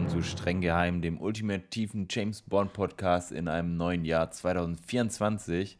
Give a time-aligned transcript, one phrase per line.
[0.00, 5.76] Willkommen zu Streng Geheim, dem ultimativen James Bond Podcast in einem neuen Jahr 2024.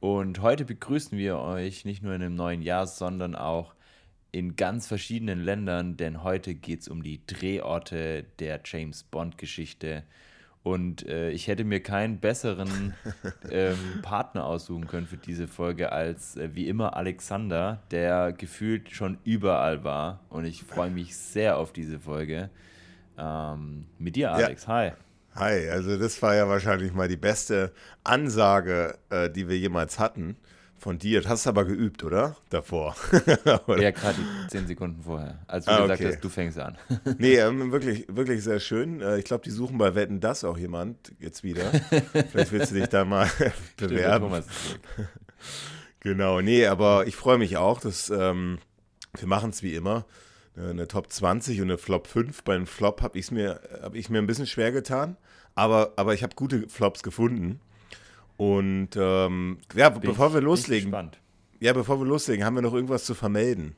[0.00, 3.74] Und heute begrüßen wir euch nicht nur in einem neuen Jahr, sondern auch
[4.30, 10.04] in ganz verschiedenen Ländern, denn heute geht es um die Drehorte der James Bond Geschichte.
[10.62, 12.94] Und äh, ich hätte mir keinen besseren
[13.50, 19.18] ähm, Partner aussuchen können für diese Folge als äh, wie immer Alexander, der gefühlt schon
[19.24, 20.20] überall war.
[20.30, 22.48] Und ich freue mich sehr auf diese Folge.
[23.18, 24.66] Ähm, mit dir, Alex.
[24.66, 24.68] Ja.
[24.68, 24.92] Hi.
[25.34, 27.72] Hi, also das war ja wahrscheinlich mal die beste
[28.04, 30.36] Ansage, äh, die wir jemals hatten
[30.82, 31.22] von dir.
[31.22, 32.36] Das hast du aber geübt, oder?
[32.50, 32.96] Davor.
[33.66, 33.80] oder?
[33.80, 35.38] Ja, gerade zehn Sekunden vorher.
[35.46, 36.12] Als du ah, gesagt okay.
[36.12, 36.76] hast, du fängst an.
[37.18, 39.00] nee, ähm, wirklich, wirklich sehr schön.
[39.00, 41.70] Äh, ich glaube, die suchen bei Wetten das auch jemand jetzt wieder.
[42.30, 43.30] Vielleicht willst du dich da mal
[43.76, 44.28] bewerben.
[44.28, 44.80] Stimmt,
[46.00, 48.58] genau, nee, aber ich freue mich auch, dass ähm,
[49.16, 50.04] wir machen es wie immer.
[50.56, 52.42] Eine Top 20 und eine Flop 5.
[52.42, 55.16] Beim Flop habe mir, hab ich mir ein bisschen schwer getan,
[55.54, 57.60] aber, aber ich habe gute Flops gefunden.
[58.36, 60.92] Und ähm, ja, bin bevor ich, wir loslegen,
[61.60, 63.76] ja, bevor wir loslegen, haben wir noch irgendwas zu vermelden.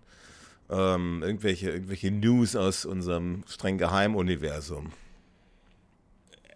[0.71, 4.91] Ähm, irgendwelche, irgendwelche News aus unserem streng geheimen Universum.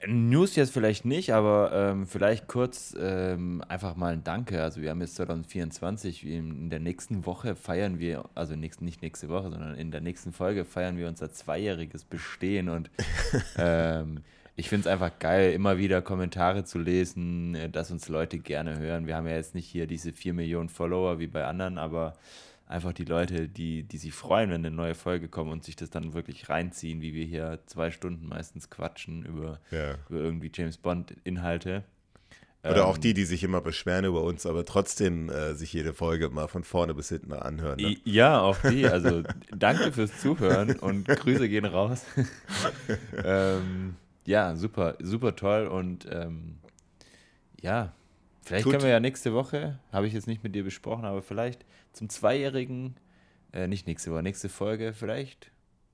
[0.07, 4.63] News jetzt vielleicht nicht, aber ähm, vielleicht kurz ähm, einfach mal ein Danke.
[4.63, 9.29] Also wir haben jetzt 2024, in der nächsten Woche feiern wir, also nächst, nicht nächste
[9.29, 12.91] Woche, sondern in der nächsten Folge feiern wir unser zweijähriges Bestehen und
[13.59, 14.21] ähm,
[14.55, 18.79] ich finde es einfach geil, immer wieder Kommentare zu lesen, äh, dass uns Leute gerne
[18.79, 19.07] hören.
[19.07, 22.15] Wir haben ja jetzt nicht hier diese 4 Millionen Follower wie bei anderen, aber
[22.69, 25.91] einfach die Leute, die, die sich freuen, wenn eine neue Folge kommt und sich das
[25.91, 29.94] dann wirklich reinziehen, wie wir hier zwei Stunden meistens quatschen über, ja.
[30.08, 31.84] über irgendwie James Bond-Inhalte.
[32.62, 35.95] Oder ähm, auch die, die sich immer beschweren über uns, aber trotzdem äh, sich jede
[35.95, 37.80] Folge mal von vorne bis hinten anhören.
[37.80, 37.96] Ne?
[38.05, 38.86] Ja, auch die.
[38.86, 39.23] Also
[39.57, 42.05] danke fürs Zuhören und Grüße gehen raus.
[43.24, 43.96] ähm,
[44.27, 46.58] ja, super, super toll und ähm,
[47.62, 47.95] ja,
[48.42, 48.73] vielleicht Tut.
[48.73, 52.09] können wir ja nächste Woche, habe ich jetzt nicht mit dir besprochen, aber vielleicht zum
[52.09, 52.97] Zweijährigen,
[53.53, 55.51] äh, nicht nächste Woche, nächste Folge, vielleicht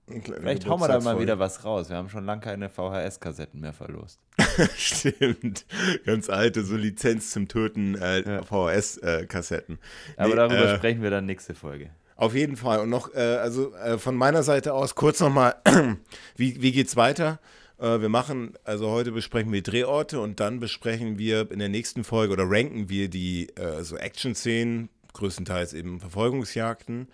[0.07, 1.89] Vielleicht hauen wir da mal wieder was raus.
[1.89, 4.21] Wir haben schon lange keine VHS-Kassetten mehr verlost.
[4.77, 5.65] Stimmt.
[6.05, 8.43] Ganz alte, so Lizenz zum Töten äh, ja.
[8.43, 9.79] VHS-Kassetten.
[10.17, 11.91] Äh, Aber nee, darüber äh, sprechen wir dann nächste Folge.
[12.17, 12.81] Auf jeden Fall.
[12.81, 15.57] Und noch, äh, also äh, von meiner Seite aus kurz nochmal,
[16.37, 17.41] wie, wie geht's weiter?
[17.77, 22.33] Wir machen, also heute besprechen wir Drehorte und dann besprechen wir in der nächsten Folge
[22.33, 27.09] oder ranken wir die äh, so Action-Szenen, größtenteils eben Verfolgungsjagden.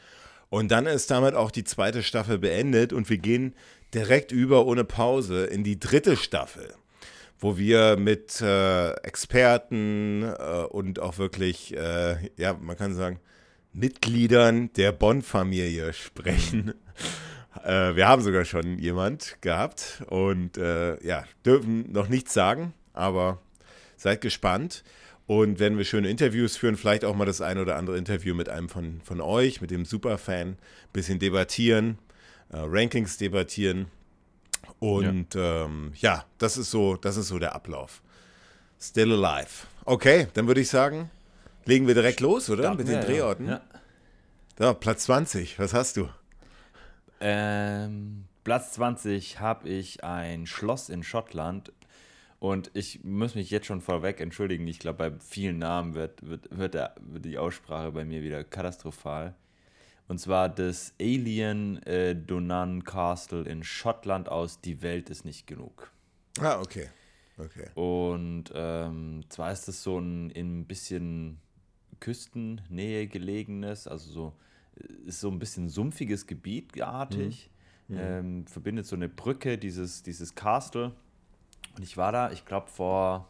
[0.49, 3.55] Und dann ist damit auch die zweite Staffel beendet und wir gehen
[3.95, 6.75] direkt über ohne Pause in die dritte Staffel,
[7.39, 13.21] wo wir mit äh, Experten äh, und auch wirklich, äh, ja, man kann sagen,
[13.73, 16.75] Mitgliedern der Bonn-Familie sprechen.
[17.65, 23.41] Äh, wir haben sogar schon jemand gehabt und äh, ja, dürfen noch nichts sagen, aber
[23.97, 24.85] seid gespannt.
[25.31, 28.49] Und werden wir schöne Interviews führen, vielleicht auch mal das ein oder andere Interview mit
[28.49, 30.59] einem von, von euch, mit dem Superfan,
[30.93, 31.99] bisschen debattieren,
[32.49, 33.87] äh, Rankings debattieren.
[34.81, 35.67] Und ja.
[35.67, 38.03] Ähm, ja, das ist so, das ist so der Ablauf.
[38.81, 39.69] Still alive.
[39.85, 41.11] Okay, dann würde ich sagen,
[41.65, 42.65] legen wir direkt los, oder?
[42.65, 43.47] Starten mit den Drehorten.
[43.51, 43.61] Ja.
[44.59, 46.09] So, Platz 20, was hast du?
[47.21, 51.71] Ähm, Platz 20 habe ich ein Schloss in Schottland.
[52.41, 54.67] Und ich muss mich jetzt schon vorweg entschuldigen.
[54.67, 58.43] Ich glaube, bei vielen Namen wird, wird, wird, der, wird, die Aussprache bei mir wieder
[58.45, 59.35] katastrophal.
[60.09, 65.93] Und zwar das Alien äh, Donan Castle in Schottland aus Die Welt ist nicht genug.
[66.41, 66.89] Ah, okay.
[67.37, 67.69] okay.
[67.75, 71.39] Und ähm, zwar ist das so ein in ein bisschen
[72.01, 74.33] Küstennähe gelegenes, also so
[75.05, 77.51] ist so ein bisschen sumpfiges Gebiet artig.
[77.89, 77.95] Mhm.
[77.95, 78.01] Mhm.
[78.01, 80.93] Ähm, verbindet so eine Brücke, dieses, dieses Castle.
[81.77, 83.29] Und ich war da, ich glaube, vor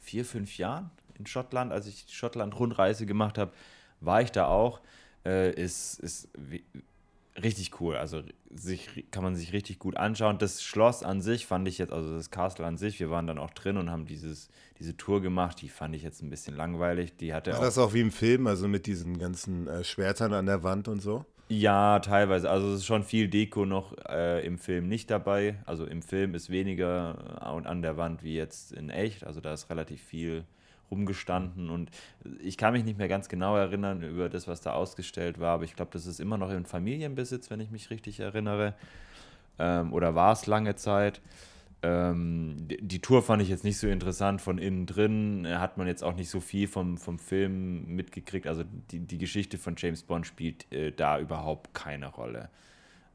[0.00, 3.52] vier, fünf Jahren in Schottland, als ich die Schottland-Rundreise gemacht habe,
[4.00, 4.80] war ich da auch.
[5.24, 6.64] Äh, ist, ist wie,
[7.42, 7.96] richtig cool.
[7.96, 8.22] Also
[8.54, 10.38] sich, kann man sich richtig gut anschauen.
[10.38, 13.38] Das Schloss an sich fand ich jetzt, also das Castle an sich, wir waren dann
[13.38, 14.48] auch drin und haben dieses,
[14.78, 15.60] diese Tour gemacht.
[15.60, 17.16] Die fand ich jetzt ein bisschen langweilig.
[17.18, 20.32] Die hatte War auch, das auch wie im Film, also mit diesen ganzen äh, Schwertern
[20.32, 21.24] an der Wand und so?
[21.52, 22.48] Ja, teilweise.
[22.48, 25.56] Also es ist schon viel Deko noch äh, im Film nicht dabei.
[25.66, 29.24] Also im Film ist weniger äh, an der Wand wie jetzt in echt.
[29.24, 30.44] Also da ist relativ viel
[30.92, 31.90] rumgestanden und
[32.40, 35.62] ich kann mich nicht mehr ganz genau erinnern über das, was da ausgestellt war, aber
[35.64, 38.74] ich glaube, das ist immer noch in Familienbesitz, wenn ich mich richtig erinnere.
[39.58, 41.20] Ähm, oder war es lange Zeit.
[41.82, 44.40] Ähm, die, Tour fand ich jetzt nicht so interessant.
[44.42, 48.46] Von innen drin hat man jetzt auch nicht so viel vom, vom Film mitgekriegt.
[48.46, 52.50] Also die, die Geschichte von James Bond spielt äh, da überhaupt keine Rolle.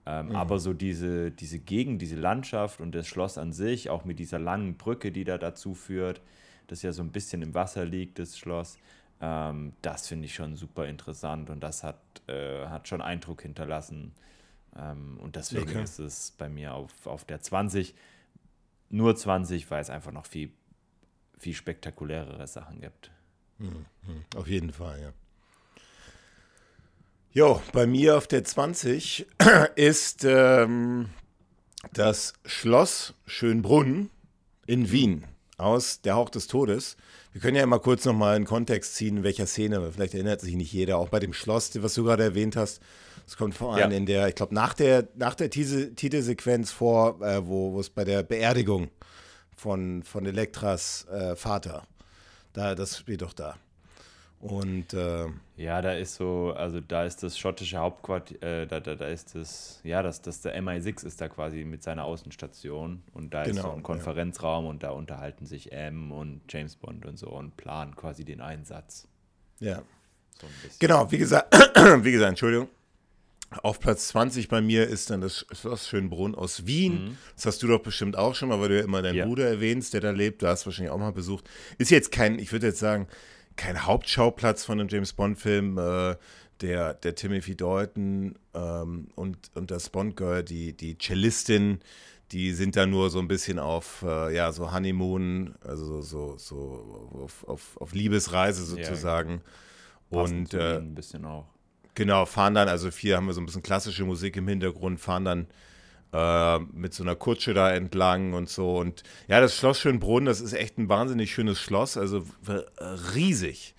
[0.06, 0.36] Ähm, mhm.
[0.36, 4.40] Aber so diese, diese Gegend, diese Landschaft und das Schloss an sich, auch mit dieser
[4.40, 6.22] langen Brücke, die da dazu führt,
[6.68, 8.78] das ja so ein bisschen im Wasser liegt, das Schloss,
[9.22, 14.14] ähm, das finde ich schon super interessant und das hat, äh, hat schon Eindruck hinterlassen.
[14.78, 15.84] Ähm, und deswegen okay.
[15.84, 17.96] ist es bei mir auf, auf der 20,
[18.90, 20.52] nur 20, weil es einfach noch viel,
[21.38, 23.12] viel spektakulärere Sachen gibt.
[23.58, 23.86] Mhm.
[24.36, 25.14] Auf jeden Fall, ja.
[27.32, 29.26] Jo, bei mir auf der 20
[29.76, 31.10] ist ähm,
[31.92, 34.10] das Schloss Schönbrunn
[34.66, 35.26] in Wien
[35.58, 36.98] aus Der Hauch des Todes.
[37.34, 40.56] Wir können ja mal kurz nochmal einen Kontext ziehen, in welcher Szene, vielleicht erinnert sich
[40.56, 42.82] nicht jeder, auch bei dem Schloss, was du gerade erwähnt hast.
[43.28, 43.98] Es kommt vor allem ja.
[43.98, 48.24] in der, ich glaube, nach der, nach der Titelsequenz vor, äh, wo es bei der
[48.24, 48.90] Beerdigung
[49.56, 51.84] von, von Elektras äh, Vater,
[52.54, 53.56] da, das spielt doch da.
[54.46, 55.26] Und äh,
[55.58, 59.34] ja, da ist so, also da ist das schottische Hauptquartier, äh, da, da, da ist
[59.34, 63.56] das, ja, das, das der MI6 ist da quasi mit seiner Außenstation und da genau,
[63.56, 64.70] ist so ein Konferenzraum ja.
[64.70, 69.08] und da unterhalten sich M und James Bond und so und planen quasi den Einsatz.
[69.60, 69.82] Ja.
[70.40, 70.48] So
[70.80, 71.56] genau, wie gesagt,
[72.04, 72.68] wie gesagt, Entschuldigung.
[73.64, 77.06] Auf Platz 20 bei mir ist dann das Schloss Schönbrunn aus Wien.
[77.06, 77.18] Mhm.
[77.36, 79.26] Das hast du doch bestimmt auch schon mal, weil du ja immer deinen ja.
[79.26, 80.42] Bruder erwähnst, der da lebt.
[80.42, 81.50] Du hast wahrscheinlich auch mal besucht.
[81.78, 83.08] Ist jetzt kein, ich würde jetzt sagen,
[83.56, 85.78] kein Hauptschauplatz von einem James Bond-Film.
[85.78, 86.16] Äh,
[86.62, 91.80] der, der Timothy Dalton ähm, und, und das Bond-Girl, die, die Cellistin,
[92.32, 97.12] die sind da nur so ein bisschen auf, äh, ja, so Honeymoon, also so, so
[97.24, 99.42] auf, auf, auf Liebesreise sozusagen.
[100.12, 101.55] Ja, und äh, ein bisschen auch.
[101.96, 105.26] Genau, fahren dann, also hier haben wir so ein bisschen klassische Musik im Hintergrund, fahren
[105.26, 105.48] dann
[106.14, 108.78] äh, mit so einer Kutsche da entlang und so.
[108.78, 112.26] Und ja, das Schloss Schönbrunn, das ist echt ein wahnsinnig schönes Schloss, also
[113.16, 113.76] riesig,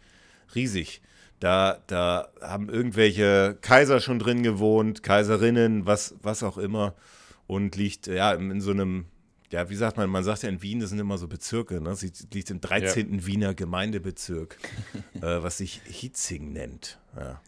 [0.55, 1.03] riesig.
[1.41, 6.95] Da, da haben irgendwelche Kaiser schon drin gewohnt, Kaiserinnen, was, was auch immer.
[7.47, 9.05] Und liegt ja in so einem,
[9.51, 11.95] ja, wie sagt man, man sagt ja in Wien, das sind immer so Bezirke, ne?
[11.95, 13.15] Sie liegt im 13.
[13.15, 13.27] Ja.
[13.27, 14.57] Wiener Gemeindebezirk,
[15.15, 16.99] äh, was sich Hitzing nennt.
[17.17, 17.41] Ja.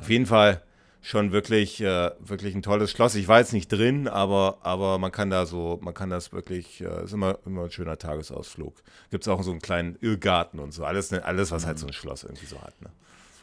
[0.00, 0.62] Auf jeden Fall
[1.02, 3.14] schon wirklich, äh, wirklich ein tolles Schloss.
[3.14, 6.82] Ich war jetzt nicht drin, aber, aber man kann da so, man kann das wirklich,
[6.82, 8.82] äh, ist immer, immer ein schöner Tagesausflug.
[9.10, 10.84] Gibt es auch so einen kleinen Irrgarten und so.
[10.84, 12.80] Alles, alles was halt so ein Schloss irgendwie so hat.
[12.82, 12.90] Ne?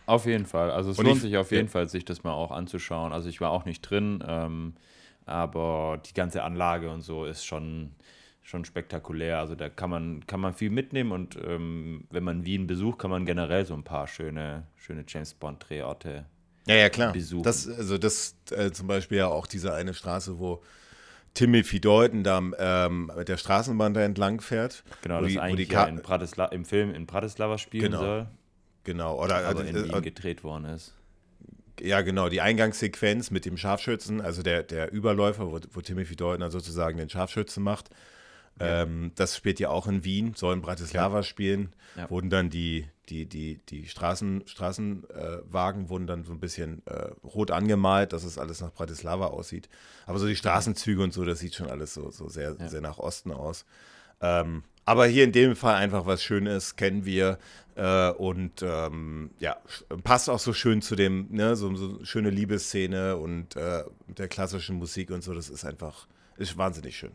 [0.05, 0.71] Auf jeden Fall.
[0.71, 1.71] Also es und lohnt ich, sich auf jeden ja.
[1.71, 3.11] Fall, sich das mal auch anzuschauen.
[3.11, 4.73] Also ich war auch nicht drin, ähm,
[5.25, 7.91] aber die ganze Anlage und so ist schon,
[8.43, 9.39] schon spektakulär.
[9.39, 13.09] Also da kann man, kann man viel mitnehmen und ähm, wenn man Wien besucht, kann
[13.09, 16.25] man generell so ein paar schöne, schöne James Bond-Drehorte
[16.67, 17.13] ja, ja, klar.
[17.13, 17.43] Besuchen.
[17.43, 20.61] Das, also das äh, zum Beispiel ja auch diese eine Straße, wo
[21.33, 24.83] Timothy Deuten da ähm, mit der Straßenbahn da entlang fährt.
[25.03, 27.99] Genau, das die, eigentlich ja in Pratisla im Film in Bratislava spielen genau.
[27.99, 28.27] soll.
[28.83, 30.93] Genau, oder aber äh, in Wien gedreht worden ist.
[31.79, 36.41] Ja, genau, die Eingangssequenz mit dem Scharfschützen, also der, der Überläufer, wo, wo Timothy Deuten
[36.41, 37.89] dann sozusagen den Scharfschützen macht.
[38.59, 38.83] Ja.
[38.83, 41.23] Ähm, das spielt ja auch in Wien, soll in Bratislava ja.
[41.23, 41.69] spielen.
[41.95, 42.09] Ja.
[42.09, 47.09] Wurden dann die, die, die, die Straßen, Straßenwagen äh, wurden dann so ein bisschen äh,
[47.23, 49.69] rot angemalt, dass es alles nach Bratislava aussieht.
[50.05, 52.97] Aber so die Straßenzüge und so, das sieht schon alles so, so sehr, sehr nach
[52.97, 53.65] Osten aus.
[54.21, 57.37] Ähm, aber hier in dem Fall einfach was Schönes, kennen wir.
[57.75, 59.57] Äh, und ähm, ja,
[60.03, 64.77] passt auch so schön zu dem, ne, so, so schöne Liebesszene und äh, der klassischen
[64.77, 65.33] Musik und so.
[65.33, 67.11] Das ist einfach, ist wahnsinnig schön.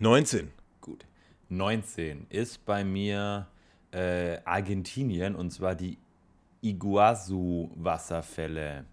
[0.00, 0.50] 19.
[0.80, 1.04] Gut.
[1.48, 3.48] 19 ist bei mir
[3.92, 5.98] äh, Argentinien und zwar die
[6.62, 8.84] Iguazu-Wasserfälle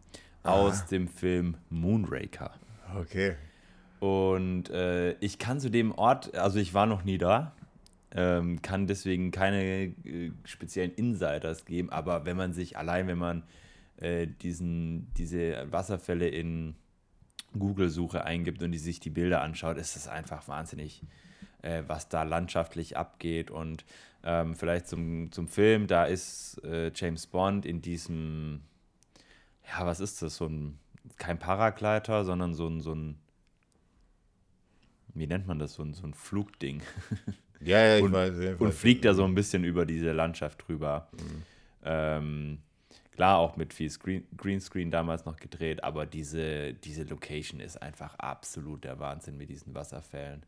[0.44, 2.51] aus dem Film Moonraker.
[3.00, 3.36] Okay.
[4.00, 7.51] Und äh, ich kann zu dem Ort, also ich war noch nie da,
[8.12, 13.44] ähm, kann deswegen keine äh, speziellen Insiders geben, aber wenn man sich allein, wenn man
[13.98, 16.75] äh, diesen, diese Wasserfälle in
[17.58, 21.01] Google-Suche eingibt und die sich die Bilder anschaut, ist das einfach wahnsinnig,
[21.62, 23.51] äh, was da landschaftlich abgeht.
[23.51, 23.86] Und
[24.24, 28.62] ähm, vielleicht zum, zum Film, da ist äh, James Bond in diesem,
[29.68, 30.38] ja, was ist das?
[30.38, 30.79] So ein,
[31.18, 33.18] kein Paragleiter, sondern so ein, so ein,
[35.13, 35.74] wie nennt man das?
[35.74, 36.82] So ein, so ein Flugding.
[37.62, 38.39] Ja, ja, ich und, weiß.
[38.39, 38.62] Ich weiß.
[38.62, 41.10] Und fliegt da so ein bisschen über diese Landschaft drüber.
[41.12, 41.44] Mhm.
[41.84, 42.58] Ähm,
[43.20, 48.16] Klar, auch mit viel Screen, Greenscreen damals noch gedreht, aber diese, diese Location ist einfach
[48.18, 50.46] absolut der Wahnsinn mit diesen Wasserfällen.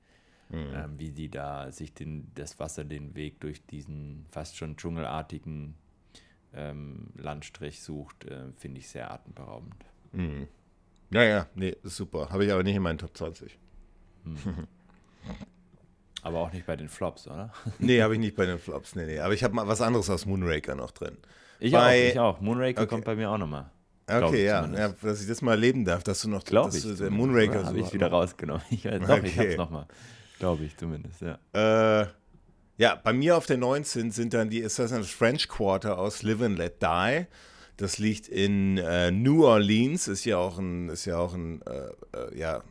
[0.48, 0.74] Mhm.
[0.74, 5.76] Ähm, wie die da sich den, das Wasser den Weg durch diesen fast schon dschungelartigen
[6.54, 9.76] ähm, Landstrich sucht, äh, finde ich sehr atemberaubend.
[10.14, 10.48] Mhm.
[11.10, 12.30] Ja, ja, nee, super.
[12.30, 13.60] Habe ich aber nicht in meinen Top 20.
[14.24, 14.38] Mhm.
[16.22, 17.52] aber auch nicht bei den Flops, oder?
[17.80, 18.96] nee, habe ich nicht bei den Flops.
[18.96, 19.20] Nee, nee.
[19.20, 21.18] Aber ich habe mal was anderes aus Moonraker noch drin.
[21.62, 22.42] Ich bei, auch, ich auch.
[22.42, 22.90] Moonraker okay.
[22.90, 23.70] kommt bei mir auch nochmal.
[24.08, 26.84] Okay, ja, ja, dass ich das mal erleben darf, dass du noch Glaube ich.
[26.98, 28.64] der Moonraker ja, habe ich wieder rausgenommen.
[28.70, 29.22] Ich, doch, okay.
[29.24, 29.86] ich hab's nochmal.
[30.40, 32.02] Glaube ich zumindest, ja.
[32.02, 32.08] Äh,
[32.78, 36.58] ja, bei mir auf der 19 sind dann die, ein French Quarter aus Live and
[36.58, 37.28] Let Die.
[37.78, 42.18] Das liegt in äh, New Orleans, ist ja auch ein, ist ja auch ein, äh,
[42.18, 42.64] äh ja,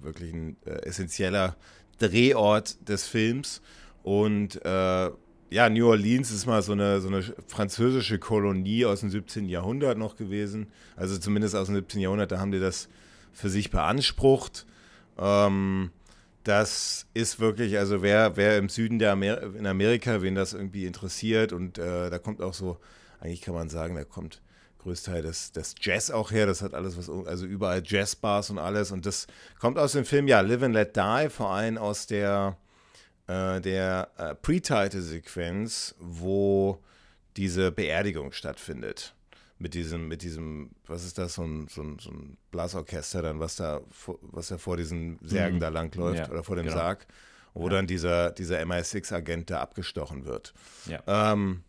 [0.00, 1.56] wirklich ein äh, essentieller
[1.98, 3.60] Drehort des Films.
[4.02, 5.10] Und äh,
[5.54, 9.48] ja, New Orleans ist mal so eine, so eine französische Kolonie aus dem 17.
[9.48, 10.66] Jahrhundert noch gewesen.
[10.96, 12.00] Also zumindest aus dem 17.
[12.00, 12.88] Jahrhundert, da haben die das
[13.32, 14.66] für sich beansprucht.
[15.16, 15.92] Ähm,
[16.42, 20.86] das ist wirklich, also wer, wer im Süden der Amer in Amerika, wen das irgendwie
[20.86, 22.78] interessiert und äh, da kommt auch so,
[23.20, 24.42] eigentlich kann man sagen, da kommt
[24.82, 28.90] größtenteils das, das Jazz auch her, das hat alles was, also überall Jazzbars und alles
[28.90, 29.28] und das
[29.60, 32.56] kommt aus dem Film, ja, Live and Let Die, vor allem aus der,
[33.26, 36.78] äh, der äh, Pre-Title-Sequenz, wo
[37.36, 39.14] diese Beerdigung stattfindet
[39.58, 43.40] mit diesem, mit diesem, was ist das, so ein, so ein, so ein Blasorchester dann,
[43.40, 43.80] was da,
[44.20, 45.60] was da vor diesen Särgen mhm.
[45.60, 46.76] da langläuft ja, oder vor dem genau.
[46.76, 47.06] Sarg,
[47.54, 47.74] wo ja.
[47.74, 50.52] dann dieser, dieser MI6-Agent da abgestochen wird.
[50.86, 51.02] Ja.
[51.06, 51.62] Ähm,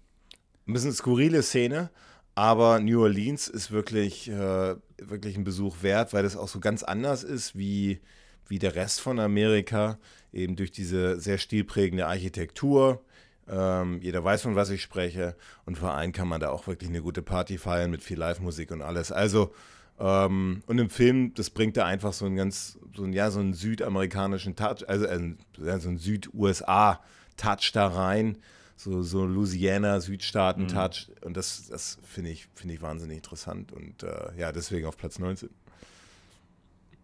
[0.67, 1.89] ein bisschen skurrile Szene,
[2.33, 6.83] aber New Orleans ist wirklich, äh, wirklich ein Besuch wert, weil das auch so ganz
[6.83, 8.01] anders ist wie,
[8.47, 9.99] wie der Rest von Amerika,
[10.35, 13.01] eben durch diese sehr stilprägende Architektur,
[13.47, 15.35] ähm, jeder weiß, von was ich spreche.
[15.65, 18.71] Und vor allem kann man da auch wirklich eine gute Party feiern mit viel Live-Musik
[18.71, 19.11] und alles.
[19.11, 19.53] Also,
[19.99, 23.39] ähm, und im Film, das bringt da einfach so einen ganz, so einen, ja, so
[23.39, 28.37] einen südamerikanischen Touch, also äh, so einen Süd-USA-Touch da rein.
[28.77, 31.07] So, so Louisiana, Südstaaten-Touch.
[31.07, 31.27] Mhm.
[31.27, 33.71] Und das, das finde ich, find ich wahnsinnig interessant.
[33.71, 35.49] Und äh, ja, deswegen auf Platz 19.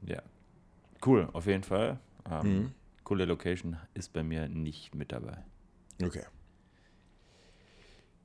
[0.05, 0.21] Ja.
[1.05, 1.97] Cool, auf jeden Fall.
[2.29, 2.71] Ähm, mhm.
[3.11, 5.39] Coole Location ist bei mir nicht mit dabei.
[6.01, 6.23] Okay.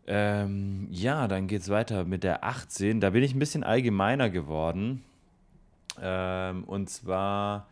[0.07, 3.01] Ähm, ja, dann geht es weiter mit der 18.
[3.01, 5.03] Da bin ich ein bisschen allgemeiner geworden.
[6.01, 7.69] Ähm, und zwar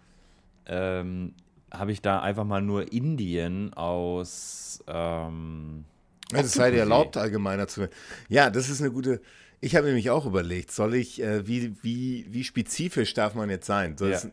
[0.67, 1.35] ähm,
[1.73, 4.83] habe ich da einfach mal nur Indien aus.
[4.89, 5.85] Ähm,
[6.31, 7.93] das sei dir erlaubt, allgemeiner zu werden.
[8.29, 9.21] Ja, das ist eine gute.
[9.61, 13.67] Ich habe nämlich auch überlegt, soll ich, äh, wie, wie, wie spezifisch darf man jetzt
[13.67, 13.97] sein?
[13.97, 14.17] Soll ja.
[14.17, 14.29] es,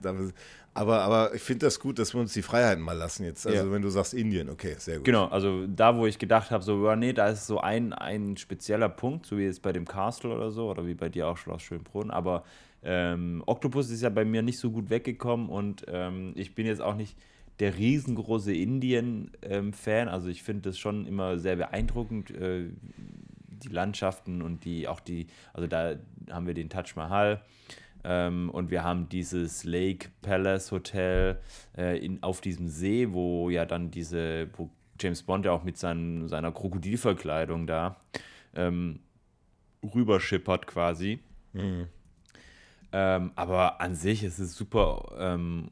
[0.73, 3.45] aber, aber ich finde das gut, dass wir uns die Freiheiten mal lassen jetzt.
[3.45, 3.71] Also ja.
[3.71, 5.05] wenn du sagst Indien, okay, sehr gut.
[5.05, 8.37] Genau, also da, wo ich gedacht habe, so, ja, nee, da ist so ein, ein
[8.37, 11.37] spezieller Punkt, so wie jetzt bei dem Castle oder so, oder wie bei dir auch
[11.37, 12.43] Schloss Schönbrunn, aber
[12.83, 16.81] ähm, Octopus ist ja bei mir nicht so gut weggekommen und ähm, ich bin jetzt
[16.81, 17.17] auch nicht
[17.59, 22.69] der riesengroße Indien-Fan, ähm, also ich finde das schon immer sehr beeindruckend, äh,
[23.61, 25.95] die Landschaften und die, auch die, also da
[26.31, 27.41] haben wir den Taj Mahal,
[28.03, 31.39] ähm, und wir haben dieses Lake Palace Hotel
[31.77, 35.77] äh, in, auf diesem See, wo ja dann diese, wo James Bond ja auch mit
[35.77, 37.97] seinen, seiner Krokodilverkleidung da
[38.55, 38.99] ähm,
[39.83, 41.19] rüberschippert quasi.
[41.53, 41.87] Mhm.
[42.91, 45.71] Ähm, aber an sich ist es super, ähm,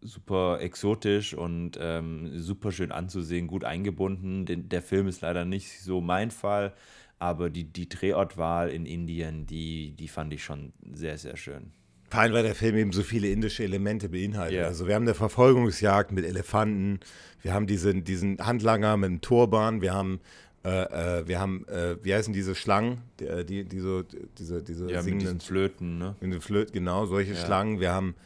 [0.00, 4.46] super exotisch und ähm, super schön anzusehen, gut eingebunden.
[4.46, 6.72] Den, der Film ist leider nicht so mein Fall.
[7.18, 11.72] Aber die, die Drehortwahl in Indien, die, die fand ich schon sehr, sehr schön.
[12.10, 14.58] Vor allem, weil der Film eben so viele indische Elemente beinhaltet.
[14.58, 14.68] Yeah.
[14.68, 17.00] Also wir haben eine Verfolgungsjagd mit Elefanten,
[17.42, 20.20] wir haben diesen, diesen Handlanger mit dem Turban, wir haben
[20.64, 24.62] äh, äh, wir haben, äh, wie heißen diese Schlangen, die, äh, die, die so, diese,
[24.62, 26.16] diese ja, singenden mit Flöten, ne?
[26.20, 27.44] Mit den Flöten, genau, solche ja.
[27.44, 27.78] Schlangen.
[27.78, 28.16] Wir haben,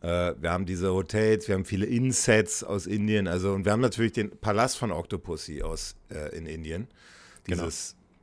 [0.00, 3.80] äh, wir haben diese Hotels, wir haben viele Insets aus Indien, also und wir haben
[3.80, 6.86] natürlich den Palast von Octopussy aus äh, in Indien.
[7.44, 7.64] Genau.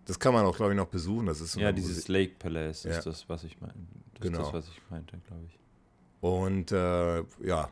[0.08, 1.26] Das kann man auch, glaube ich, noch besuchen.
[1.26, 2.92] Das ist ja, dieses Lake Palace ja.
[2.92, 3.74] ist das, was ich meine.
[4.14, 4.40] Das genau.
[4.40, 5.60] ist das, was ich meinte, glaube ich.
[6.22, 7.70] Und äh, ja,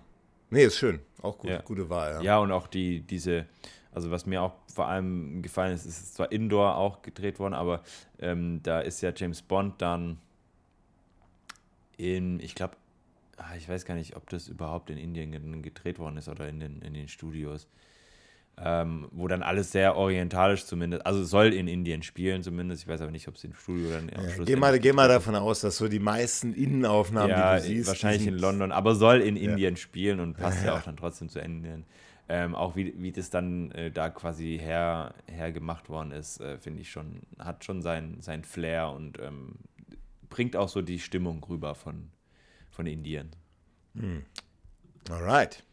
[0.49, 0.99] nee, ist schön.
[1.21, 1.61] Auch gut, ja.
[1.61, 2.15] gute Wahl.
[2.15, 2.21] Ja.
[2.21, 3.45] ja, und auch die, diese,
[3.93, 7.81] also was mir auch vor allem gefallen ist, ist zwar Indoor auch gedreht worden, aber
[8.19, 10.17] ähm, da ist ja James Bond dann
[11.97, 12.75] in, ich glaube,
[13.37, 16.59] ah, ich weiß gar nicht, ob das überhaupt in Indien gedreht worden ist oder in
[16.59, 17.67] den, in den Studios
[18.57, 23.01] ähm, wo dann alles sehr orientalisch zumindest, also soll in Indien spielen zumindest, ich weiß
[23.01, 25.35] aber nicht, ob es im Studio dann am ja, Schluss Geh mal, geh mal davon
[25.35, 29.21] aus, dass so die meisten Innenaufnahmen, ja, die du siehst, wahrscheinlich in London, aber soll
[29.21, 29.49] in ja.
[29.49, 31.85] Indien spielen und passt ja, auch dann trotzdem zu Indien.
[32.27, 36.57] Ähm, auch wie, wie das dann äh, da quasi her, her gemacht worden ist, äh,
[36.57, 39.57] finde ich schon, hat schon sein, sein Flair und ähm,
[40.29, 42.09] bringt auch so die Stimmung rüber von,
[42.71, 43.29] von Indien.
[43.95, 44.23] Hm.
[45.09, 45.63] Alright.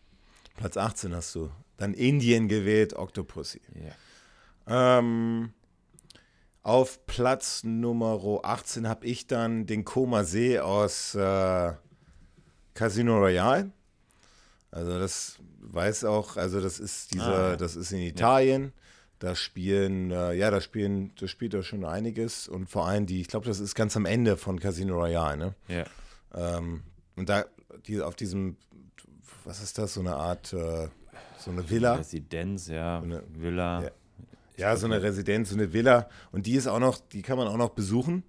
[0.56, 1.50] Platz 18 hast du
[1.82, 3.60] dann Indien gewählt, Octopussy.
[3.74, 4.98] Yeah.
[4.98, 5.52] Ähm,
[6.62, 11.72] auf Platz Nummer 18 habe ich dann den Koma See aus äh,
[12.74, 13.72] Casino Royale.
[14.70, 17.56] Also das weiß auch, also das ist dieser, ah, ja.
[17.56, 18.64] das ist in Italien.
[18.64, 18.70] Ja.
[19.18, 23.20] Da spielen, äh, ja, da spielen, da spielt er schon einiges und vor allem die,
[23.20, 25.54] ich glaube, das ist ganz am Ende von Casino Royale, ne?
[25.68, 25.84] Ja.
[26.34, 26.82] Ähm,
[27.16, 27.44] und da,
[27.86, 28.56] die auf diesem,
[29.44, 30.88] was ist das, so eine Art, äh,
[31.44, 31.94] so eine Villa?
[31.94, 33.82] Residenz, ja, So eine- Villa.
[33.82, 33.90] Ja.
[34.58, 36.08] Ja, so eine Residenz, so eine Villa.
[36.30, 38.22] Und die ist auch noch, die kann man auch noch besuchen.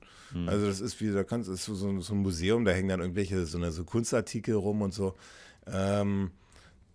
[0.47, 3.45] Also das ist wie, da kannst, ist so, so ein Museum, da hängen dann irgendwelche
[3.45, 5.15] so, eine, so Kunstartikel rum und so.
[5.67, 6.31] Ähm,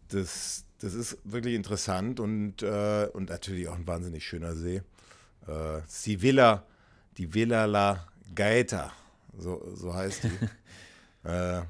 [0.09, 4.83] das, das ist wirklich interessant und, äh, und natürlich auch ein wahnsinnig schöner See.
[5.47, 6.65] Äh, die Villa,
[7.17, 8.91] die Villa La Gaeta,
[9.37, 11.29] so, so heißt die.
[11.29, 11.63] äh,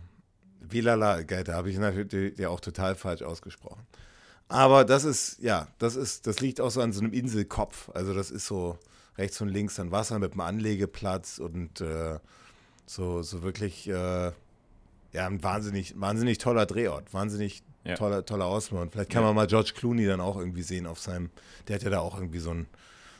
[0.60, 3.82] Villa La Gaeta habe ich natürlich ja auch total falsch ausgesprochen.
[4.48, 7.90] Aber das ist, ja, das ist, das liegt auch so an so einem Inselkopf.
[7.94, 8.78] Also das ist so
[9.18, 12.18] rechts und links dann Wasser mit einem Anlegeplatz und äh,
[12.86, 14.32] so, so wirklich, äh,
[15.12, 17.94] ja, ein wahnsinnig, wahnsinnig toller Drehort, wahnsinnig Ja.
[17.96, 18.80] toller, toller Ausbau.
[18.80, 19.28] Und vielleicht kann Ja.
[19.28, 21.30] man mal George Clooney dann auch irgendwie sehen auf seinem,
[21.66, 22.66] der hat ja da auch irgendwie so, ein,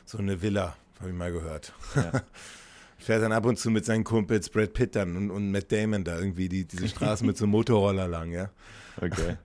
[0.05, 1.73] so eine Villa, habe ich mal gehört.
[1.95, 2.11] Ja.
[2.97, 6.03] Fährt dann ab und zu mit seinen Kumpels Brad Pitt dann und, und Matt Damon
[6.03, 8.49] da irgendwie die, diese Straßen mit so einem Motorroller lang, ja.
[8.97, 9.37] Okay.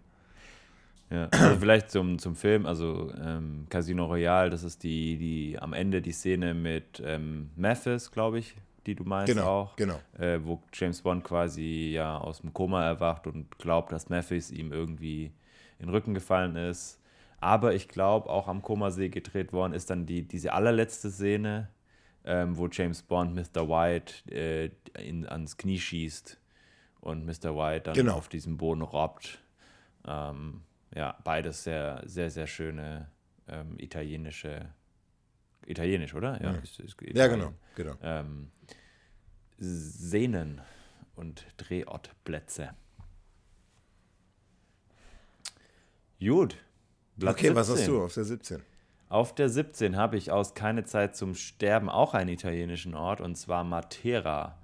[1.15, 5.73] Ja, also vielleicht zum, zum Film, also ähm, Casino Royale, das ist die, die am
[5.73, 8.57] Ende die Szene mit ähm, Mathis, glaube ich,
[8.87, 9.99] die du meinst Genau, auch, genau.
[10.19, 14.73] äh, wo James Bond quasi ja aus dem Koma erwacht und glaubt, dass Mathis ihm
[14.73, 15.33] irgendwie
[15.79, 17.01] in den Rücken gefallen ist.
[17.41, 21.69] Aber ich glaube, auch am Komasee gedreht worden ist dann die, diese allerletzte Szene,
[22.25, 23.69] ähm, wo James Bond Mr.
[23.69, 24.71] White äh,
[25.07, 26.41] ihn ans Knie schießt
[27.03, 27.55] und Mr.
[27.55, 28.15] White dann Genau.
[28.15, 29.41] auf diesem Boden robbt.
[30.07, 30.63] Ähm,
[30.95, 33.11] ja, beides sehr, sehr, sehr schöne
[33.49, 34.69] ähm, italienische,
[35.67, 36.41] italienisch, oder?
[36.43, 37.95] Ja, ist, ist Ja, genau, genau.
[38.03, 38.51] Ähm,
[39.59, 40.61] Sehnen
[41.17, 42.71] und Drehortplätze.
[46.19, 46.57] Gut.
[47.19, 47.95] Platz Okay, was hast 17.
[47.95, 48.63] du auf der 17?
[49.09, 53.37] Auf der 17 habe ich aus Keine Zeit zum Sterben auch einen italienischen Ort und
[53.37, 54.59] zwar Matera.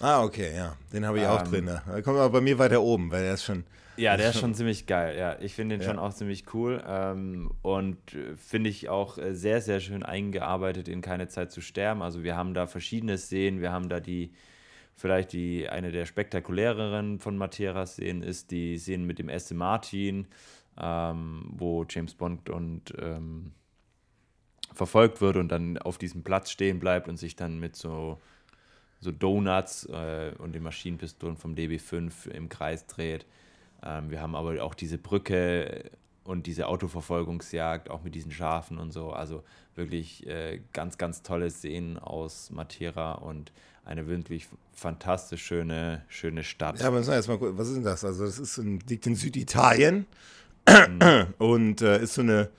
[0.00, 0.76] Ah, okay, ja.
[0.92, 1.64] Den habe ich auch Ähm, drin.
[1.66, 1.82] Ne?
[1.86, 3.64] Er kommt aber bei mir weiter oben, weil er ist schon.
[3.96, 5.16] Ja, der ist schon ziemlich geil.
[5.18, 5.88] Ja, ich finde den Ja.
[5.90, 10.88] schon auch ziemlich cool ähm, und äh, finde ich auch äh, sehr, sehr schön eingearbeitet
[10.88, 12.00] in Keine Zeit zu sterben.
[12.02, 13.60] Also wir haben da verschiedene Szenen.
[13.60, 14.32] Wir haben da die,
[14.96, 20.28] vielleicht die, eine der spektakuläreren von Materas Szenen ist die Szene mit dem Aston Martin,
[20.80, 23.52] ähm, wo James Bond und ähm,
[24.72, 28.18] verfolgt wird und dann auf diesem Platz stehen bleibt und sich dann mit so
[29.00, 33.26] so Donuts äh, und den Maschinenpistolen vom DB5 im Kreis dreht.
[33.82, 35.90] Ähm, wir haben aber auch diese Brücke
[36.24, 39.10] und diese Autoverfolgungsjagd, auch mit diesen Schafen und so.
[39.10, 39.42] Also
[39.74, 43.52] wirklich äh, ganz, ganz tolle Szenen aus Matera und
[43.84, 46.78] eine wirklich fantastisch schöne, schöne Stadt.
[46.80, 48.04] Ja, aber sag jetzt mal kurz, was ist denn das?
[48.04, 50.06] Also, das ist ein, liegt in Süditalien
[50.68, 51.34] Mhm.
[51.38, 52.50] und äh, ist so eine.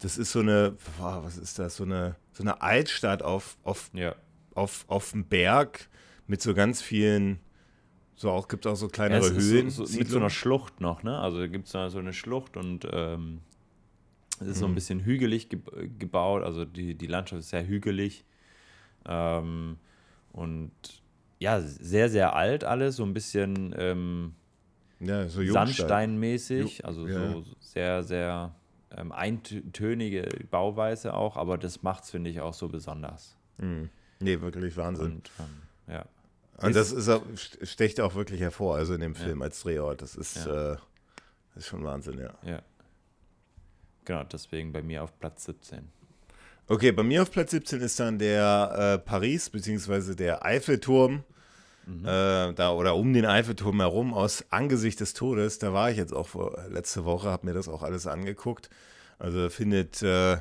[0.00, 0.76] Das ist so eine.
[0.98, 1.76] boah, Was ist das?
[1.76, 4.14] So eine, so eine Altstadt auf, auf, Ja.
[4.56, 5.88] Auf, auf dem Berg
[6.26, 7.40] mit so ganz vielen.
[8.16, 9.70] So auch gibt auch so Ja, kleinere es ist Höhlen.
[9.70, 11.18] so, so, mit so einer Schlucht noch, ne?
[11.18, 13.40] Also gibt es da so eine Schlucht und ähm,
[14.40, 14.74] es ist so ein Mhm.
[14.74, 18.24] bisschen hügelig geb gebaut, also die, die Landschaft ist sehr hügelig.
[19.06, 19.78] Ähm,
[20.32, 20.72] und
[21.38, 24.34] ja, sehr, sehr alt alles, so ein bisschen ähm,
[25.00, 25.42] ja, so.
[25.44, 27.34] Sandsteinmäßig, also ja.
[27.34, 28.54] so sehr, sehr
[28.96, 33.36] ähm, eintönige Bauweise auch, aber das macht es, finde ich, auch so besonders.
[33.58, 33.90] Mhm.
[34.20, 35.06] Nee, wirklich Wahnsinn.
[35.16, 36.04] Und ähm, ja.
[36.58, 37.22] Und das ist auch,
[37.62, 39.20] stecht auch wirklich hervor, also in dem Ja.
[39.20, 40.00] Film als Drehort.
[40.02, 40.72] Das ist, Ja.
[40.72, 40.76] äh,
[41.54, 42.34] das ist schon Wahnsinn, ja.
[42.44, 42.62] ja.
[44.04, 45.88] Genau, deswegen bei mir auf Platz 17.
[46.68, 51.24] Okay, bei mir auf Platz 17 ist dann der äh, Paris, beziehungsweise der Eiffelturm.
[52.02, 55.60] Äh, da oder um den Eiffelturm herum aus Angesicht des Todes.
[55.60, 58.70] Da war ich jetzt auch vor, letzte Woche, habe mir das auch alles angeguckt.
[59.20, 60.38] Also findet äh,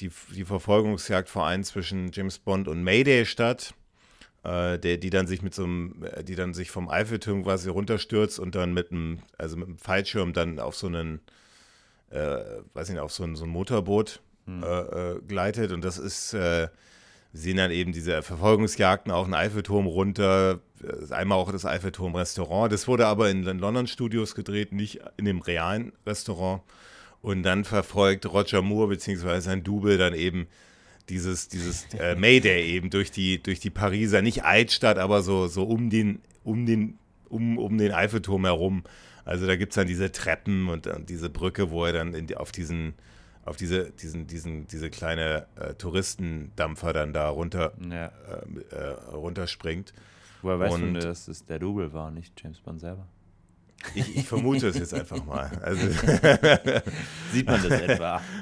[0.00, 3.74] die, die Verfolgungsjagd vor allem zwischen James Bond und Mayday statt.
[4.44, 7.68] Äh, der, die dann sich mit so einem, äh, die dann sich vom Eiffelturm quasi
[7.68, 11.20] runterstürzt und dann mit einem, also mit einem Fallschirm dann auf so einen,
[12.10, 12.38] äh,
[12.74, 15.70] weiß ich nicht, auf so ein, so ein Motorboot äh, äh, gleitet.
[15.70, 16.66] Und das ist, äh,
[17.32, 20.58] sehen dann eben diese Verfolgungsjagden auch einen Eiffelturm runter,
[21.10, 22.72] einmal auch das Eiffelturm-Restaurant.
[22.72, 26.62] Das wurde aber in den London-Studios gedreht, nicht in dem realen Restaurant.
[27.22, 30.46] Und dann verfolgt Roger Moore beziehungsweise sein Double dann eben
[31.08, 35.62] dieses, dieses äh, Mayday eben durch die, durch die Pariser, nicht Altstadt, aber so, so
[35.64, 38.82] um den, um den, um, um den Eiffelturm herum.
[39.24, 42.34] Also da gibt es dann diese Treppen und, dann diese Brücke, wo er dann in
[42.34, 42.94] auf diesen,
[43.44, 48.06] auf diese, diesen, diesen, diese kleine äh, Touristendampfer dann da runter, Ja.
[48.70, 49.92] äh, äh, runterspringt.
[50.42, 53.06] Woher weißt Und- du, dass es der Double war, nicht James Bond selber?
[53.94, 55.50] Ich, ich vermute es jetzt einfach mal.
[55.62, 55.88] Also
[57.32, 58.22] Sieht man das etwa?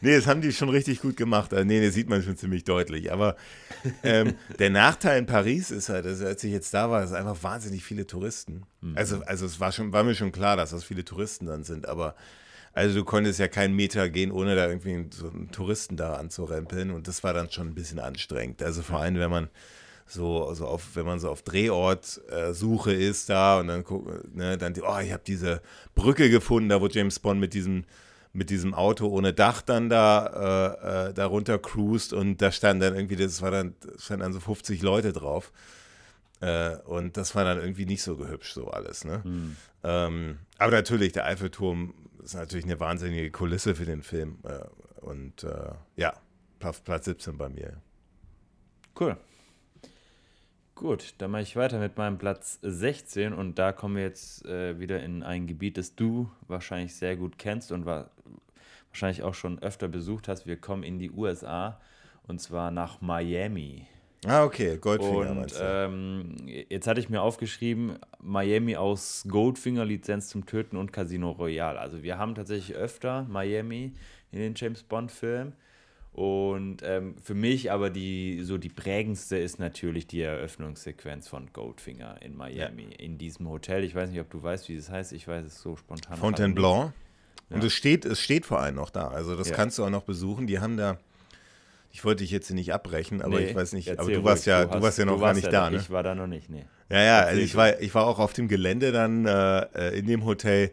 [0.00, 1.52] Nee, das haben die schon richtig gut gemacht.
[1.52, 3.12] Also, nee, das sieht man schon ziemlich deutlich.
[3.12, 3.36] Aber
[4.04, 7.42] ähm, der Nachteil in Paris ist halt, dass, als ich jetzt da war, es einfach
[7.42, 8.62] wahnsinnig viele Touristen.
[8.80, 8.96] Mhm.
[8.96, 11.88] Also, also es war, schon, war mir schon klar, dass das viele Touristen dann sind.
[11.88, 12.14] Aber
[12.74, 16.92] also du konntest ja keinen Meter gehen, ohne da irgendwie so einen Touristen da anzurempeln.
[16.92, 18.62] Und das war dann schon ein bisschen anstrengend.
[18.62, 19.48] Also vor allem, wenn man
[20.08, 24.58] so, also auf, wenn man so auf Drehortsuche äh, ist da und dann guckt, ne,
[24.58, 25.60] dann, oh, ich habe diese
[25.94, 27.84] Brücke gefunden, da wo James Bond mit diesem
[28.32, 32.82] mit diesem Auto ohne Dach dann da, äh, äh, da runter cruised und da stand
[32.82, 35.50] dann irgendwie, das war dann, standen dann so 50 Leute drauf.
[36.40, 39.04] Äh, und das war dann irgendwie nicht so gehübsch, so alles.
[39.04, 39.24] Ne?
[39.24, 39.56] Hm.
[39.82, 44.38] Ähm, aber natürlich, der Eiffelturm ist natürlich eine wahnsinnige Kulisse für den Film.
[44.44, 44.60] Äh,
[45.00, 46.14] und äh, ja,
[46.58, 47.80] Platz 17 bei mir.
[48.98, 49.16] Cool.
[50.78, 54.78] Gut, dann mache ich weiter mit meinem Platz 16 und da kommen wir jetzt äh,
[54.78, 58.10] wieder in ein Gebiet, das du wahrscheinlich sehr gut kennst und war,
[58.90, 60.46] wahrscheinlich auch schon öfter besucht hast.
[60.46, 61.80] Wir kommen in die USA
[62.28, 63.88] und zwar nach Miami.
[64.24, 65.32] Ah, okay, Goldfinger.
[65.32, 71.32] Und ähm, jetzt hatte ich mir aufgeschrieben, Miami aus Goldfinger, Lizenz zum Töten und Casino
[71.32, 71.80] Royale.
[71.80, 73.94] Also wir haben tatsächlich öfter Miami
[74.30, 75.54] in den James Bond-Filmen.
[76.18, 82.20] Und ähm, für mich aber die so die prägendste ist natürlich die Eröffnungssequenz von Goldfinger
[82.22, 82.98] in Miami, ja.
[82.98, 83.84] in diesem Hotel.
[83.84, 85.12] Ich weiß nicht, ob du weißt, wie das heißt.
[85.12, 86.16] Ich weiß es so spontan.
[86.16, 86.92] Fontainebleau.
[87.50, 87.56] Ja.
[87.56, 89.06] Und es steht, es steht vor allem noch da.
[89.06, 89.54] Also das ja.
[89.54, 90.48] kannst du auch noch besuchen.
[90.48, 90.98] Die haben da,
[91.92, 94.64] ich wollte dich jetzt nicht abbrechen, aber nee, ich weiß nicht, aber du warst ja,
[94.64, 95.76] du, hast, warst ja noch gar nicht da, ne?
[95.76, 96.64] Ich war da noch nicht, nee.
[96.90, 100.08] Ja, ja, also ich war, ich war auch auf dem Gelände dann äh, äh in
[100.08, 100.72] dem Hotel.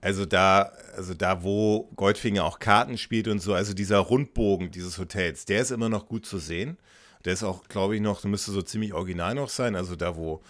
[0.00, 4.98] Also da, also da, wo Goldfinger auch Karten spielt und so, also dieser Rundbogen dieses
[4.98, 6.76] Hotels, der ist immer noch gut zu sehen.
[7.24, 9.74] Der ist auch, glaube ich, noch, müsste so ziemlich original noch sein.
[9.74, 10.42] Also da, wo,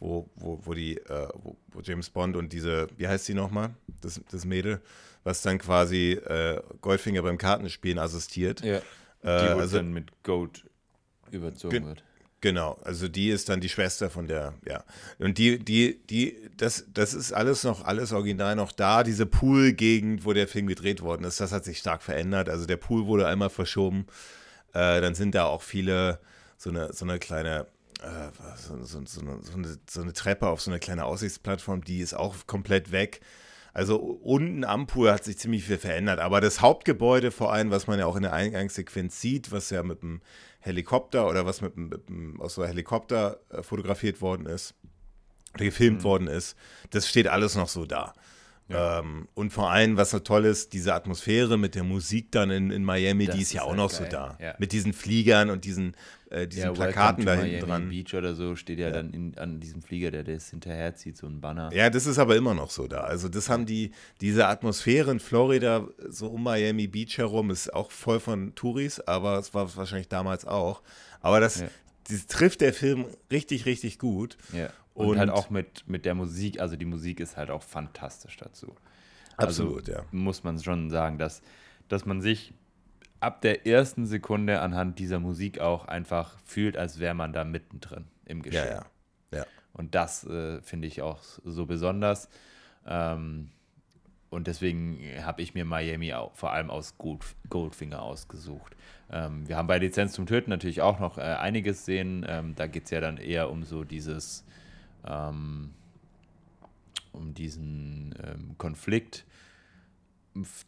[0.00, 3.74] wo, wo, wo die, äh, wo, wo, James Bond und diese, wie heißt sie nochmal?
[4.00, 4.80] Das, das Mädel,
[5.22, 8.62] was dann quasi äh, Goldfinger beim Kartenspielen assistiert.
[8.62, 8.80] Ja.
[9.22, 10.64] Die äh, also, dann mit Gold
[11.30, 12.04] überzogen wird.
[12.44, 14.84] Genau, also die ist dann die Schwester von der, ja.
[15.18, 19.02] Und die, die, die, das, das ist alles noch, alles original noch da.
[19.02, 22.50] Diese Pool-Gegend, wo der Film gedreht worden ist, das hat sich stark verändert.
[22.50, 24.04] Also der Pool wurde einmal verschoben.
[24.74, 26.18] Äh, dann sind da auch viele,
[26.58, 27.66] so eine, so eine kleine,
[28.02, 28.28] äh,
[28.58, 32.46] so, so, so, eine, so, eine, Treppe auf so eine kleine Aussichtsplattform, die ist auch
[32.46, 33.22] komplett weg.
[33.72, 36.20] Also unten am Pool hat sich ziemlich viel verändert.
[36.20, 39.82] Aber das Hauptgebäude, vor allem, was man ja auch in der Eingangssequenz sieht, was ja
[39.82, 40.20] mit dem
[40.64, 42.00] Helikopter oder was mit, mit,
[42.40, 44.74] aus so einem Helikopter äh, fotografiert worden ist,
[45.54, 46.04] oder gefilmt mhm.
[46.04, 46.56] worden ist,
[46.90, 48.14] das steht alles noch so da.
[48.68, 49.00] Ja.
[49.00, 52.70] Ähm, und vor allem, was so toll ist, diese Atmosphäre mit der Musik dann in,
[52.70, 54.00] in Miami, das die ist, ist ja auch halt noch geil.
[54.04, 54.38] so da.
[54.40, 54.54] Ja.
[54.58, 55.94] Mit diesen Fliegern und diesen,
[56.34, 57.88] äh, diesen ja, Plakaten da hinten dran.
[57.88, 61.40] Beach oder so steht ja, dann in, an diesem Flieger, der das hinterherzieht, so ein
[61.40, 61.70] Banner.
[61.72, 63.02] Ja, das ist aber immer noch so da.
[63.02, 67.90] Also das haben die, diese Atmosphäre in Florida, so um Miami Beach herum, ist auch
[67.90, 70.82] voll von Touris, aber es war wahrscheinlich damals auch.
[71.20, 71.62] Aber das,
[72.08, 74.36] das trifft der Film richtig, richtig gut.
[74.52, 74.70] Ja.
[74.92, 78.36] Und, und, halt auch mit, mit der Musik, also die Musik ist halt auch fantastisch
[78.36, 78.74] dazu.
[79.36, 80.06] Absolut, also, ja.
[80.10, 81.42] Muss man schon sagen, dass,
[81.88, 82.54] dass man sich
[83.24, 88.04] ab der ersten Sekunde anhand dieser Musik auch einfach fühlt, als wäre man da mittendrin
[88.24, 88.66] im Geschehen.
[88.66, 88.86] Ja,
[89.32, 89.38] ja.
[89.38, 89.46] ja.
[89.72, 92.28] Und das äh, finde ich auch so besonders.
[92.86, 93.50] Ähm,
[94.30, 98.74] und deswegen habe ich mir Miami auch, vor allem aus Gold, Goldfinger ausgesucht.
[99.10, 102.26] Ähm, wir haben bei Lizenz zum Töten natürlich auch noch äh, einiges sehen.
[102.28, 104.44] Ähm, da geht es ja dann eher um so dieses
[105.06, 105.70] ähm,
[107.12, 109.24] um diesen ähm, Konflikt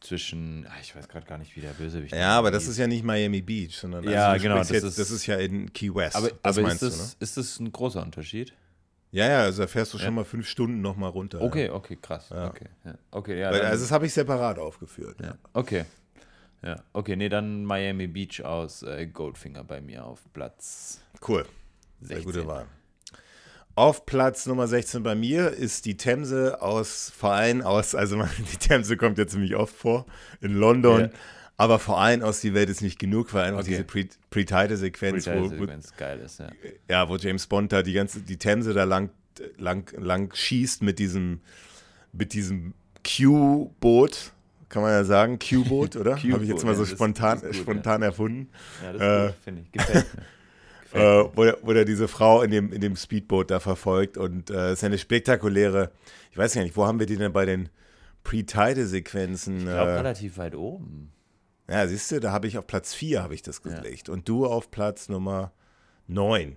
[0.01, 2.87] zwischen, ach, ich weiß gerade gar nicht, wie der Bösewicht Ja, aber das ist ja
[2.87, 5.95] nicht Miami Beach, sondern ja, also genau, das, jetzt, ist, das ist ja in Key
[5.95, 6.17] West.
[6.17, 7.11] Aber, aber ist, das, du, ne?
[7.21, 8.53] ist das ein großer Unterschied?
[9.11, 11.41] Ja, ja, also da fährst du schon mal fünf Stunden nochmal runter.
[11.41, 11.73] Okay, ja.
[11.73, 12.29] okay, krass.
[12.31, 12.49] Ja.
[12.49, 12.67] Okay,
[13.11, 13.51] okay, ja.
[13.51, 15.17] Weil, also das habe ich separat aufgeführt.
[15.23, 15.37] Ja.
[15.53, 15.85] Okay.
[16.63, 21.01] Ja, okay, nee, dann Miami Beach aus äh, Goldfinger bei mir auf Platz.
[21.27, 21.47] Cool.
[22.01, 22.17] 16.
[22.17, 22.67] Sehr gute Wahl.
[23.77, 28.17] Auf Platz Nummer 16 bei mir ist die Themse aus Verein aus, also
[28.53, 30.07] die Themse kommt ja ziemlich oft vor,
[30.41, 31.01] in London.
[31.01, 31.11] Yeah.
[31.59, 33.85] Aber vor allem aus Die Welt ist nicht genug, weil einfach okay.
[33.87, 35.67] diese Pre-Title-Sequenz, Pre wo, wo,
[35.99, 36.49] geil ist, ja.
[36.89, 37.09] ja.
[37.09, 39.11] wo James Bond da die ganze, die Themse da lang,
[39.59, 41.41] lang, lang schießt mit diesem,
[42.13, 42.73] mit diesem
[43.07, 44.33] Q-Boot,
[44.71, 46.17] kann man ja sagen, Q-Boot, oder?
[46.17, 48.49] Habe ich jetzt mal so spontan, spontan erfunden.
[48.83, 49.73] Ja, das äh, finde ich.
[49.73, 50.23] Gefällt mir.
[50.93, 54.17] Äh, wo, wo er diese Frau in dem, in dem Speedboot da verfolgt.
[54.17, 55.91] Und es äh, ist eine spektakuläre,
[56.31, 57.69] ich weiß gar nicht, wo haben wir die denn bei den
[58.25, 59.59] Pre-Tide-Sequenzen?
[59.59, 61.13] Ich glaube, äh, relativ weit oben.
[61.69, 64.09] Ja, siehst du, da habe ich auf Platz 4 habe ich das gelegt.
[64.09, 64.15] Ja.
[64.15, 65.53] Und du auf Platz Nummer
[66.07, 66.57] 9.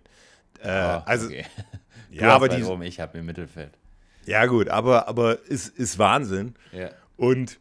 [0.62, 0.68] Äh, oh,
[1.06, 1.46] also, okay.
[2.12, 2.64] ja, aber die.
[2.64, 3.72] Oben, ich habe im Mittelfeld.
[4.26, 6.54] Ja, gut, aber, aber ist, ist Wahnsinn.
[6.72, 6.92] Ja.
[7.18, 7.60] Und,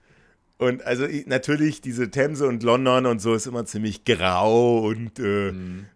[0.58, 5.18] und also ich, natürlich, diese Themse und London und so ist immer ziemlich grau und,
[5.20, 5.52] äh,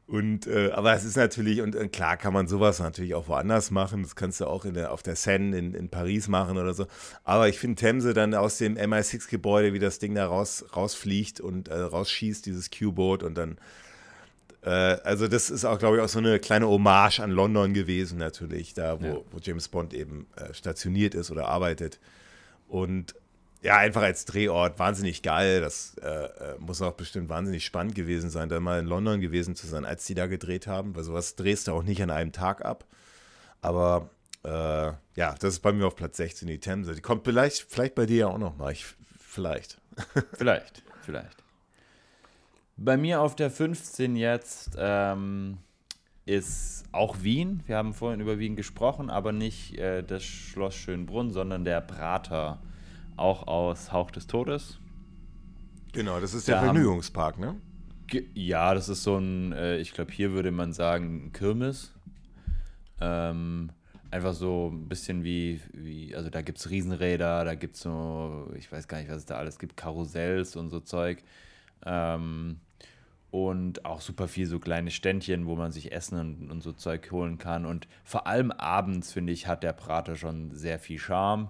[0.06, 3.70] und äh, aber es ist natürlich, und äh, klar kann man sowas natürlich auch woanders
[3.72, 4.02] machen.
[4.02, 6.86] Das kannst du auch in der, auf der Seine in, in Paris machen oder so.
[7.24, 11.68] Aber ich finde Themse dann aus dem MI6-Gebäude, wie das Ding da raus, rausfliegt und
[11.68, 13.58] äh, rausschießt, dieses Q-Boot und dann
[14.64, 18.18] äh, also das ist auch, glaube ich, auch so eine kleine Hommage an London gewesen
[18.18, 19.14] natürlich, da wo, Ja.
[19.32, 21.98] wo James Bond eben äh, stationiert ist oder arbeitet.
[22.68, 23.16] Und
[23.62, 25.60] ja, einfach als Drehort wahnsinnig geil.
[25.60, 29.54] Das äh, äh, muss auch bestimmt wahnsinnig spannend gewesen sein, da mal in London gewesen
[29.54, 30.96] zu sein, als die da gedreht haben.
[30.96, 32.84] Weil sowas drehst du auch nicht an einem Tag ab.
[33.60, 34.10] Aber
[34.44, 36.94] äh, ja, das ist bei mir auf Platz 16 die Themse.
[36.94, 38.72] Die kommt vielleicht, vielleicht bei dir ja auch noch mal.
[38.72, 38.84] Ich,
[39.18, 39.80] vielleicht.
[40.32, 41.36] Vielleicht, vielleicht.
[42.78, 45.58] Bei mir auf der 15 jetzt ähm,
[46.24, 47.62] ist auch Wien.
[47.66, 52.62] Wir haben vorhin über Wien gesprochen, aber nicht äh, das Schloss Schönbrunn, sondern der Prater,
[53.16, 54.78] auch aus Hauch des Todes.
[55.92, 57.56] Genau, das ist der Da haben- Vergnügungspark, ne?
[58.34, 61.94] Ja, das ist so ein, äh, ich glaube, hier würde man sagen, Kirmes.
[63.00, 63.70] Ähm,
[64.10, 68.50] einfach so ein bisschen wie, wie also da gibt es Riesenräder, da gibt es so,
[68.56, 71.22] ich weiß gar nicht, was es da alles gibt, Karussells und so Zeug.
[71.86, 72.60] Ähm,
[73.30, 77.10] und auch super viel so kleine Ständchen, wo man sich Essen und, und so Zeug
[77.12, 77.64] holen kann.
[77.64, 81.48] Und vor allem abends, finde ich, hat der Prater schon sehr viel Charme.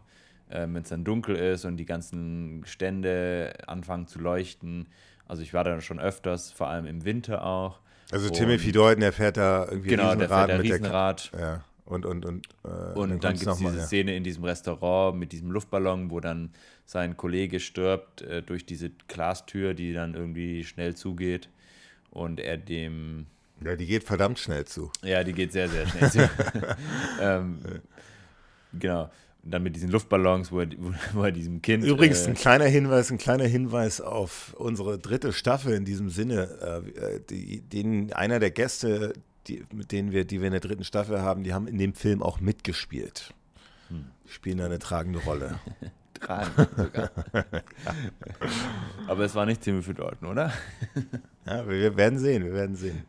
[0.54, 4.86] Ähm, Wenn es dann dunkel ist und die ganzen Stände anfangen zu leuchten.
[5.26, 7.80] Also ich war da schon öfters, vor allem im Winter auch.
[8.10, 11.30] Also Und- Timothy Deuten, der fährt da irgendwie Genau, der fährt der mit der Riesenrad.
[11.32, 11.64] Ka- ja.
[11.86, 13.84] Und, und, und, äh, Und dann, kommt's gibt es diese ja.
[13.86, 16.50] Szene in diesem Restaurant mit diesem Luftballon, wo dann
[16.84, 21.48] sein Kollege stirbt äh, durch diese Glastür, die dann irgendwie schnell zugeht.
[22.10, 23.26] Und er dem
[23.64, 24.90] Ja, die geht verdammt schnell zu.
[25.02, 26.10] Ja, die geht sehr, sehr schnell.
[26.10, 26.30] zu.
[27.20, 27.58] ähm,
[28.78, 29.10] genau.
[29.44, 31.85] Und dann mit diesen Luftballons, wo er, wo, wo er diesem Kind.
[31.85, 36.83] Übrigens äh, ein kleiner Hinweis, ein kleiner Hinweis auf unsere dritte Staffel in diesem Sinne.
[36.96, 39.14] Äh, die, den, einer der Gäste,
[39.48, 41.94] die, mit denen wir, die wir in der dritten Staffel haben, die haben in dem
[41.94, 43.35] Film auch mitgespielt.
[43.88, 44.07] Hm.
[44.26, 45.59] Spielen eine tragende Rolle.
[46.20, 47.11] tragen sogar.
[49.09, 50.52] Aber es war nicht Timothy Dalton, oder?
[51.44, 53.02] Ja, wir, wir werden sehen, wir werden sehen.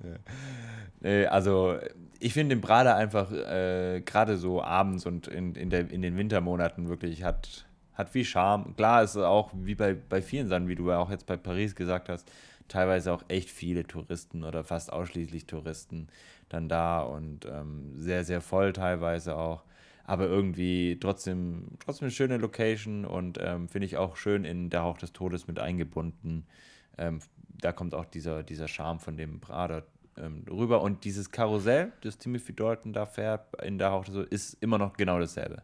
[1.00, 1.78] Nee, also
[2.24, 6.16] ich finde den Prater einfach äh, gerade so abends und in, in, der, in den
[6.16, 8.74] Wintermonaten wirklich hat, hat viel Charme.
[8.78, 11.36] Klar ist es auch wie bei, bei vielen Sachen, wie du ja auch jetzt bei
[11.36, 12.32] Paris gesagt hast,
[12.70, 16.08] teilweise auch echt viele Touristen oder fast ausschließlich Touristen
[16.48, 19.64] dann da und ähm, sehr, sehr voll teilweise auch.
[20.06, 24.84] Aber irgendwie trotzdem, trotzdem eine schöne Location und ähm, finde ich auch schön in der
[24.84, 26.46] Hauch des Todes mit eingebunden.
[26.98, 29.84] Ähm, da kommt auch dieser, dieser Charme von dem Prater
[30.18, 30.82] ähm, rüber.
[30.82, 34.78] Und dieses Karussell, das Timothy Dalton da fährt in der Hauch des Todes, ist immer
[34.78, 35.64] noch genau dasselbe.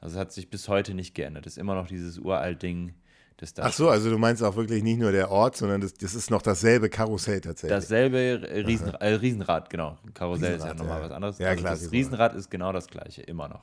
[0.00, 1.46] Also es hat sich bis heute nicht geändert.
[1.46, 2.94] Es ist immer noch dieses uralt Ding,
[3.36, 5.94] das da Ach so, also du meinst auch wirklich nicht nur der Ort, sondern das,
[5.94, 7.76] das ist noch dasselbe Karussell tatsächlich.
[7.76, 9.96] Dasselbe Riesen, äh, Riesenrad, genau.
[10.14, 11.04] Karussell ist ja Riesenrad, nochmal ja.
[11.04, 11.38] was anderes.
[11.38, 11.92] Ja, also klar, Das Riesenrad.
[11.92, 13.62] Riesenrad ist genau das gleiche, immer noch.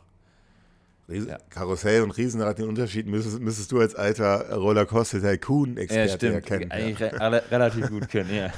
[1.07, 1.37] Riesen Ja.
[1.49, 6.33] Karussell und Riesenrad, den Unterschied müsstest, müsstest du als alter Rollercoaster Ja, Tycoon-Experte stimmt.
[6.33, 6.71] erkennen.
[6.71, 8.45] Eigentlich re alle, relativ gut können, ja.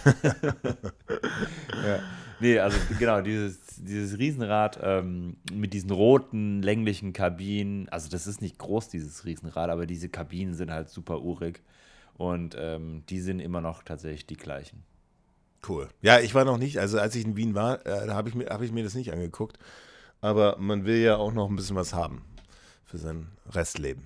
[1.85, 1.99] ja.
[2.39, 7.89] Nee, also genau, dieses, dieses Riesenrad ähm, mit diesen roten, länglichen Kabinen.
[7.89, 11.61] Also, das ist nicht groß, dieses Riesenrad, aber diese Kabinen sind halt super urig.
[12.15, 14.83] Und ähm, die sind immer noch tatsächlich die gleichen.
[15.67, 15.87] Cool.
[16.01, 18.35] Ja, ich war noch nicht, also als ich in Wien war, äh, da habe ich,
[18.35, 19.57] mir- hab ich mir das nicht angeguckt.
[20.21, 22.21] Aber man will ja auch noch ein bisschen was haben
[22.87, 24.05] für sein Restleben.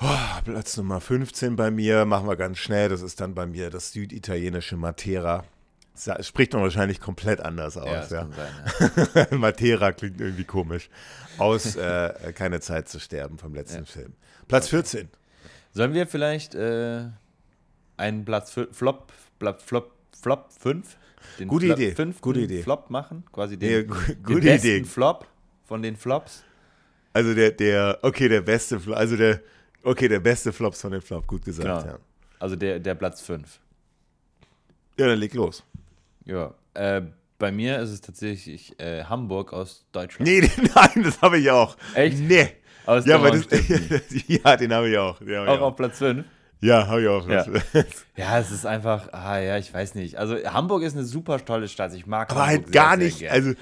[0.00, 2.88] Oh, Platz Nummer 15 bei mir, machen wir ganz schnell.
[2.88, 5.44] Das ist dann bei mir das süditalienische Matera.
[5.94, 8.08] Sa- Spricht man wahrscheinlich komplett anders aus.
[8.08, 9.36] das Ja, kann sein, ja.
[9.38, 10.88] Matera klingt irgendwie komisch.
[11.38, 13.84] Aus äh, Keine Zeit zu sterben vom letzten Ja.
[13.84, 14.14] Film.
[14.48, 15.08] Platz 14.
[15.72, 17.04] Sollen wir vielleicht äh,
[17.96, 18.72] einen Platz Flop,
[19.38, 20.96] Flop, Flop, Flop 5?
[21.38, 22.62] Den Gute Flop Idee, gute Idee.
[22.62, 23.24] Flop machen?
[23.30, 24.84] Quasi den, Nee, den besten Idee.
[24.84, 25.26] Flop
[25.64, 26.42] von den Flops?
[27.12, 29.40] Also der, der, okay, der beste Flop, also der,
[29.82, 31.92] okay, der beste Flops von den Flop, gut gesagt, Genau.
[31.94, 31.98] ja.
[32.38, 33.60] Also der, der Platz 5.
[34.98, 35.62] Ja, dann leg los.
[36.24, 37.02] Ja, äh,
[37.38, 40.28] bei mir ist es tatsächlich äh, Hamburg aus Deutschland.
[40.28, 40.40] Nee,
[40.74, 41.76] nein, das habe ich auch.
[41.94, 42.18] Echt?
[42.18, 42.48] Nee.
[42.86, 43.46] Aus Ja, das,
[44.26, 45.18] ja, den habe ich auch.
[45.18, 45.68] Den hab ich Auch auch.
[45.68, 46.24] auf Platz 5.
[46.60, 47.28] Ja, habe ich auch.
[47.28, 47.44] Ja.
[48.16, 50.16] Ja, es ist einfach, ah ja, ich weiß nicht.
[50.18, 51.94] Also Hamburg ist eine super tolle Stadt.
[51.94, 53.32] Ich mag Aber Hamburg halt gar sehr, sehr nicht, gern.
[53.32, 53.52] also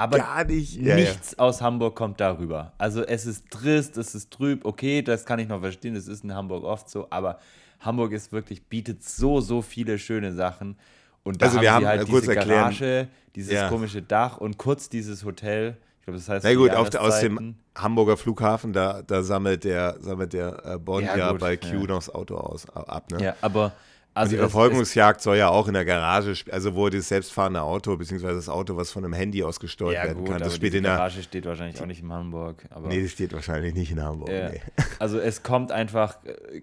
[0.00, 0.76] Aber gar nicht.
[0.76, 0.94] Ja, ja.
[0.96, 2.72] nichts aus Hamburg kommt darüber.
[2.78, 6.24] Also es ist trist, es ist trüb, okay, das kann ich noch verstehen, das ist
[6.24, 7.38] in Hamburg oft so, aber
[7.80, 10.76] Hamburg ist wirklich, bietet so, so viele schöne Sachen.
[11.22, 13.68] Und da Also haben wir haben, halt äh, kurz diese erklären, Garage, dieses Ja.
[13.68, 15.76] komische Dach und kurz dieses Hotel.
[15.98, 16.44] Ich glaube, das heißt.
[16.44, 21.06] Na gut, auf, aus dem Hamburger Flughafen, da, da sammelt der, sammelt der äh, Bond
[21.06, 21.78] ja, ja bei Q ja.
[21.78, 23.10] noch das Auto aus, ab.
[23.12, 23.22] Ne?
[23.22, 23.72] Ja, aber.
[24.12, 28.34] Also die Verfolgungsjagd soll ja auch in der Garage, also wo das selbstfahrende Auto, beziehungsweise
[28.34, 30.40] das Auto, was von einem Handy aus gesteuert ja, werden gut, kann.
[30.40, 32.64] Das steht in der Garage steht wahrscheinlich auch nicht in Hamburg.
[32.70, 34.30] Aber nee, das steht wahrscheinlich nicht in Hamburg.
[34.30, 34.50] Ja.
[34.50, 34.60] Nee.
[34.98, 36.60] Also es kommt einfach äh,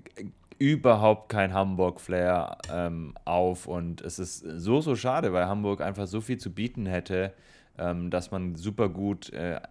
[0.60, 6.21] überhaupt kein Hamburg-Flair ähm, auf und es ist so, so schade, weil Hamburg einfach so
[6.21, 7.33] viel zu bieten hätte,
[7.77, 9.62] ähm, dass man super gut äh,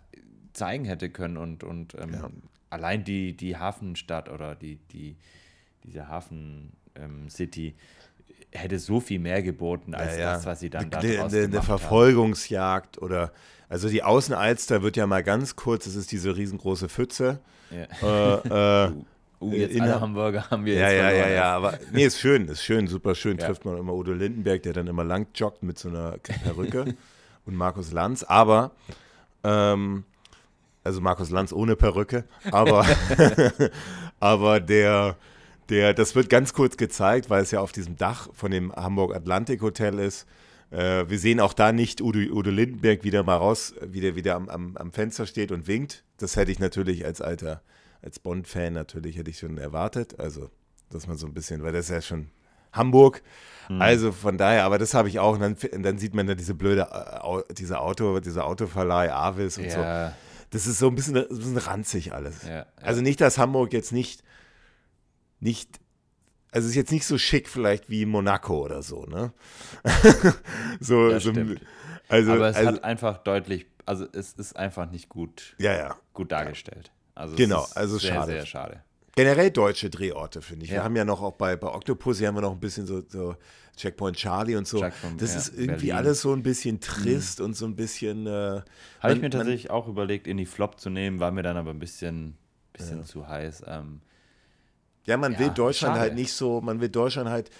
[0.53, 2.31] zeigen hätte können und, und ähm, ja.
[2.71, 5.17] allein die, die Hafenstadt oder die, die,
[5.85, 7.29] diese Hafen-City ähm,
[8.53, 11.63] hätte so viel mehr geboten als ja, das, was sie dann da draus eine, eine
[11.63, 13.33] Verfolgungsjagd oder
[13.69, 17.41] also die Außenalster wird ja mal ganz kurz, das ist diese riesengroße Pfütze.
[17.71, 18.39] Ja.
[18.45, 18.93] Äh, äh,
[19.39, 22.07] Uh, jetzt in alle Hamburger haben wir ja, jetzt Ja, ja, ja, ja, aber nee,
[22.07, 23.37] ist schön, ist schön, super schön.
[23.37, 23.47] Ja.
[23.47, 26.95] Trifft man immer Udo Lindenberg, der dann immer lang joggt mit so einer Perücke
[27.45, 28.71] und Markus Lanz, aber
[29.45, 30.05] ähm,
[30.85, 32.87] also Markus Lanz ohne Perücke, aber,
[34.21, 35.17] aber der,
[35.69, 39.15] der, das wird ganz kurz gezeigt, weil es ja auf diesem Dach von dem Hamburg
[39.15, 40.27] Atlantic Hotel ist.
[40.71, 44.35] Äh, wir sehen auch da nicht Udo, Udo Lindenberg wieder mal raus, wie der wieder
[44.35, 46.05] am, am, am Fenster steht und winkt.
[46.19, 47.63] Das hätte ich natürlich als alter,
[48.03, 50.19] als Bond-Fan natürlich hätte ich schon erwartet.
[50.19, 50.51] Also,
[50.91, 52.31] dass man so ein bisschen, weil das ist ja schon
[52.73, 53.23] Hamburg.
[53.69, 53.83] Mhm.
[53.83, 55.35] Also von daher, aber das habe ich auch.
[55.35, 59.65] Und dann, dann sieht man da diese blöde, äh, diese Auto, dieser Autoverleih, Avis und
[59.67, 60.09] ja.
[60.11, 60.15] so
[60.51, 62.43] das ist so ein bisschen, ein bisschen ranzig alles.
[62.45, 62.67] Ja, ja.
[62.81, 64.23] Also nicht, dass Hamburg jetzt nicht,
[65.41, 65.81] nicht,
[66.51, 69.33] also es ist jetzt nicht so schick vielleicht wie Monaco oder so, ne?
[70.81, 71.33] so, ja, so
[72.09, 75.97] also, Aber es also, hat einfach deutlich, also es ist einfach nicht gut, ja, ja.
[76.13, 76.93] gut dargestellt.
[77.15, 78.33] Also genau, also sehr, schade.
[78.33, 78.83] sehr schade.
[79.17, 80.71] Generell deutsche Drehorte, finde ich.
[80.71, 83.03] Wir haben ja noch auch bei, bei Octopus, hier haben wir noch ein bisschen so,
[83.09, 83.35] so
[83.75, 84.79] Checkpoint Charlie und so.
[84.79, 85.93] Checkpoint, das ja, ist irgendwie Berlin.
[85.93, 87.47] alles so ein bisschen trist mhm.
[87.47, 88.27] und so ein bisschen.
[88.27, 88.61] Äh,
[89.01, 91.71] Habe ich mir tatsächlich auch überlegt, in die Flop zu nehmen, war mir dann aber
[91.71, 92.37] ein bisschen,
[92.75, 93.05] bisschen ja.
[93.05, 93.65] zu heiß.
[93.67, 94.03] Ähm,
[95.07, 96.01] ja, man ja, will Deutschland schade.
[96.01, 97.51] halt nicht so, man will Deutschland halt,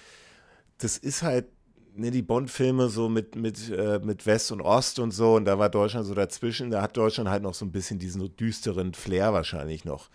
[0.79, 1.47] das ist halt,
[1.95, 5.59] ne, die Bond-Filme so mit, mit, äh, mit West und Ost und so, und da
[5.59, 9.33] war Deutschland so dazwischen, da hat Deutschland halt noch so ein bisschen diesen düsteren Flair
[9.33, 10.11] wahrscheinlich noch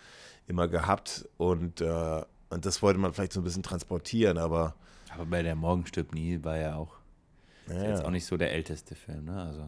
[0.47, 4.75] immer gehabt und, äh, und das wollte man vielleicht so ein bisschen transportieren, aber
[5.13, 6.95] aber bei der Morgen stirbt nie war ja auch
[7.67, 7.89] ja.
[7.89, 9.25] jetzt auch nicht so der älteste Film.
[9.25, 9.41] Ne?
[9.41, 9.67] Also,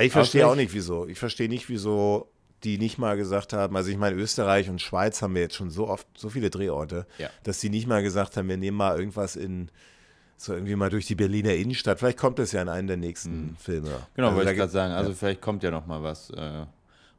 [0.00, 1.06] ich verstehe auch nicht, wieso.
[1.06, 2.30] Ich verstehe nicht, wieso
[2.64, 5.70] die nicht mal gesagt haben, also ich meine, Österreich und Schweiz haben wir jetzt schon
[5.70, 7.30] so oft, so viele Drehorte, ja.
[7.44, 9.70] dass die nicht mal gesagt haben, wir nehmen mal irgendwas in,
[10.36, 11.98] so irgendwie mal durch die Berliner Innenstadt.
[11.98, 13.56] Vielleicht kommt es ja in einen der nächsten mhm.
[13.56, 13.90] Filme.
[14.14, 14.92] Genau, also wollte ich gerade sagen.
[14.92, 15.16] Also ja.
[15.16, 16.64] vielleicht kommt ja noch mal was, äh,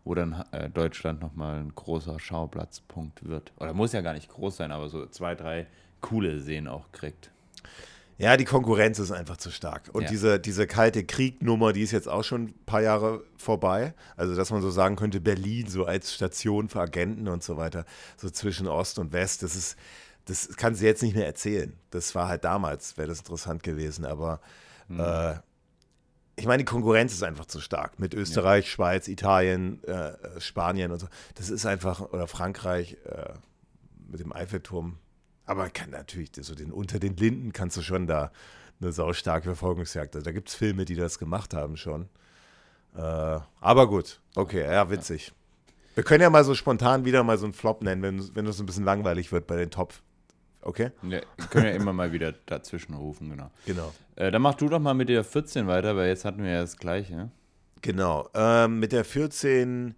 [0.04, 3.52] wo dann äh, Deutschland noch mal ein großer Schauplatzpunkt wird.
[3.58, 5.67] Oder muss ja gar nicht groß sein, aber so zwei, drei
[6.02, 7.32] coole Szenen auch kriegt.
[8.20, 9.90] Ja, die Konkurrenz ist einfach zu stark.
[9.94, 10.10] Und ja.
[10.10, 13.94] diese, diese kalte Kriegnummer, die ist jetzt auch schon ein paar Jahre vorbei.
[14.18, 17.86] Also, dass man so sagen könnte, Berlin so als Station für Agenten und so weiter,
[18.18, 19.78] so zwischen Ost und West, das ist,
[20.26, 21.72] das kann sie jetzt nicht mehr erzählen.
[21.92, 24.04] Das war halt damals, wäre das interessant gewesen.
[24.04, 24.42] Aber
[24.90, 25.00] mhm.
[25.00, 25.36] äh,
[26.36, 28.00] ich meine, die Konkurrenz ist einfach zu stark.
[28.00, 28.72] Mit Österreich, ja.
[28.72, 31.08] Schweiz, Italien, äh, Spanien und so.
[31.36, 33.32] Das ist einfach, oder Frankreich äh,
[34.10, 34.98] mit dem Eiffelturm
[35.50, 38.32] aber man kann natürlich, so den, unter den Linden kannst du schon da
[38.80, 40.16] eine saustarke Verfolgungsjagd.
[40.16, 42.08] Also da gibt es Filme, die das gemacht haben schon.
[42.96, 45.34] Äh, aber gut, okay, ja, witzig.
[45.96, 48.60] Wir können ja mal so spontan wieder mal so einen Flop nennen, wenn, wenn es
[48.60, 49.96] ein bisschen langweilig wird bei den Top.
[50.62, 50.92] Okay?
[51.02, 53.50] Ja, können ja immer mal wieder dazwischen rufen, genau.
[53.66, 53.92] Genau.
[54.18, 56.62] Äh, dann mach du doch mal mit der 14 weiter, weil jetzt hatten wir ja
[56.62, 57.32] das gleiche.
[57.82, 58.30] Genau.
[58.36, 59.96] Ähm, mit der 14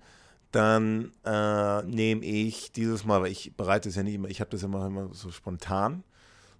[0.51, 4.51] dann äh, nehme ich dieses Mal, weil ich bereite es ja nicht immer, ich habe
[4.51, 6.03] das immer, immer so spontan.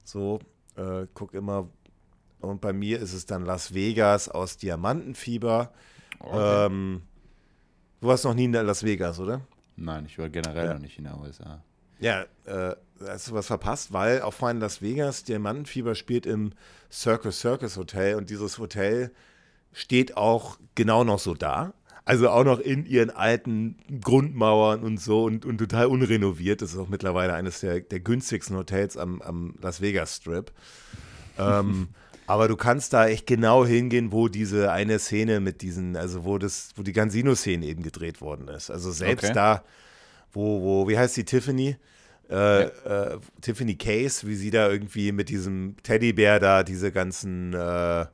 [0.04, 0.40] So,
[0.76, 1.70] äh, guck immer.
[2.40, 5.72] Und bei mir ist es dann Las Vegas aus Diamantenfieber.
[6.20, 6.66] Okay.
[6.66, 7.02] Ähm,
[8.00, 9.42] du warst noch nie in Las Vegas, oder?
[9.76, 10.74] Nein, ich war generell ja.
[10.74, 11.62] noch nicht in der USA.
[12.00, 12.76] Ja, äh,
[13.06, 16.54] hast du was verpasst, weil auf meinen Las Vegas Diamantenfieber spielt im
[16.92, 19.12] Circus Circus Hotel und dieses Hotel
[19.72, 21.74] steht auch genau noch so da.
[22.04, 26.62] Also auch noch in ihren alten Grundmauern und so und, und total unrenoviert.
[26.62, 30.52] Das ist auch mittlerweile eines der, der günstigsten Hotels am, am Las Vegas Strip.
[31.38, 31.90] ähm,
[32.28, 36.38] aber du kannst da echt genau hingehen, wo diese eine Szene mit diesen, also wo
[36.38, 38.72] das, wo die Gansino-Szene eben gedreht worden ist.
[38.72, 39.34] Also selbst okay.
[39.34, 39.64] da,
[40.32, 41.78] wo, wo, wie heißt die Tiffany?
[42.30, 48.06] Äh, äh, Tiffany Case, wie sie da irgendwie mit diesem Teddybär da diese ganzen äh,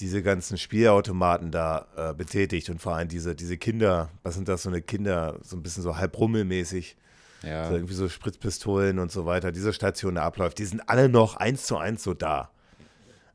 [0.00, 4.62] diese ganzen Spielautomaten da äh, betätigt und vor allem diese, diese Kinder, was sind das,
[4.62, 6.96] so eine Kinder, so ein bisschen so halb rummelmäßig,
[7.42, 7.68] ja.
[7.68, 11.36] so irgendwie so Spritzpistolen und so weiter, diese Station da abläuft, die sind alle noch
[11.36, 12.50] eins zu eins so da.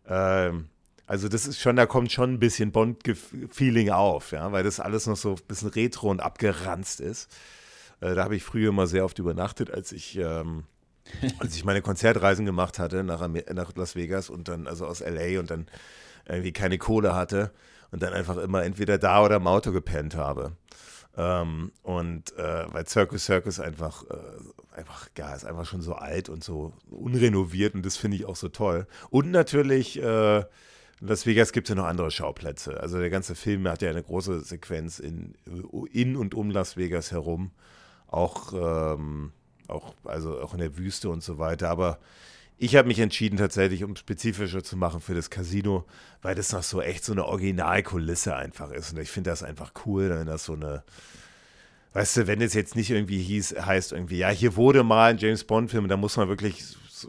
[0.08, 0.70] Ähm,
[1.10, 5.08] Also das ist schon, da kommt schon ein bisschen Bond-Feeling auf, ja, weil das alles
[5.08, 7.32] noch so ein bisschen retro und abgeranzt ist.
[8.01, 10.66] Äh, da habe ich früher immer sehr oft übernachtet, als ich, ähm,
[11.39, 15.39] als ich meine Konzertreisen gemacht hatte nach, nach Las Vegas und dann, also aus LA
[15.39, 15.68] und dann
[16.28, 17.51] irgendwie keine Kohle hatte
[17.91, 20.53] und dann einfach immer entweder da oder im Auto gepennt habe.
[21.15, 26.30] Ähm, und äh, weil Circus Circus einfach, äh, einfach, ja, ist einfach schon so alt
[26.30, 28.86] und so unrenoviert und das finde ich auch so toll.
[29.09, 30.43] Und natürlich äh,
[30.99, 32.80] Las Vegas gibt es ja noch andere Schauplätze.
[32.80, 35.36] Also der ganze Film hat ja eine große Sequenz in,
[35.91, 37.51] in und um Las Vegas herum.
[38.07, 39.32] Auch, ähm,
[39.67, 41.69] auch, also auch in der Wüste und so weiter.
[41.69, 41.99] Aber
[42.58, 45.86] ich habe mich entschieden, tatsächlich, um spezifischer zu machen für das Casino,
[46.22, 48.93] weil das noch so echt so eine Originalkulisse einfach ist.
[48.93, 50.84] Und ich finde das einfach cool, wenn das so eine,
[51.93, 55.18] weißt du, wenn es jetzt nicht irgendwie hieß, heißt irgendwie, ja, hier wurde mal ein
[55.20, 56.64] James Bond-Film, da muss man wirklich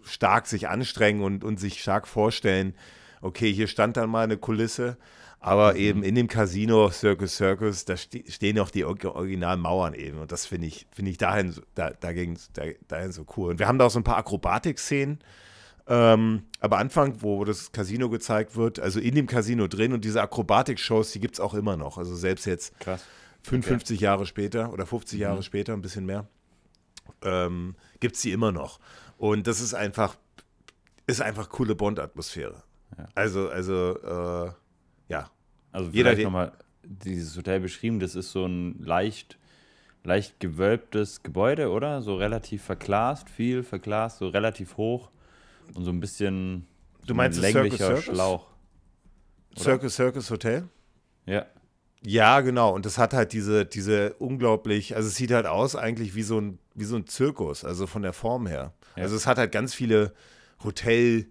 [0.04, 2.74] stark sich anstrengen und, und sich stark vorstellen,
[3.22, 4.98] okay, hier stand dann mal eine Kulisse,
[5.40, 5.78] aber mhm.
[5.78, 10.32] eben in dem Casino Circus Circus, da ste stehen auch die originalen Mauern eben und
[10.32, 13.50] das finde ich, finde ich dahin, da, dagegen, da, dahin so cool.
[13.50, 15.20] Und wir haben da auch so ein paar Akrobatik-Szenen,
[15.86, 20.20] ähm, aber Anfang, wo das Casino gezeigt wird, also in dem Casino drin und diese
[20.20, 21.98] Akrobatik-Shows, die gibt es auch immer noch.
[21.98, 23.04] Also selbst jetzt Krass.
[23.42, 24.04] 55 okay.
[24.04, 25.22] Jahre später oder 50 mhm.
[25.22, 26.26] Jahre später, ein bisschen mehr,
[27.22, 28.80] ähm, gibt es die immer noch.
[29.16, 30.16] Und das ist einfach,
[31.06, 32.62] ist einfach coole Bond-Atmosphäre.
[33.14, 34.54] Also, also, äh, ja.
[35.78, 36.52] Also jeder nochmal
[36.82, 39.38] dieses Hotel beschrieben, das ist so ein leicht,
[40.02, 42.02] leicht gewölbtes Gebäude, oder?
[42.02, 45.10] So relativ verglast, viel verglast, so relativ hoch
[45.74, 46.66] und so ein bisschen
[47.06, 48.46] du meinst ein länglicher Circus, Schlauch.
[49.52, 49.60] Oder?
[49.62, 50.68] Circus Circus Hotel?
[51.26, 51.46] Ja.
[52.02, 52.74] Ja, genau.
[52.74, 56.40] Und das hat halt diese, diese unglaublich, also es sieht halt aus eigentlich wie so
[56.40, 58.72] ein, wie so ein Zirkus, also von der Form her.
[58.96, 59.04] Ja.
[59.04, 60.12] Also es hat halt ganz viele
[60.64, 61.26] Hotel-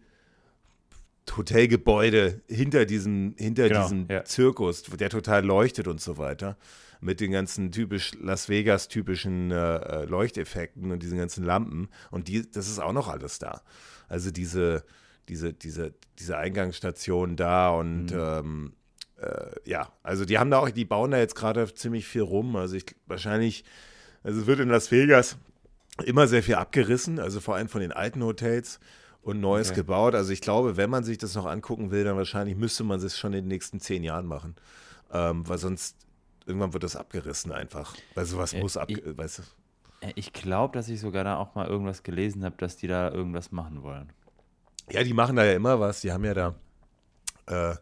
[1.36, 4.24] Hotelgebäude hinter diesem, hinter genau, diesem ja.
[4.24, 6.58] Zirkus, der total leuchtet und so weiter.
[7.00, 11.90] Mit den ganzen typisch Las Vegas-typischen äh, äh, Leuchteffekten und diesen ganzen Lampen.
[12.10, 13.62] Und die, das ist auch noch alles da.
[14.08, 14.84] Also diese,
[15.30, 18.20] diese, diese, diese Eingangsstation da und mhm.
[18.20, 18.74] ähm,
[19.22, 22.56] äh, ja, also die haben da auch, die bauen da jetzt gerade ziemlich viel rum.
[22.56, 23.64] Also ich wahrscheinlich,
[24.24, 25.38] also es wird in Las Vegas
[26.06, 28.80] immer sehr viel abgerissen, also vor allem von den alten Hotels
[29.28, 29.82] und Neues okay.
[29.82, 30.16] gebaut.
[30.16, 33.18] Also ich glaube, wenn man sich das noch angucken will, dann wahrscheinlich müsste man es
[33.18, 34.56] schon in den nächsten zehn Jahren machen.
[35.12, 35.98] Ähm, weil sonst
[36.46, 37.94] irgendwann wird das abgerissen einfach.
[38.16, 39.44] Weil sowas äh, muss ab, ich, weißt du.
[40.08, 43.12] Äh, ich glaube, dass ich sogar da auch mal irgendwas gelesen habe, dass die da
[43.12, 44.14] irgendwas machen wollen.
[44.90, 46.00] Ja, die machen da ja immer was.
[46.00, 46.56] Die haben ja da
[47.48, 47.76] äh,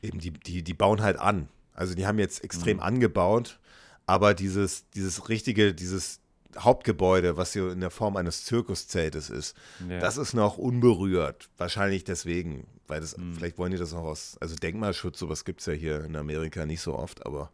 [0.00, 1.48] eben die, die, die bauen halt an.
[1.74, 2.82] Also die haben jetzt extrem mhm.
[2.82, 3.60] angebaut,
[4.06, 6.21] aber dieses, dieses richtige, dieses,
[6.58, 9.56] Hauptgebäude, was hier in der Form eines Zirkuszeltes ist,
[9.88, 9.98] ja.
[9.98, 11.48] das ist noch unberührt.
[11.58, 13.34] Wahrscheinlich deswegen, weil das, mhm.
[13.34, 16.66] vielleicht wollen die das auch aus, also Denkmalschutz, sowas gibt es ja hier in Amerika
[16.66, 17.50] nicht so oft, aber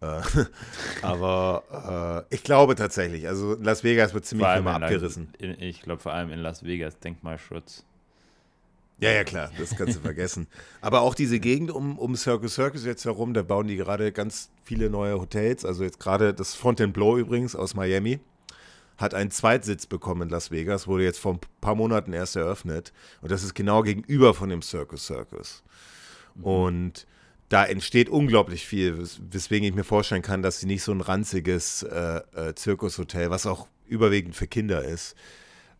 [0.00, 0.20] äh,
[1.02, 5.32] aber äh, ich glaube tatsächlich, also Las Vegas wird ziemlich viel mal abgerissen.
[5.38, 7.84] In, ich glaube vor allem in Las Vegas Denkmalschutz.
[9.00, 10.46] Ja, ja, klar, das kannst du vergessen.
[10.82, 14.50] Aber auch diese Gegend um, um Circus Circus jetzt herum, da bauen die gerade ganz
[14.62, 15.64] viele neue Hotels.
[15.64, 18.20] Also jetzt gerade das Fontainebleau übrigens aus Miami
[19.00, 22.92] hat einen Zweitsitz bekommen in Las Vegas, wurde jetzt vor ein paar Monaten erst eröffnet.
[23.22, 25.62] Und das ist genau gegenüber von dem Circus Circus.
[26.34, 26.44] Mhm.
[26.44, 27.06] Und
[27.48, 31.00] da entsteht unglaublich viel, wes weswegen ich mir vorstellen kann, dass sie nicht so ein
[31.00, 35.16] ranziges äh, äh, Zirkushotel, was auch überwiegend für Kinder ist,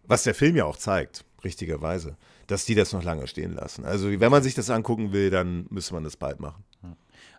[0.05, 2.17] was der Film ja auch zeigt, richtigerweise,
[2.47, 3.85] dass die das noch lange stehen lassen.
[3.85, 6.65] Also wenn man sich das angucken will, dann müsste man das bald machen.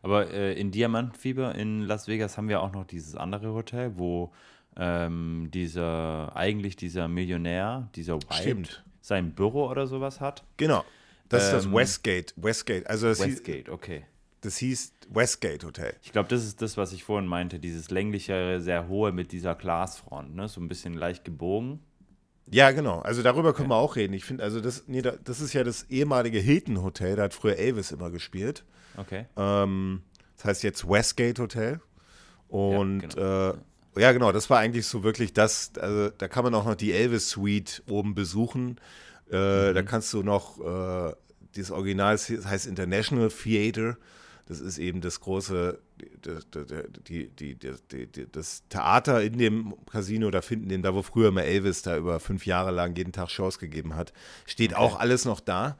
[0.04, 4.32] Aber äh, in Diamantfieber in Las Vegas haben wir auch noch dieses andere Hotel, wo
[4.78, 8.84] ähm, dieser, eigentlich dieser Millionär, dieser White, Stimmt.
[9.02, 10.44] sein Büro oder sowas hat.
[10.58, 10.84] Genau.
[11.30, 12.34] Das ähm, ist das ähm, Westgate.
[12.38, 12.90] Westgate.
[12.90, 14.06] Also das Westgate, hieß, okay.
[14.42, 15.96] Das hieß Westgate Hotel.
[16.02, 19.56] Ich glaube, das ist das, was ich vorhin meinte, dieses längliche, sehr hohe mit dieser
[19.56, 20.48] Glasfront, ne?
[20.48, 21.80] So ein bisschen leicht gebogen.
[22.50, 23.00] Ja, genau.
[23.00, 23.80] Also darüber können okay.
[23.80, 24.14] wir auch reden.
[24.14, 27.56] Ich finde, also das, nee, das ist ja das ehemalige Hilton Hotel, da hat früher
[27.56, 28.66] Elvis immer gespielt.
[28.98, 29.26] Okay.
[29.38, 30.02] Ähm,
[30.36, 31.80] das heißt jetzt Westgate Hotel.
[32.50, 33.50] Und ja, genau.
[33.52, 33.58] äh,
[33.98, 36.94] ja, genau, das war eigentlich so wirklich das, also da kann man auch noch die
[36.94, 38.80] Elvis Suite oben besuchen.
[39.32, 39.76] Äh, mhm.
[39.76, 41.14] Da kannst du noch, äh,
[41.56, 43.98] das Original das heißt International Theater.
[44.48, 45.80] Das ist eben das große,
[47.08, 51.44] die, die, die, das Theater in dem Casino, da finden den, da wo früher mal
[51.44, 54.12] Elvis da über fünf Jahre lang jeden Tag Shows gegeben hat,
[54.46, 54.82] steht okay.
[54.82, 55.78] auch alles noch da.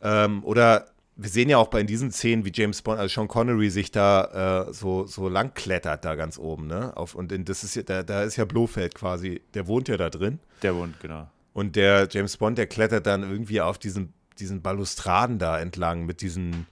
[0.00, 0.86] Ähm, oder
[1.20, 4.68] wir sehen ja auch bei diesen Szenen, wie James Bond, also Sean Connery sich da
[4.68, 6.96] äh, so, so lang klettert da ganz oben, ne?
[6.96, 9.96] Auf, und in, das ist ja, da, da ist ja Blofeld quasi, der wohnt ja
[9.96, 10.38] da drin.
[10.62, 11.28] Der wohnt, genau.
[11.52, 16.20] Und der James Bond, der klettert dann irgendwie auf diesen, diesen Balustraden da entlang mit
[16.20, 16.68] diesen,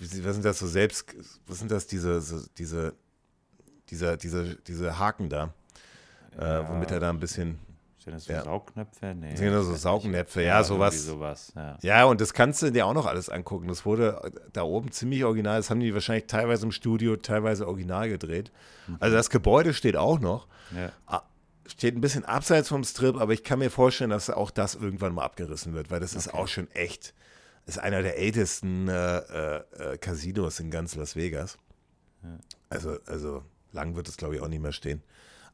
[0.00, 1.14] was sind das so selbst,
[1.46, 2.94] was sind das, diese, so, diese,
[3.90, 5.54] dieser, diese, diese Haken da,
[6.36, 6.62] ja.
[6.62, 7.60] äh, womit er da ein bisschen
[8.06, 8.44] sind das so ja.
[8.44, 9.16] Saugnäpfe?
[9.16, 9.34] Nee.
[9.34, 11.04] Sind das so Saugnäpfe, ja, ja sowas.
[11.04, 11.76] sowas ja.
[11.82, 12.04] ja.
[12.04, 13.66] und das kannst du dir auch noch alles angucken.
[13.66, 15.56] Das wurde da oben ziemlich original.
[15.56, 18.52] Das haben die wahrscheinlich teilweise im Studio, teilweise original gedreht.
[18.86, 18.98] Mhm.
[19.00, 20.46] Also das Gebäude steht auch noch.
[20.72, 21.24] Ja.
[21.66, 25.12] Steht ein bisschen abseits vom Strip, aber ich kann mir vorstellen, dass auch das irgendwann
[25.12, 26.18] mal abgerissen wird, weil das okay.
[26.20, 27.12] ist auch schon echt.
[27.66, 31.58] Ist einer der ältesten äh, äh, äh, Casinos in ganz Las Vegas.
[32.68, 33.42] Also, also
[33.72, 35.02] lang wird es, glaube ich, auch nicht mehr stehen.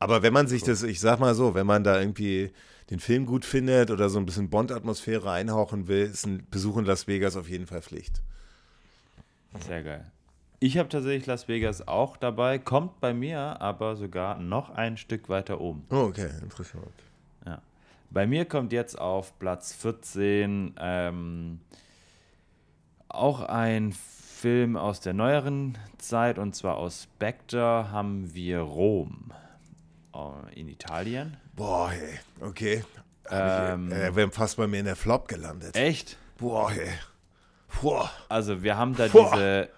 [0.03, 2.51] Aber wenn man sich das, ich sag mal so, wenn man da irgendwie
[2.91, 6.85] den Film gut findet oder so ein bisschen Bond-Atmosphäre einhauchen will, ist ein Besuch in
[6.85, 8.21] Las Vegas auf jeden Fall Pflicht.
[9.61, 10.11] Sehr geil.
[10.59, 15.29] Ich habe tatsächlich Las Vegas auch dabei, kommt bei mir aber sogar noch ein Stück
[15.29, 15.85] weiter oben.
[15.91, 16.85] Oh, okay, interessant.
[17.47, 17.63] Ja.
[18.11, 21.61] Bei mir kommt jetzt auf Platz 14 ähm,
[23.09, 29.33] auch ein Film aus der neueren Zeit und zwar aus Spectre haben wir Rom.
[30.15, 31.37] Äh, in Italien.
[31.55, 32.85] Boah, hey, okay.
[33.31, 35.77] Ähm, ich, er wäre fast bei mir in der Flop gelandet.
[35.77, 36.17] Echt?
[36.39, 36.91] Boah, hey.
[37.81, 38.11] Boah.
[38.29, 39.31] Also wir haben da Boah.
[39.33, 39.69] diese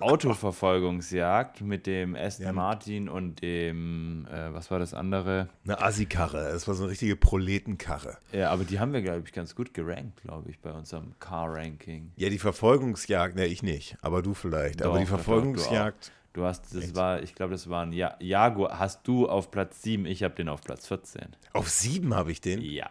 [0.00, 2.52] Autoverfolgungsjagd mit dem Aston ja.
[2.52, 5.48] Martin und dem, äh, was war das andere?
[5.64, 8.18] Eine Assi-Karre, das war so eine richtige Proletenkarre.
[8.32, 12.12] Ja, aber die haben wir, glaube ich, ganz gut gerankt, glaube ich, bei unserem Car-Ranking.
[12.16, 14.80] Ja, die Verfolgungsjagd, ne, ich nicht, aber du vielleicht.
[14.80, 16.96] Doch, aber die Verfolgungsjagd Du hast, das Echt?
[16.96, 18.78] war, ich glaube, das war ein ja Jaguar.
[18.78, 21.22] Hast du auf Platz 7, ich habe den auf Platz 14.
[21.52, 22.60] Auf 7 habe ich den?
[22.60, 22.90] Ja.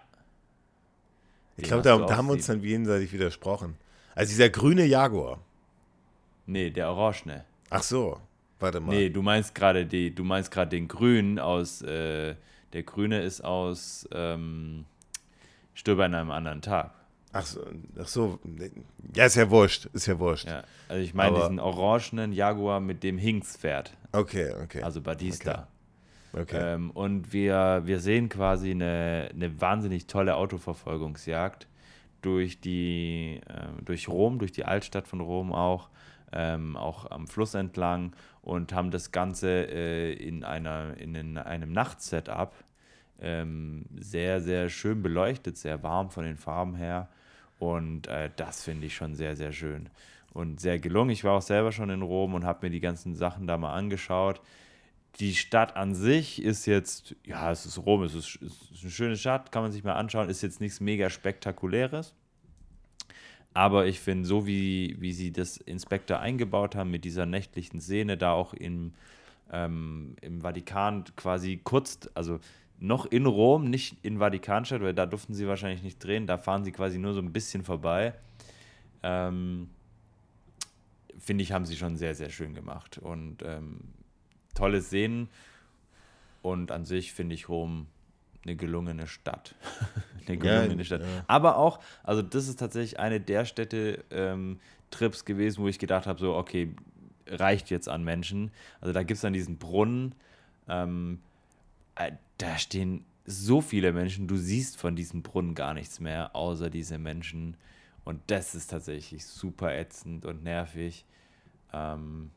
[1.56, 3.78] Ich glaube, da, da haben wir uns dann jenseitig widersprochen.
[4.16, 5.40] Also dieser grüne Jaguar.
[6.46, 7.46] Nee, der orangene.
[7.70, 8.20] Ach so,
[8.60, 8.96] warte mal.
[8.96, 12.36] Nee, du meinst gerade die, du meinst gerade den grünen aus, äh,
[12.74, 14.86] der grüne ist aus ähm,
[15.74, 16.94] Stirb an einem anderen Tag.
[17.38, 17.62] Ach so,
[18.00, 18.40] ach so,
[19.14, 20.48] ja, ist ja wurscht, ist ja wurscht.
[20.48, 23.94] Ja, also ich meine diesen orangenen Jaguar mit dem Hinks fährt.
[24.12, 24.82] Okay, okay.
[24.82, 25.68] Also Batista.
[26.34, 26.42] Okay.
[26.42, 26.74] okay.
[26.74, 31.68] Ähm, und wir, wir sehen quasi eine, eine wahnsinnig tolle Autoverfolgungsjagd
[32.24, 35.90] durch die, äh, durch Rom, durch die Altstadt von Rom auch,
[36.32, 42.54] ähm, auch am Fluss entlang und haben das Ganze äh, in, einer, in einem Nachtsetup
[43.20, 47.10] ähm, sehr, sehr schön beleuchtet, sehr warm von den Farben her.
[47.60, 49.90] Und äh, das finde ich schon sehr, sehr schön
[50.34, 51.10] und sehr gelungen.
[51.10, 53.74] Ich war auch selber schon in Rom und habe mir die ganzen Sachen da mal
[53.74, 54.42] angeschaut.
[55.20, 58.92] Die Stadt an sich ist jetzt, ja, es ist Rom, es ist, es ist eine
[58.92, 62.14] schöne Stadt, kann man sich mal anschauen, ist jetzt nichts mega spektakuläres.
[63.56, 68.16] Aber ich finde, so wie, wie sie das Inspektor eingebaut haben, mit dieser nächtlichen Szene,
[68.16, 68.94] da auch im,
[69.52, 72.40] ähm, im Vatikan quasi kurz, also
[72.80, 76.64] noch in Rom, nicht in Vatikanstadt, weil da durften sie wahrscheinlich nicht drehen, da fahren
[76.64, 78.14] sie quasi nur so ein bisschen vorbei.
[79.04, 79.70] Ähm,
[81.20, 83.00] Finde ich, haben sie schon sehr, sehr schön gemacht.
[83.00, 83.80] Und ähm,
[84.54, 85.30] tolle Szenen.
[86.42, 87.88] Und an sich finde ich Rom
[88.46, 89.56] eine gelungene Stadt.
[90.28, 91.02] eine gelungene ja, Stadt.
[91.02, 91.24] Ja.
[91.28, 96.20] Aber auch, also das ist tatsächlich eine der Städte-Trips ähm, gewesen, wo ich gedacht habe,
[96.20, 96.74] so, okay,
[97.26, 98.52] reicht jetzt an Menschen.
[98.80, 100.16] Also da gibt es dann diesen Brunnen.
[100.70, 101.20] Ähm,
[101.96, 106.70] äh, da stehen so viele Menschen, du siehst von diesem Brunnen gar nichts mehr, außer
[106.70, 107.58] diese Menschen.
[108.06, 111.06] Und das ist tatsächlich super ätzend und nervig.
[111.74, 112.32] Ähm,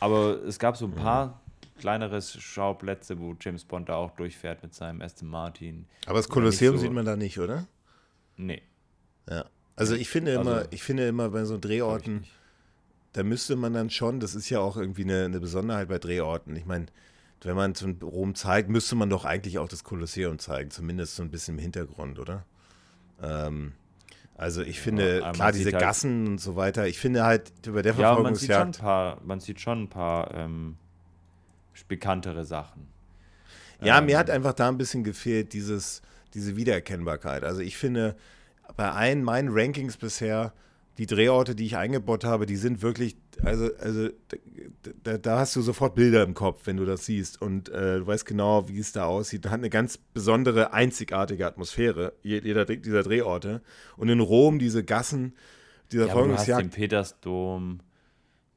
[0.00, 1.40] aber es gab so ein paar ja.
[1.80, 5.86] kleinere Schauplätze, wo James Bond da auch durchfährt mit seinem Aston Martin.
[6.06, 7.66] Aber das Kolosseum so sieht man da nicht, oder?
[8.36, 8.62] Nee.
[9.28, 9.44] Ja.
[9.76, 12.24] Also ich finde immer, also, ich finde immer bei so Drehorten,
[13.12, 16.56] da müsste man dann schon, das ist ja auch irgendwie eine, eine Besonderheit bei Drehorten.
[16.56, 16.86] Ich meine,
[17.42, 21.30] wenn man Rom zeigt, müsste man doch eigentlich auch das Kolosseum zeigen, zumindest so ein
[21.30, 22.44] bisschen im Hintergrund, oder?
[23.22, 23.72] Ähm,
[24.36, 27.82] also ich finde, ja, klar, diese halt Gassen und so weiter, ich finde halt über
[27.82, 28.78] der Verfolgungsjagd...
[28.78, 30.76] Ja, man, man sieht schon ein paar, ähm,
[31.88, 32.86] bekanntere Sachen.
[33.80, 36.02] Ja, ähm, mir hat einfach da ein bisschen gefehlt, dieses,
[36.34, 37.44] diese Wiedererkennbarkeit.
[37.44, 38.16] Also ich finde,
[38.76, 40.52] bei allen meinen Rankings bisher
[40.98, 44.08] die Drehorte, die ich eingebaut habe, die sind wirklich, also, also
[45.04, 47.40] da, da hast du sofort Bilder im Kopf, wenn du das siehst.
[47.40, 49.44] Und äh, du weißt genau, wie es da aussieht.
[49.44, 53.62] Da hat eine ganz besondere, einzigartige Atmosphäre, jeder dieser Drehorte.
[53.96, 55.34] Und in Rom diese Gassen,
[55.92, 56.14] dieser ja.
[56.14, 57.78] Du hast den Petersdom,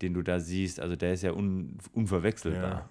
[0.02, 2.72] den du da siehst, also der ist ja un, unverwechselbar.
[2.72, 2.90] Ja.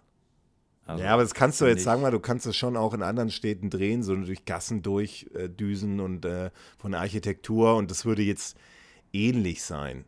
[0.87, 3.03] Also, ja, aber das kannst du jetzt sagen mal, du kannst es schon auch in
[3.03, 8.23] anderen Städten drehen, so durch Gassen durchdüsen äh, und äh, von Architektur und das würde
[8.23, 8.57] jetzt
[9.13, 10.05] ähnlich sein.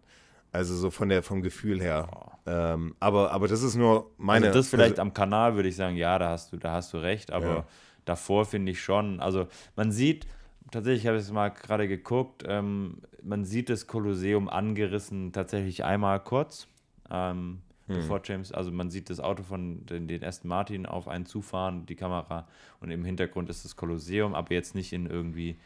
[0.51, 2.09] Also so von der, vom Gefühl her.
[2.45, 4.49] Ähm, aber, aber das ist nur meine.
[4.49, 6.93] Also das vielleicht also, am Kanal würde ich sagen, ja, da hast du, da hast
[6.93, 7.65] du recht, aber ja.
[8.05, 9.47] davor finde ich schon, also
[9.77, 10.27] man sieht
[10.73, 12.43] tatsächlich habe ich es mal gerade geguckt.
[12.47, 16.67] Ähm, man sieht das Kolosseum angerissen tatsächlich einmal kurz.
[17.11, 17.97] Ähm, hm.
[17.97, 21.87] bevor James, also man sieht das Auto von den, den Aston Martin auf einen zufahren,
[21.87, 22.49] die Kamera
[22.81, 25.57] und im Hintergrund ist das Kolosseum, aber jetzt nicht in irgendwie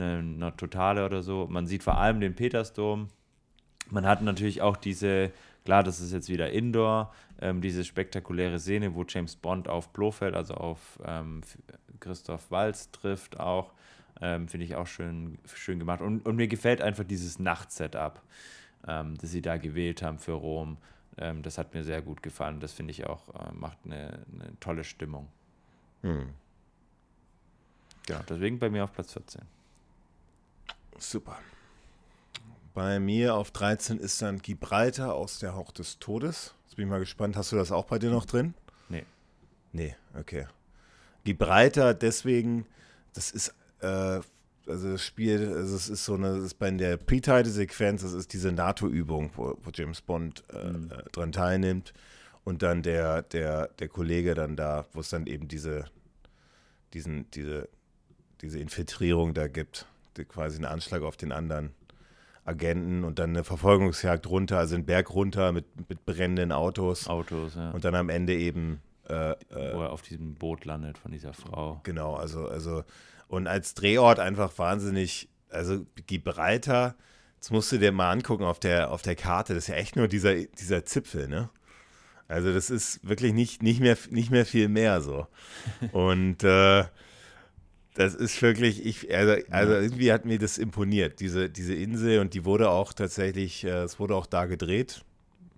[0.00, 1.46] einer eine Totale oder so.
[1.48, 3.08] Man sieht vor allem den Petersdom.
[3.90, 5.32] Man hat natürlich auch diese,
[5.64, 10.34] klar, das ist jetzt wieder Indoor, ähm, diese spektakuläre Szene, wo James Bond auf Blofeld,
[10.34, 11.40] also auf ähm,
[12.00, 13.72] Christoph Walz trifft auch.
[14.20, 16.00] Ähm, Finde ich auch schön, schön gemacht.
[16.00, 18.20] Und, und mir gefällt einfach dieses Nachtsetup,
[18.86, 20.76] ähm, das sie da gewählt haben für Rom.
[21.16, 22.60] Ähm, das hat mir sehr gut gefallen.
[22.60, 25.28] Das finde ich auch, äh, macht eine, eine, tolle Stimmung.
[26.02, 26.30] Hm.
[28.06, 29.42] Genau, deswegen bei mir auf Platz 14.
[30.98, 31.38] Super.
[32.74, 36.54] Bei mir auf 13 ist dann Gibraltar aus der Hauch des Todes.
[36.64, 37.36] Jetzt bin ich mal gespannt.
[37.36, 38.54] Hast du das auch bei dir noch drin?
[38.88, 39.04] Nee.
[39.72, 40.46] Nee, okay.
[41.24, 42.66] Gibraltar deswegen,
[43.14, 44.20] das ist, äh,
[44.66, 48.32] also das Spiel, also es ist so eine, das ist bei der Pre-Title-Sequenz, das ist
[48.32, 50.90] diese NATO-Übung, wo, wo, James Bond äh, mhm.
[50.90, 51.92] Äh, dran teilnimmt
[52.44, 55.86] und dann der, der, der Kollege dann da, wo es dann eben diese,
[56.94, 57.68] diesen, diese,
[58.40, 59.86] diese Infiltrierung da gibt,
[60.24, 61.72] quasi einen Anschlag auf den anderen
[62.44, 67.06] Agenten und dann eine Verfolgungsjagd runter, also einen Berg runter mit, mit brennenden Autos.
[67.06, 67.70] Autos, ja.
[67.70, 71.32] Und dann am Ende eben äh, äh, Wo er auf diesem Boot landet von dieser
[71.32, 71.80] Frau.
[71.82, 72.84] Genau, also, also
[73.26, 76.94] und als Drehort einfach wahnsinnig, also Gibraltar,
[77.38, 79.96] das musst du dir mal angucken auf der, auf der Karte, das ist ja echt
[79.96, 81.48] nur dieser, dieser Zipfel, ne?
[82.26, 85.26] Also das ist wirklich nicht, nicht, mehr, nicht mehr viel mehr so.
[85.92, 86.84] Und äh,
[87.98, 92.32] das ist wirklich, ich, also, also irgendwie hat mir das imponiert, diese, diese Insel und
[92.32, 95.04] die wurde auch tatsächlich, äh, es wurde auch da gedreht.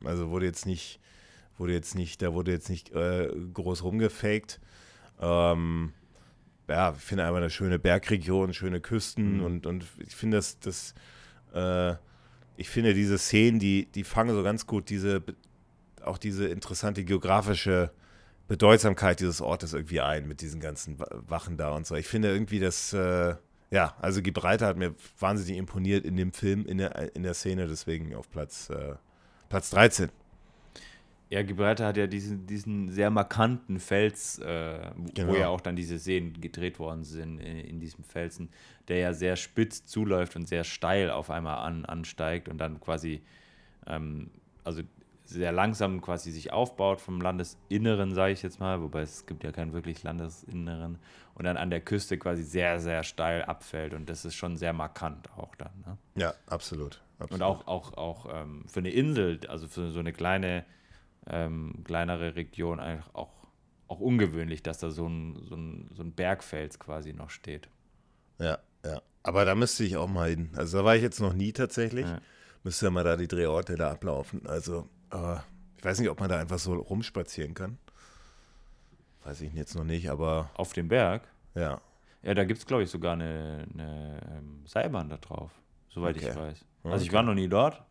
[0.04, 1.00] Also wurde jetzt nicht,
[1.58, 4.58] wurde jetzt nicht, da wurde jetzt nicht äh, groß rumgefaked.
[5.20, 5.92] Ähm,
[6.66, 9.44] ja, ich finde einfach eine schöne Bergregion, schöne Küsten mhm.
[9.44, 10.94] und, und ich finde das, das
[11.52, 11.94] äh,
[12.56, 15.22] ich finde diese Szenen, die, die fangen so ganz gut diese,
[16.02, 17.90] auch diese interessante geografische
[18.50, 21.94] Bedeutsamkeit dieses Ortes irgendwie ein mit diesen ganzen Wachen da und so.
[21.94, 23.36] Ich finde irgendwie das, äh,
[23.70, 27.68] ja, also Gibraltar hat mir wahnsinnig imponiert in dem Film, in der, in der Szene,
[27.68, 28.96] deswegen auf Platz, äh,
[29.48, 30.10] Platz 13.
[31.28, 35.32] Ja, Gibraltar hat ja diesen, diesen sehr markanten Fels, äh, genau.
[35.32, 38.48] wo ja auch dann diese Szenen gedreht worden sind in, in, diesem Felsen,
[38.88, 43.22] der ja sehr spitz zuläuft und sehr steil auf einmal an, ansteigt und dann quasi,
[43.86, 44.32] ähm,
[44.64, 44.82] also
[45.30, 49.52] sehr langsam quasi sich aufbaut vom Landesinneren, sage ich jetzt mal, wobei es gibt ja
[49.52, 50.98] keinen wirklich Landesinneren
[51.34, 54.72] und dann an der Küste quasi sehr, sehr steil abfällt und das ist schon sehr
[54.72, 55.72] markant auch dann.
[55.86, 55.98] Ne?
[56.16, 57.32] Ja, absolut, absolut.
[57.32, 60.64] Und auch, auch, auch ähm, für eine Insel, also für so eine kleine
[61.26, 63.32] ähm, kleinere Region eigentlich auch,
[63.88, 67.68] auch ungewöhnlich, dass da so ein, so, ein, so ein Bergfels quasi noch steht.
[68.38, 69.02] Ja, ja.
[69.22, 70.50] Aber da müsste ich auch mal hin.
[70.56, 72.06] Also da war ich jetzt noch nie tatsächlich.
[72.06, 72.20] Ja.
[72.62, 74.46] Müsste ja mal da die Drehorte da ablaufen.
[74.46, 75.36] Also, äh,
[75.78, 77.78] ich weiß nicht, ob man da einfach so rumspazieren kann.
[79.24, 80.50] Weiß ich jetzt noch nicht, aber.
[80.54, 81.22] Auf dem Berg?
[81.54, 81.80] Ja.
[82.22, 85.50] Ja, da gibt es, glaube ich, sogar eine, eine ähm, Seilbahn da drauf,
[85.88, 86.28] soweit okay.
[86.28, 86.64] ich weiß.
[86.84, 87.04] Also okay.
[87.04, 87.82] ich war noch nie dort,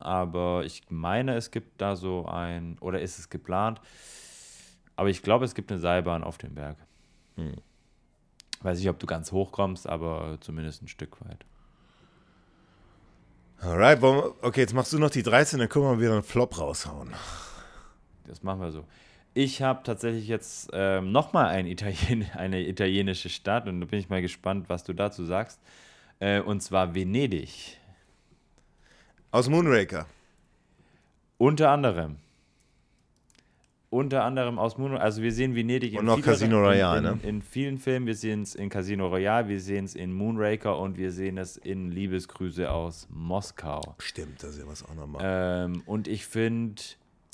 [0.00, 3.80] aber ich meine, es gibt da so ein, oder ist es geplant,
[4.96, 6.78] aber ich glaube, es gibt eine Seilbahn auf dem Berg.
[7.36, 7.54] Hm.
[8.62, 11.46] Weiß nicht, ob du ganz hoch kommst, aber zumindest ein Stück weit.
[13.62, 17.12] Alright, okay, jetzt machst du noch die 13, dann können wir wieder einen Flop raushauen.
[18.26, 18.84] Das machen wir so.
[19.34, 24.08] Ich habe tatsächlich jetzt ähm, nochmal ein Italien eine italienische Stadt und da bin ich
[24.08, 25.60] mal gespannt, was du dazu sagst.
[26.20, 27.76] Äh, und zwar Venedig.
[29.30, 30.06] Aus Moonraker.
[31.36, 32.16] Unter anderem.
[33.92, 35.02] Unter anderem aus Moonraker.
[35.02, 37.18] Also wir sehen Venedig in, Casino Royale, in, ne?
[37.24, 38.06] in, vielen Filmen.
[38.06, 41.56] Wir sehen es in Casino Royale, wir sehen es in Moonraker und wir sehen es
[41.56, 43.96] in Liebesgrüße aus Moskau.
[43.98, 45.22] Stimmt, da sehen wir es auch nochmal.
[45.24, 46.80] Ähm, und ich finde.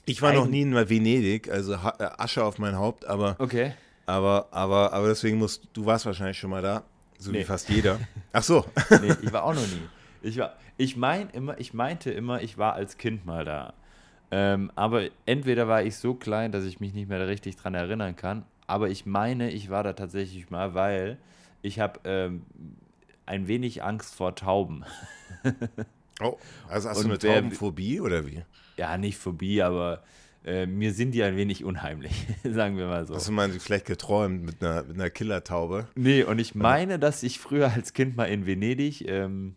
[0.06, 3.36] Ich war noch nie in Venedig, also äh, Asche auf mein Haupt, aber.
[3.38, 3.74] Okay.
[4.06, 6.84] Aber, aber, aber deswegen musst du warst wahrscheinlich schon mal da,
[7.18, 7.40] so nee.
[7.40, 7.98] wie fast jeder.
[8.32, 8.64] Ach so.
[9.02, 9.82] nee, ich war auch noch nie.
[10.22, 13.74] Ich, war, ich, mein immer, ich meinte immer, ich war als Kind mal da.
[14.30, 18.16] Ähm, aber entweder war ich so klein, dass ich mich nicht mehr richtig dran erinnern
[18.16, 21.18] kann, aber ich meine, ich war da tatsächlich mal, weil
[21.62, 22.42] ich habe ähm,
[23.24, 24.84] ein wenig Angst vor Tauben.
[26.20, 26.36] oh,
[26.68, 28.42] also hast Und du eine Taubenphobie oder wie?
[28.76, 30.02] Ja, nicht Phobie, aber
[30.44, 33.14] äh, mir sind die ein wenig unheimlich, sagen wir mal so.
[33.14, 35.88] Hast du mal vielleicht geträumt mit einer, mit einer Killertaube?
[35.94, 39.56] Nee, und ich meine, dass ich früher als Kind mal in Venedig ähm,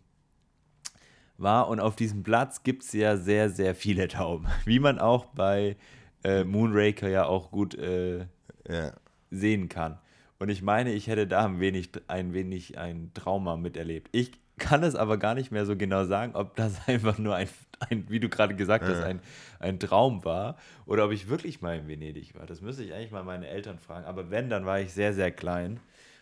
[1.40, 1.68] war.
[1.68, 4.46] Und auf diesem Platz gibt es ja sehr, sehr viele Tauben.
[4.64, 5.76] Wie man auch bei
[6.24, 8.26] äh, Moonraker ja auch gut äh,
[8.68, 8.92] ja.
[9.30, 9.98] sehen kann.
[10.38, 14.08] Und ich meine, ich hätte da ein wenig, ein wenig ein Trauma miterlebt.
[14.12, 17.48] Ich kann es aber gar nicht mehr so genau sagen, ob das einfach nur ein,
[17.80, 19.20] ein wie du gerade gesagt hast, ein,
[19.58, 22.46] ein Traum war oder ob ich wirklich mal in Venedig war.
[22.46, 24.06] Das müsste ich eigentlich mal meine Eltern fragen.
[24.06, 25.80] Aber wenn, dann war ich sehr, sehr klein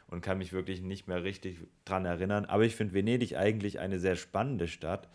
[0.08, 2.44] und kann mich wirklich nicht mehr richtig dran erinnern.
[2.46, 5.08] Aber ich finde Venedig eigentlich eine sehr spannende Stadt.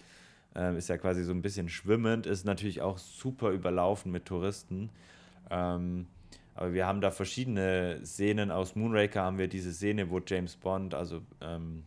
[0.55, 4.91] Ähm, ist ja quasi so ein bisschen schwimmend, ist natürlich auch super überlaufen mit Touristen.
[5.49, 6.07] Ähm,
[6.55, 8.51] aber wir haben da verschiedene Szenen.
[8.51, 11.83] Aus Moonraker haben wir diese Szene, wo James Bond, also ähm,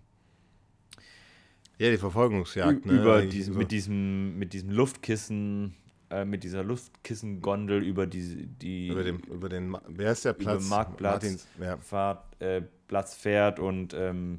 [1.79, 2.93] ja, die Verfolgungsjagd, ne?
[2.93, 3.59] über diesen, so.
[3.59, 5.75] mit, diesem, mit diesem Luftkissen,
[6.11, 10.67] äh, mit dieser Luftkissengondel über die, die über den, über den, wer ist der Platz?
[10.67, 11.77] Über Marktplatz Martins, ja.
[11.77, 14.39] Fahrt, äh, Platz fährt und ähm,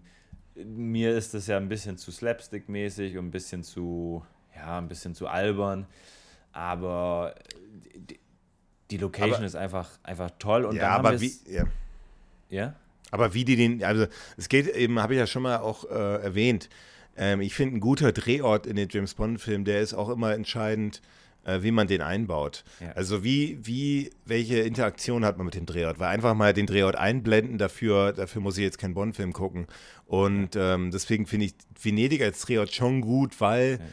[0.55, 4.25] mir ist das ja ein bisschen zu slapstick-mäßig und ein bisschen zu,
[4.55, 5.85] ja, ein bisschen zu albern,
[6.51, 7.35] aber
[7.95, 8.19] die,
[8.89, 11.65] die Location aber, ist einfach, einfach toll und ja, aber wie, ja.
[12.49, 12.75] ja.
[13.11, 16.23] Aber wie die den, also es geht eben, habe ich ja schon mal auch äh,
[16.23, 16.69] erwähnt,
[17.15, 21.01] ähm, ich finde, ein guter Drehort in den James Bond-Filmen, der ist auch immer entscheidend,
[21.47, 22.63] äh, wie man den einbaut.
[22.79, 22.91] Ja.
[22.91, 25.97] Also wie, wie, welche Interaktion hat man mit dem Drehort?
[25.97, 29.65] Weil einfach mal den Drehort einblenden, dafür, dafür muss ich jetzt keinen Bond-Film gucken.
[30.05, 33.85] Und ähm, deswegen finde ich Venedig als Drehort schon gut, weil ja.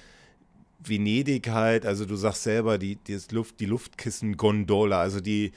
[0.86, 5.52] Venedig halt, also du sagst selber, die, die, Luft, die Luftkissen-Gondola, also die,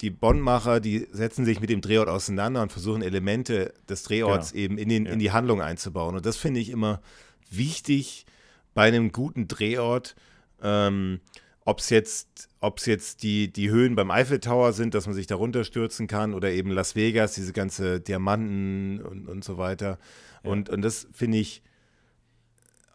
[0.00, 4.64] die Bondmacher, die setzen sich mit dem Drehort auseinander und versuchen Elemente des Drehorts genau.
[4.64, 5.12] eben in, den, ja.
[5.12, 6.14] in die Handlung einzubauen.
[6.14, 7.02] Und das finde ich immer
[7.50, 8.24] wichtig
[8.72, 10.14] bei einem guten Drehort.
[10.62, 11.20] Ähm,
[11.64, 15.26] ob es jetzt, ob's jetzt die, die Höhen beim Eiffel Tower sind, dass man sich
[15.26, 19.98] da runterstürzen kann, oder eben Las Vegas, diese ganze Diamanten und, und so weiter.
[20.42, 20.50] Ja.
[20.50, 21.62] Und, und das finde ich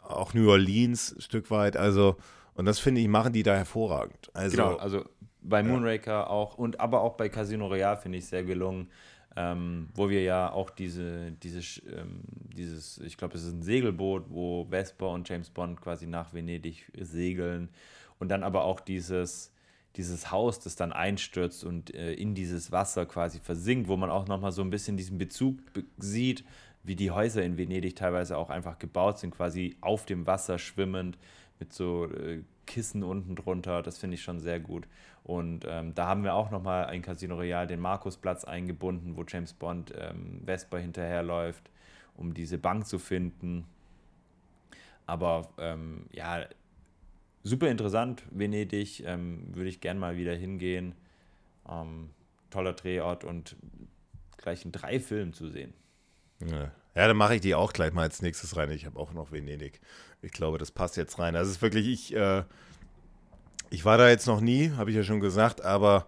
[0.02, 1.78] auch New Orleans ein Stück weit.
[1.78, 2.18] Also,
[2.54, 4.30] und das finde ich, machen die da hervorragend.
[4.34, 5.06] Also, genau, also
[5.42, 6.28] bei Moonraker ja.
[6.28, 8.90] auch und aber auch bei Casino Royale finde ich sehr gelungen,
[9.36, 11.60] ähm, wo wir ja auch diese, diese
[11.90, 12.22] ähm,
[12.56, 16.90] dieses, ich glaube, es ist ein Segelboot, wo Vesper und James Bond quasi nach Venedig
[16.98, 17.70] segeln
[18.20, 19.52] und dann aber auch dieses
[19.96, 24.28] dieses Haus, das dann einstürzt und äh, in dieses Wasser quasi versinkt, wo man auch
[24.28, 25.60] nochmal so ein bisschen diesen Bezug
[25.98, 26.44] sieht,
[26.84, 31.18] wie die Häuser in Venedig teilweise auch einfach gebaut sind, quasi auf dem Wasser schwimmend
[31.60, 33.82] mit so äh, Kissen unten drunter.
[33.82, 34.88] Das finde ich schon sehr gut.
[35.24, 39.54] Und ähm, da haben wir auch nochmal ein Casino Royale, den Markusplatz eingebunden, wo James
[39.54, 41.70] Bond ähm, Vesper hinterherläuft,
[42.16, 43.66] um diese Bank zu finden.
[45.08, 46.46] Aber ähm, ja,
[47.44, 49.04] super interessant, Venedig.
[49.06, 50.94] Ähm, würde ich gern mal wieder hingehen.
[51.70, 52.10] Ähm,
[52.50, 53.56] toller Drehort und
[54.38, 55.74] gleich in drei Filmen zu sehen.
[56.40, 56.72] Ja.
[56.96, 58.72] Ja, dann mache ich die auch gleich mal als nächstes rein.
[58.72, 59.82] Ich habe auch noch Venedig.
[60.22, 61.36] Ich glaube, das passt jetzt rein.
[61.36, 62.44] Also es ist wirklich, ich, äh,
[63.70, 66.08] ich war da jetzt noch nie, habe ich ja schon gesagt, aber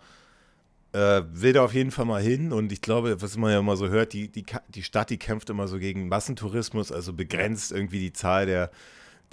[0.94, 2.54] äh, will da auf jeden Fall mal hin.
[2.54, 5.50] Und ich glaube, was man ja immer so hört, die, die, die Stadt, die kämpft
[5.50, 8.72] immer so gegen Massentourismus, also begrenzt irgendwie die Zahl der,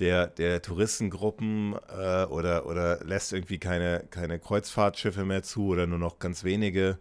[0.01, 6.01] der, der Touristengruppen äh, oder, oder lässt irgendwie keine, keine Kreuzfahrtschiffe mehr zu oder nur
[6.01, 6.99] noch ganz wenige.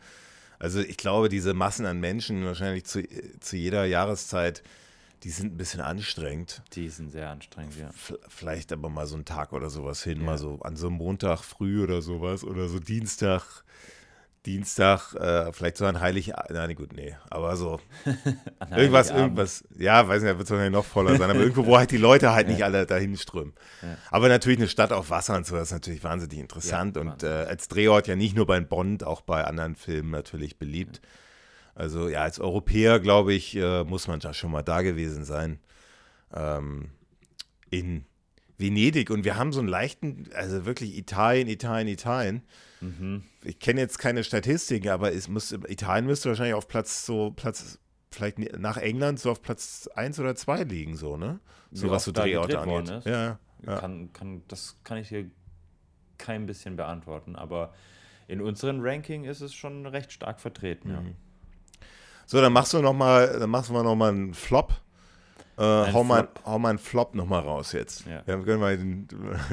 [0.63, 3.03] Also ich glaube, diese Massen an Menschen wahrscheinlich zu,
[3.41, 4.63] zu jeder Jahreszeit,
[5.23, 6.61] die sind ein bisschen anstrengend.
[6.71, 7.89] Die sind sehr anstrengend, ja.
[8.29, 10.25] Vielleicht aber mal so einen Tag oder sowas hin, ja.
[10.25, 13.43] mal so an so einem Montag früh oder sowas oder so Dienstag
[14.45, 17.79] Dienstag, äh, vielleicht so ein Heilig, nein, gut, nee, aber so
[18.75, 21.77] irgendwas, irgendwas, ja, weiß nicht, da wird es wahrscheinlich noch voller sein, aber irgendwo, wo
[21.77, 22.53] halt die Leute halt ja.
[22.53, 23.53] nicht alle dahin strömen.
[23.81, 23.97] Ja.
[24.11, 27.23] Aber natürlich eine Stadt auf Wasser und so, das ist natürlich wahnsinnig interessant ja, und
[27.23, 31.01] äh, als Drehort ja nicht nur bei Bond, auch bei anderen Filmen natürlich beliebt.
[31.75, 35.59] Also ja, als Europäer, glaube ich, äh, muss man da schon mal da gewesen sein.
[36.33, 36.89] Ähm,
[37.69, 38.05] in
[38.57, 42.41] Venedig und wir haben so einen leichten, also wirklich Italien, Italien, Italien.
[42.81, 43.23] Mhm.
[43.43, 47.79] Ich kenne jetzt keine Statistiken, aber es muss, Italien müsste wahrscheinlich auf Platz so, Platz,
[48.11, 51.39] vielleicht nach England so auf Platz 1 oder 2 liegen, so, ne?
[51.71, 53.05] So Wie was so Drehorte angeht.
[53.05, 53.79] Ja, ja.
[53.79, 55.29] Kann, kann, das kann ich hier
[56.17, 57.73] kein bisschen beantworten, aber
[58.27, 60.95] in unserem Ranking ist es schon recht stark vertreten, mhm.
[60.95, 61.01] ja.
[62.25, 64.73] So, dann machst du noch mal, dann machst du mal noch mal einen Flop.
[65.57, 68.05] Äh, hau, mal, hau mal einen Flop noch mal raus jetzt.
[68.07, 68.25] Ja.
[68.25, 69.07] Wir können mal den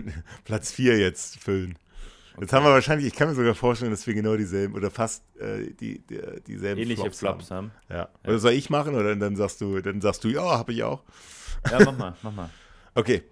[0.44, 1.76] Platz 4 jetzt füllen.
[2.32, 2.42] Okay.
[2.42, 5.24] Jetzt haben wir wahrscheinlich, ich kann mir sogar vorstellen, dass wir genau dieselben oder fast
[5.38, 7.72] äh, die, die, dieselben Ähnliche Flops, Flops haben.
[7.88, 7.96] haben.
[7.96, 8.08] Ja.
[8.24, 11.02] Oder soll ich machen oder dann sagst du, dann sagst du, ja, habe ich auch.
[11.70, 12.50] Ja, mach mal, mach mal.
[12.92, 13.22] Okay.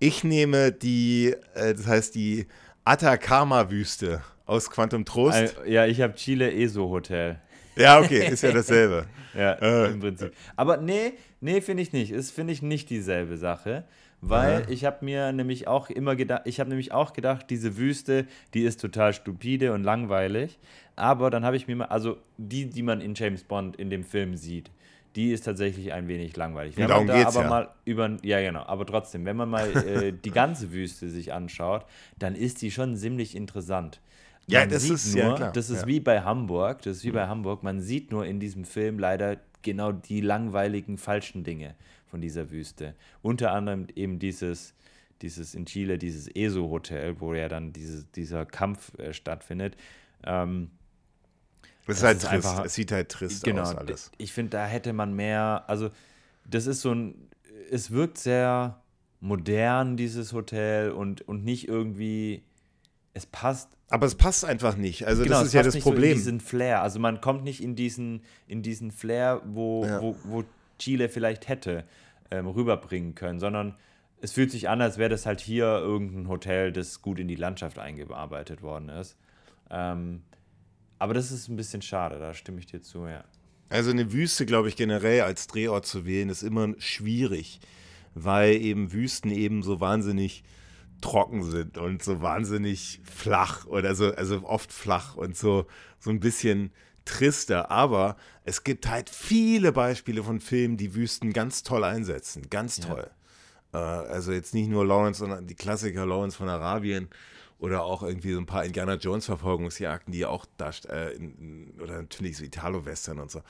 [0.00, 2.46] Ich nehme die, äh, das heißt die
[2.84, 5.56] Atacama-Wüste aus Quantum Trost.
[5.66, 7.40] ja, ich habe Chile ESO Hotel.
[7.76, 9.06] Ja, okay, ist ja dasselbe.
[9.34, 9.92] ja, äh.
[9.92, 10.32] im Prinzip.
[10.56, 12.10] Aber nee, nee, finde ich nicht.
[12.10, 13.84] Ist, finde ich, nicht dieselbe Sache.
[14.20, 14.68] Weil ja.
[14.68, 18.62] ich habe mir nämlich auch immer gedacht, ich habe nämlich auch gedacht, diese Wüste, die
[18.62, 20.58] ist total stupide und langweilig.
[20.96, 24.02] Aber dann habe ich mir mal, also die, die man in James Bond in dem
[24.02, 24.70] Film sieht,
[25.14, 26.76] die ist tatsächlich ein wenig langweilig.
[26.76, 27.48] Wenn man da aber ja.
[27.48, 31.84] mal über, ja genau, aber trotzdem, wenn man mal äh, die ganze Wüste sich anschaut,
[32.18, 34.00] dann ist die schon ziemlich interessant.
[34.48, 35.52] Man ja, das ist nur, ja klar.
[35.52, 35.86] Das ist ja.
[35.86, 37.14] wie bei Hamburg, das ist wie mhm.
[37.14, 37.62] bei Hamburg.
[37.62, 41.74] Man sieht nur in diesem Film leider genau die langweiligen falschen Dinge
[42.10, 42.94] von dieser Wüste.
[43.22, 44.74] Unter anderem eben dieses,
[45.22, 49.76] dieses in Chile, dieses ESO-Hotel, wo ja dann diese, dieser Kampf äh, stattfindet.
[50.24, 50.70] Ähm,
[51.86, 52.46] es ist halt ist trist.
[52.46, 54.10] Einfach, es sieht halt trist genau, aus alles.
[54.18, 55.90] Ich finde, da hätte man mehr, also
[56.44, 57.14] das ist so ein,
[57.70, 58.80] es wirkt sehr
[59.20, 62.42] modern, dieses Hotel, und, und nicht irgendwie,
[63.14, 63.70] es passt.
[63.90, 65.06] Aber es passt einfach nicht.
[65.06, 66.10] Also genau, das ist ja das Problem.
[66.10, 66.82] So in diesen Flair.
[66.82, 70.02] Also man kommt nicht in diesen, in diesen Flair, wo, ja.
[70.02, 70.44] wo, wo
[70.78, 71.84] Chile vielleicht hätte
[72.30, 73.76] ähm, rüberbringen können, sondern
[74.20, 77.36] es fühlt sich an, als wäre das halt hier irgendein Hotel, das gut in die
[77.36, 79.16] Landschaft eingearbeitet worden ist.
[79.70, 80.22] Ähm,
[80.98, 83.24] aber das ist ein bisschen schade, da stimme ich dir zu, ja.
[83.68, 87.60] Also eine Wüste, glaube ich, generell als Drehort zu wählen, ist immer schwierig,
[88.14, 90.42] weil eben Wüsten eben so wahnsinnig
[91.00, 95.66] trocken sind und so wahnsinnig flach oder so, also oft flach und so,
[96.00, 96.72] so ein bisschen
[97.08, 97.70] trister.
[97.70, 102.48] Aber es gibt halt viele Beispiele von Filmen, die Wüsten ganz toll einsetzen.
[102.50, 103.10] Ganz toll.
[103.72, 104.04] Ja.
[104.04, 107.08] Äh, also jetzt nicht nur Lawrence, sondern die Klassiker Lawrence von Arabien
[107.58, 112.00] oder auch irgendwie so ein paar Indiana Jones Verfolgungsjagden, die auch da äh, in, oder
[112.00, 113.42] natürlich so Italo-Western und so.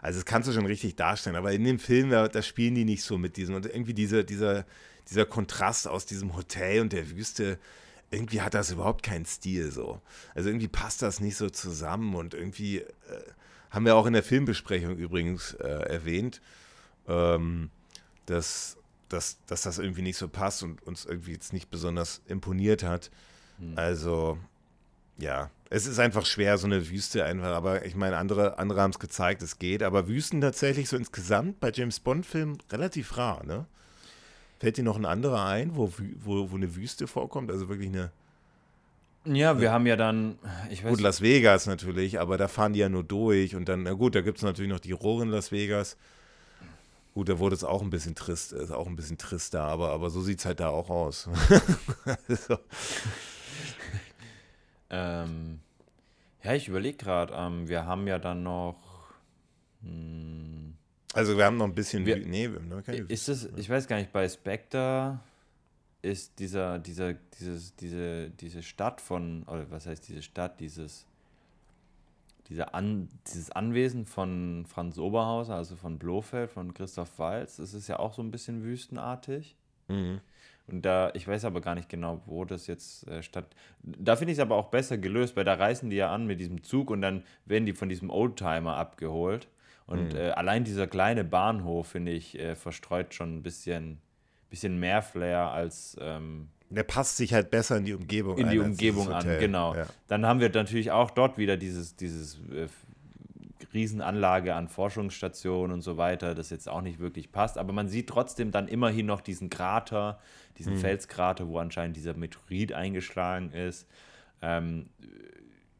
[0.00, 2.84] Also das kannst du schon richtig darstellen, aber in dem Film, da, da spielen die
[2.84, 4.66] nicht so mit diesem und irgendwie diese, dieser,
[5.08, 7.58] dieser Kontrast aus diesem Hotel und der Wüste,
[8.12, 10.00] irgendwie hat das überhaupt keinen Stil so.
[10.34, 12.86] Also irgendwie passt das nicht so zusammen und irgendwie äh,
[13.70, 16.40] haben wir auch in der Filmbesprechung übrigens äh, erwähnt,
[17.08, 17.70] ähm,
[18.26, 18.76] dass,
[19.08, 23.10] dass, dass das irgendwie nicht so passt und uns irgendwie jetzt nicht besonders imponiert hat.
[23.58, 23.72] Hm.
[23.76, 24.38] Also,
[25.16, 28.90] ja, es ist einfach schwer, so eine Wüste einfach, aber ich meine, andere, andere haben
[28.90, 33.66] es gezeigt, es geht, aber Wüsten tatsächlich so insgesamt bei James Bond-Filmen relativ rar, ne?
[34.62, 37.50] Fällt dir noch ein anderer ein, wo, wo, wo eine Wüste vorkommt?
[37.50, 38.12] Also wirklich eine.
[39.24, 40.38] Ja, wir haben ja dann,
[40.70, 43.82] ich weiß Gut, Las Vegas natürlich, aber da fahren die ja nur durch und dann,
[43.82, 45.96] na gut, da gibt es natürlich noch die Rohre in Las Vegas.
[47.12, 50.10] Gut, da wurde es auch ein bisschen trist, ist auch ein bisschen trister, aber, aber
[50.10, 51.28] so sieht es halt da auch aus.
[52.28, 52.56] so.
[54.90, 55.58] Ähm,
[56.44, 58.76] ja, ich überlege gerade, ähm, wir haben ja dann noch.
[59.82, 60.61] Hm,
[61.12, 62.06] also wir haben noch ein bisschen.
[62.06, 65.20] Wir, nee, wir haben noch keine ist es, ich weiß gar nicht, bei Spectre
[66.02, 71.06] ist dieser, dieser, dieses, diese, diese Stadt von, oder was heißt diese Stadt, dieses,
[72.48, 77.88] diese An, dieses Anwesen von Franz Oberhauser, also von Blofeld, von Christoph Walz, das ist
[77.88, 79.54] ja auch so ein bisschen wüstenartig.
[79.88, 80.20] Mhm.
[80.66, 83.46] Und da, ich weiß aber gar nicht genau, wo das jetzt äh, statt.
[83.82, 86.40] Da finde ich es aber auch besser gelöst, weil da reisen die ja an mit
[86.40, 89.48] diesem Zug und dann werden die von diesem Oldtimer abgeholt.
[89.86, 90.18] Und mhm.
[90.18, 94.00] äh, allein dieser kleine Bahnhof, finde ich, äh, verstreut schon ein bisschen,
[94.50, 95.96] bisschen mehr Flair als.
[96.00, 99.74] Ähm, der passt sich halt besser in die Umgebung in die Umgebung an, genau.
[99.74, 99.86] Ja.
[100.08, 102.66] Dann haben wir natürlich auch dort wieder dieses, dieses äh,
[103.74, 107.58] Riesenanlage an Forschungsstationen und so weiter, das jetzt auch nicht wirklich passt.
[107.58, 110.18] Aber man sieht trotzdem dann immerhin noch diesen Krater,
[110.58, 110.78] diesen mhm.
[110.78, 113.86] Felskrater, wo anscheinend dieser Meteorit eingeschlagen ist.
[114.40, 114.88] Ähm,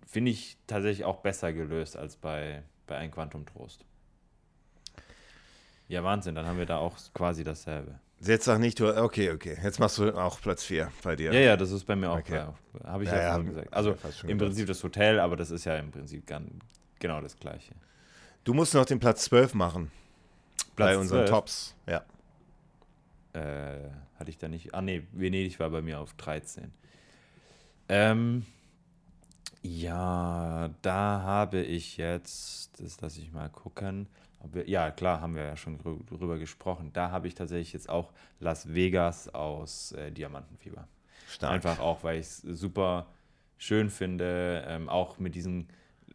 [0.07, 3.85] Finde ich tatsächlich auch besser gelöst als bei, bei Ein Quantum Trost.
[5.93, 7.99] Ja, Wahnsinn, dann haben wir da auch quasi dasselbe.
[8.21, 11.35] Jetzt sag nicht, du, okay, okay, jetzt machst du auch Platz 4 bei dir.
[11.35, 12.47] Ja, ja, das ist bei mir auch, okay.
[12.83, 13.75] habe ich ja, ja, ja gesagt.
[13.75, 13.95] Also
[14.27, 16.49] im Prinzip das Hotel, aber das ist ja im Prinzip ganz,
[16.99, 17.75] genau das Gleiche.
[18.43, 19.91] Du musst noch den Platz 12 machen.
[20.77, 21.31] Platz bei unseren 12?
[21.31, 22.03] Tops, ja.
[23.35, 24.73] Äh, hatte ich da nicht.
[24.73, 26.73] Ah, nee, Venedig war bei mir auf 13.
[27.91, 28.47] Ähm,
[29.61, 34.07] ja, da habe ich jetzt, das lasse ich mal gucken.
[34.51, 36.91] Wir, ja, klar, haben wir ja schon drüber gesprochen.
[36.93, 40.89] Da habe ich tatsächlich jetzt auch Las Vegas aus äh, Diamantenfieber.
[41.29, 41.53] Stark.
[41.53, 43.07] Einfach auch, weil ich es super
[43.59, 45.69] schön finde, ähm, auch mit diesen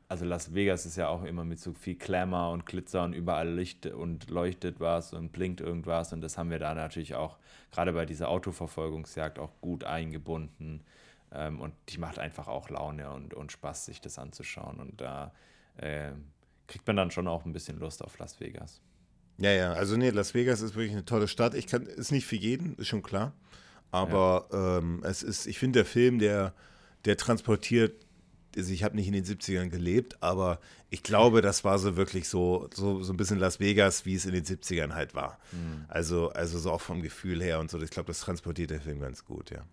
[0.09, 3.49] also Las Vegas ist ja auch immer mit so viel Glamour und Glitzer und überall
[3.49, 7.38] Licht und leuchtet was und blinkt irgendwas und das haben wir da natürlich auch
[7.71, 10.82] gerade bei dieser Autoverfolgungsjagd auch gut eingebunden
[11.34, 15.34] ähm, und die macht einfach auch Laune und, und Spaß, sich das anzuschauen und da
[15.78, 16.11] äh,
[16.68, 18.82] kriegt man dann schon auch ein bisschen Lust auf Las Vegas.
[19.39, 21.53] Ja, ja, also nee, Las Vegas ist wirklich eine tolle Stadt.
[21.53, 23.34] Ich kann, ist nicht für jeden, ist schon klar,
[23.91, 24.78] aber ja.
[24.80, 26.53] ähm, es ist, ich finde der Film, der,
[27.05, 28.07] der transportiert
[28.57, 30.59] also ich habe nicht in den 70ern gelebt, aber
[30.89, 34.26] ich glaube, das war so wirklich so, so, so ein bisschen Las Vegas, wie es
[34.26, 35.39] in den 70ern halt war.
[35.51, 35.86] Mhm.
[35.88, 37.80] Also, also so auch vom Gefühl her und so.
[37.82, 39.63] Ich glaube, das transportiert der Film ganz gut, ja.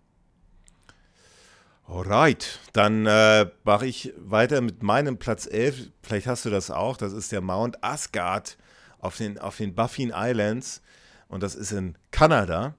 [1.87, 5.91] Alright, dann äh, mache ich weiter mit meinem Platz 11.
[6.01, 6.97] Vielleicht hast du das auch.
[6.97, 8.57] Das ist der Mount Asgard
[8.99, 10.81] auf den, auf den Buffin Islands.
[11.27, 12.73] Und das ist in Kanada.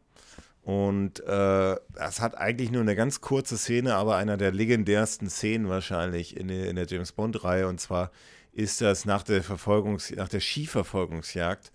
[0.63, 5.69] Und äh, das hat eigentlich nur eine ganz kurze Szene, aber einer der legendärsten Szenen
[5.69, 7.69] wahrscheinlich in der, in der James Bond-Reihe.
[7.69, 8.11] Und zwar
[8.53, 11.71] ist das nach der Verfolgungs nach der Skiverfolgungsjagd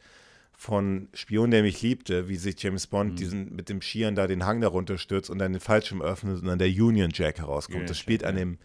[0.62, 3.16] von Spion, der mich liebte, wie sich James Bond mhm.
[3.16, 6.46] diesen, mit dem Skiern da den Hang darunter stürzt und dann den Fallschirm öffnet und
[6.46, 7.78] dann der Union Jack herauskommt.
[7.78, 8.58] Union das, spielt Jack, an dem,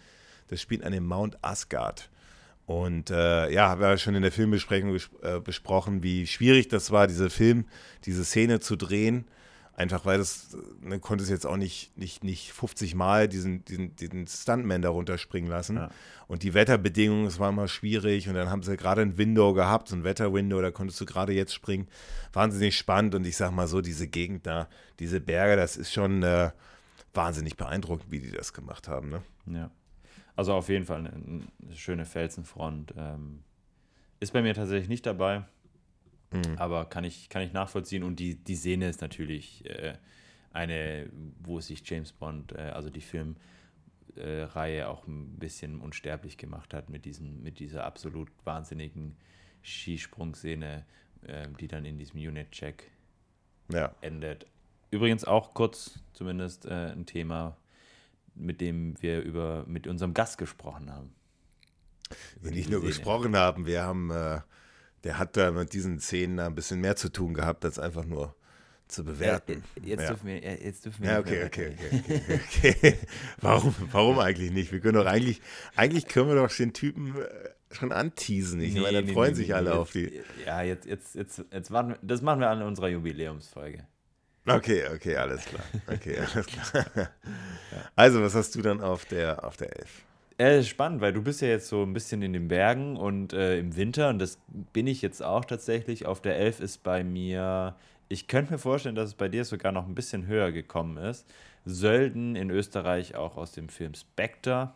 [0.48, 2.10] das spielt an dem Mount Asgard.
[2.66, 7.06] Und äh, ja, haben wir schon in der Filmbesprechung äh, besprochen, wie schwierig das war,
[7.06, 7.64] diese Film,
[8.04, 9.24] diese Szene zu drehen.
[9.76, 13.94] Einfach weil das, man konnte es jetzt auch nicht, nicht, nicht 50 Mal diesen, diesen,
[13.94, 15.76] diesen Stuntman da runterspringen lassen.
[15.76, 15.90] Ja.
[16.28, 18.26] Und die Wetterbedingungen, es war immer schwierig.
[18.26, 21.34] Und dann haben sie gerade ein Window gehabt, so ein Wetterwindow, da konntest du gerade
[21.34, 21.88] jetzt springen.
[22.32, 23.14] Wahnsinnig spannend.
[23.14, 24.66] Und ich sag mal so, diese Gegend da,
[24.98, 26.52] diese Berge, das ist schon äh,
[27.12, 29.10] wahnsinnig beeindruckend, wie die das gemacht haben.
[29.10, 29.22] Ne?
[29.44, 29.70] Ja.
[30.36, 32.94] Also auf jeden Fall eine, eine schöne Felsenfront.
[32.96, 33.40] Ähm,
[34.20, 35.44] ist bei mir tatsächlich nicht dabei.
[36.36, 36.58] Mhm.
[36.58, 38.02] Aber kann ich, kann ich nachvollziehen.
[38.02, 39.94] Und die, die Szene ist natürlich äh,
[40.52, 41.08] eine,
[41.40, 46.88] wo sich James Bond, äh, also die Filmreihe, äh, auch ein bisschen unsterblich gemacht hat
[46.90, 49.16] mit, diesen, mit dieser absolut wahnsinnigen
[49.62, 50.84] Skisprungszene,
[51.26, 52.90] ähm, die dann in diesem Unit-Check
[53.72, 53.94] ja.
[54.00, 54.46] endet.
[54.90, 57.56] Übrigens auch kurz zumindest äh, ein Thema,
[58.34, 61.12] mit dem wir über mit unserem Gast gesprochen haben.
[62.40, 62.92] Wir nicht nur Szene.
[62.92, 64.40] gesprochen haben, wir haben äh,
[65.06, 68.34] der hat da mit diesen Szenen ein bisschen mehr zu tun gehabt, als einfach nur
[68.88, 69.62] zu bewerten.
[69.80, 70.08] Jetzt, ja.
[70.08, 71.12] dürfen wir, jetzt dürfen wir.
[71.12, 72.40] Ja, okay, okay, okay, okay,
[72.74, 72.98] okay.
[73.40, 74.72] warum, warum eigentlich nicht?
[74.72, 75.40] Wir können doch eigentlich,
[75.76, 78.60] eigentlich können wir doch den Typen äh, schon anteasen.
[78.60, 80.20] Ich nee, meine, dann nee, freuen nee, sich alle jetzt, auf die.
[80.44, 83.86] Ja, jetzt, jetzt, jetzt, jetzt machen wir, das machen wir an unserer Jubiläumsfolge.
[84.48, 85.64] Okay, okay, alles klar.
[85.86, 87.10] Okay, alles klar.
[87.94, 90.05] Also, was hast du dann auf der, auf der 11?
[90.38, 93.58] Äh, spannend, weil du bist ja jetzt so ein bisschen in den Bergen und äh,
[93.58, 94.38] im Winter und das
[94.72, 96.04] bin ich jetzt auch tatsächlich.
[96.04, 97.74] Auf der 11 ist bei mir,
[98.08, 101.26] ich könnte mir vorstellen, dass es bei dir sogar noch ein bisschen höher gekommen ist.
[101.64, 104.74] Sölden in Österreich auch aus dem Film Spectre.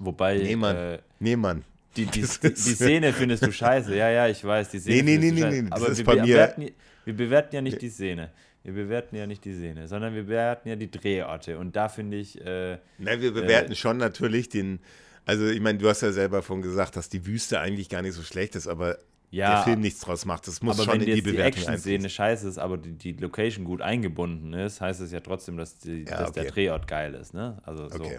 [0.00, 0.38] Wobei.
[0.38, 0.76] Nee, Mann.
[0.76, 1.64] Äh, nee, Mann.
[1.96, 3.96] Die, die, die, die, Szene findest du scheiße.
[3.96, 4.70] Ja, ja, ich weiß.
[4.70, 5.70] Die Szene nee, nee, nee, nee, nee.
[5.70, 6.70] Aber wir, bewerten,
[7.04, 8.30] wir bewerten ja nicht die Szene.
[8.66, 11.56] Wir bewerten ja nicht die Szene, sondern wir bewerten ja die Drehorte.
[11.56, 12.40] Und da finde ich.
[12.44, 14.80] Äh, Na, wir bewerten äh, schon natürlich den.
[15.24, 18.14] Also, ich meine, du hast ja selber von gesagt, dass die Wüste eigentlich gar nicht
[18.14, 18.98] so schlecht ist, aber
[19.30, 20.48] ja, der Film nichts draus macht.
[20.48, 23.12] Das muss aber schon wenn in die Bewertung die Action-Szene scheiße ist, aber die, die,
[23.12, 26.40] Location gut eingebunden ist, heißt es ja trotzdem, dass, die, ja, dass okay.
[26.42, 27.34] der Drehort geil ist.
[27.34, 27.58] Ne?
[27.62, 28.00] Also so.
[28.00, 28.18] Okay.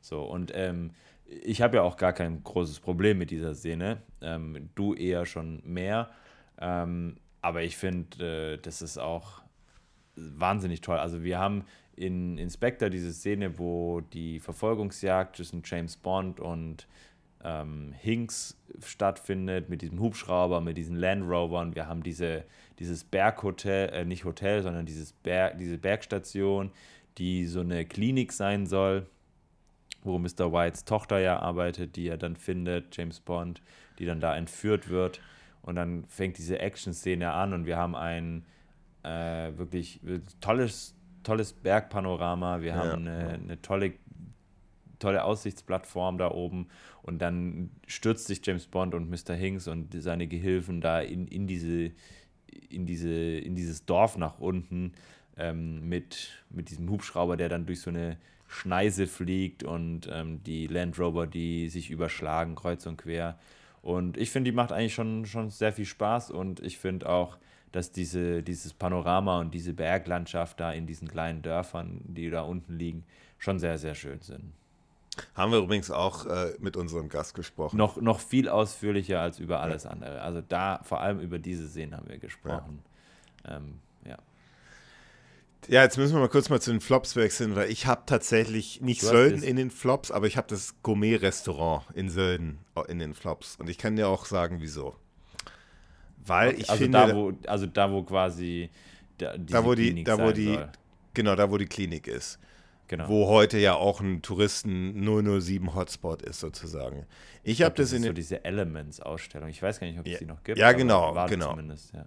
[0.00, 0.92] So, und ähm,
[1.26, 4.00] ich habe ja auch gar kein großes Problem mit dieser Szene.
[4.22, 6.10] Ähm, du eher schon mehr.
[6.58, 9.42] Ähm, aber ich finde, äh, das ist auch
[10.16, 10.98] wahnsinnig toll.
[10.98, 11.64] Also wir haben
[11.96, 16.86] in Inspector diese Szene, wo die Verfolgungsjagd zwischen James Bond und
[17.44, 21.74] ähm, Hinks stattfindet, mit diesem Hubschrauber, mit diesen Land Rovern.
[21.74, 22.44] Wir haben diese,
[22.78, 26.70] dieses Berghotel, äh, nicht Hotel, sondern dieses Berg, diese Bergstation,
[27.18, 29.06] die so eine Klinik sein soll,
[30.02, 30.52] wo Mr.
[30.52, 33.62] Whites Tochter ja arbeitet, die er dann findet, James Bond,
[33.98, 35.20] die dann da entführt wird.
[35.62, 38.44] Und dann fängt diese Action-Szene an und wir haben einen
[39.02, 40.00] äh, wirklich
[40.40, 42.60] tolles, tolles Bergpanorama.
[42.60, 43.94] Wir haben eine, eine, tolle,
[44.98, 46.68] tolle Aussichtsplattform da oben.
[47.02, 49.34] Und dann stürzt sich James Bond und Mr.
[49.34, 51.90] Hinks und seine Gehilfen da in, in, diese,
[52.68, 54.92] in, diese, in dieses Dorf nach unten
[55.36, 60.66] ähm, mit, mit diesem Hubschrauber, der dann durch so eine Schneise fliegt und ähm, die
[60.66, 63.38] Land Rover, die sich überschlagen, kreuz und quer.
[63.80, 67.38] Und ich finde, die macht eigentlich schon, schon sehr viel Spaß und ich finde auch,
[67.72, 72.78] dass diese, dieses Panorama und diese Berglandschaft da in diesen kleinen Dörfern, die da unten
[72.78, 73.04] liegen,
[73.38, 74.52] schon sehr, sehr schön sind.
[75.34, 77.76] Haben wir übrigens auch äh, mit unserem Gast gesprochen.
[77.76, 79.90] Noch, noch viel ausführlicher als über alles ja.
[79.90, 80.22] andere.
[80.22, 82.82] Also da, vor allem über diese Szenen haben wir gesprochen.
[83.44, 83.56] Ja.
[83.56, 83.74] Ähm,
[84.06, 84.16] ja.
[85.68, 88.80] Ja, jetzt müssen wir mal kurz mal zu den Flops wechseln, weil ich habe tatsächlich
[88.80, 92.58] nicht Sölden in den Flops, aber ich habe das Gourmet-Restaurant in Sölden
[92.88, 93.56] in den Flops.
[93.56, 94.96] Und ich kann dir auch sagen, wieso.
[96.26, 96.98] Weil okay, ich also finde.
[96.98, 98.70] Da, wo, also da, wo quasi.
[99.18, 100.68] Da, da wo die, Klinik da, wo die, soll.
[101.14, 102.38] genau, da, wo die Klinik ist.
[102.88, 103.08] Genau.
[103.08, 107.06] Wo heute ja auch ein Touristen 007 Hotspot ist, sozusagen.
[107.42, 108.02] Ich, habe das, das in.
[108.04, 109.48] so diese Elements-Ausstellung.
[109.48, 110.58] Ich weiß gar nicht, ob es ja, die noch gibt.
[110.58, 111.56] Ja, genau, genau.
[111.94, 112.06] Ja.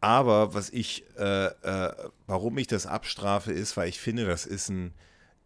[0.00, 1.92] Aber was ich, äh, äh,
[2.26, 4.92] warum ich das abstrafe, ist, weil ich finde, das ist ein,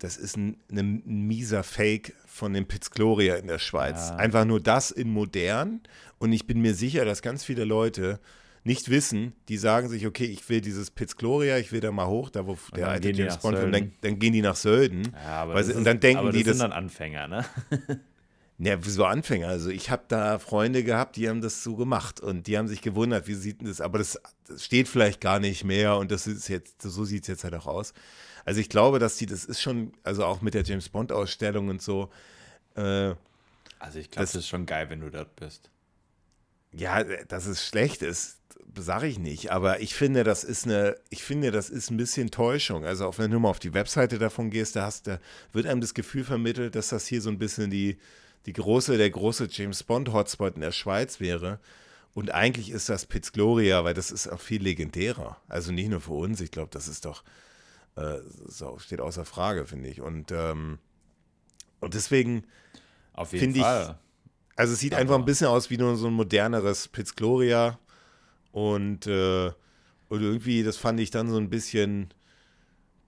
[0.03, 4.09] das ist ein, ein mieser Fake von dem Piz Gloria in der Schweiz.
[4.11, 4.16] Ja.
[4.16, 5.80] Einfach nur das in modern.
[6.18, 8.18] Und ich bin mir sicher, dass ganz viele Leute
[8.64, 12.09] nicht wissen, die sagen sich, okay, ich will dieses Piz Gloria, ich will da mal
[12.09, 13.94] hoch, da wo der dann alte die James Bond, und dann, Sölden.
[14.00, 15.12] dann gehen die nach Sölden.
[15.24, 17.44] Ja, aber Weil ist, und dann denken aber die, das das sind dann Anfänger, ne?
[18.59, 19.48] ja, so Anfänger.
[19.48, 22.82] Also ich habe da Freunde gehabt, die haben das so gemacht und die haben sich
[22.82, 26.26] gewundert, wie sieht denn das, aber das, das steht vielleicht gar nicht mehr und das
[26.26, 27.94] ist jetzt, so sieht es jetzt halt auch aus.
[28.45, 31.68] Also ich glaube, dass die, das ist schon, also auch mit der James Bond Ausstellung
[31.68, 32.11] und so,
[32.76, 33.14] äh,
[33.78, 35.70] Also ich glaube, Das- das ist schon geil, wenn du dort bist.
[36.72, 38.38] ja, dass es schlecht ist,
[38.78, 42.30] sage ich nicht, aber ich finde, das ist eine, ich finde, das ist ein bisschen
[42.30, 42.84] Täuschung.
[42.86, 45.18] Also auch wenn du mal auf die Webseite davon gehst, da hast, da
[45.53, 47.99] wird einem das Gefühl vermittelt, dass das hier so ein bisschen die,
[48.47, 51.59] die große, der große James Bond Hotspot in der Schweiz wäre.
[52.14, 55.36] Und eigentlich ist das Piz Gloria, weil das ist auch viel legendärer.
[55.49, 57.22] Also nicht nur für uns, ich glaube, das ist doch,
[57.97, 60.01] äh, so, steht außer Frage, finde ich.
[60.01, 60.78] Und, ähm,
[61.80, 62.45] und deswegen,
[63.26, 66.88] Finde ich- also es sieht Aber- einfach ein bisschen aus wie nur so ein moderneres
[66.88, 67.78] Piz Gloria.
[68.53, 69.51] Und, äh,
[70.09, 72.12] und irgendwie, das fand ich dann so ein bisschen,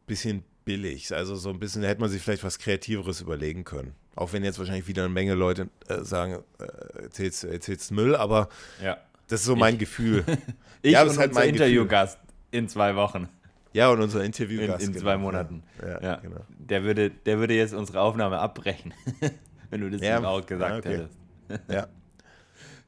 [0.06, 1.12] bisschen billig.
[1.14, 3.94] Also so ein bisschen, da hätte man sich vielleicht was Kreativeres überlegen können.
[4.16, 8.48] Auch wenn jetzt wahrscheinlich wieder eine Menge Leute äh, sagen, äh, erzählst, erzählst Müll, aber
[8.82, 8.98] Ja.
[9.28, 10.24] das ist so mein Gefühl.
[10.82, 11.48] Ich Ja, das und ist halt mein.
[11.48, 12.18] Interviewgast
[12.50, 13.26] in zwei Wochen,
[13.74, 14.82] Ja, und unser in, Interviewgast.
[14.86, 15.02] in genau.
[15.04, 15.62] zwei Monaten.
[15.82, 16.40] Ja, Ja, genau.
[16.48, 18.94] Der, würde, der würde jetzt unsere Aufnahme abbrechen,
[19.70, 20.98] wenn du das Ja, ihm auch gesagt ja, okay.
[20.98, 21.18] hättest.
[21.68, 21.86] Ja.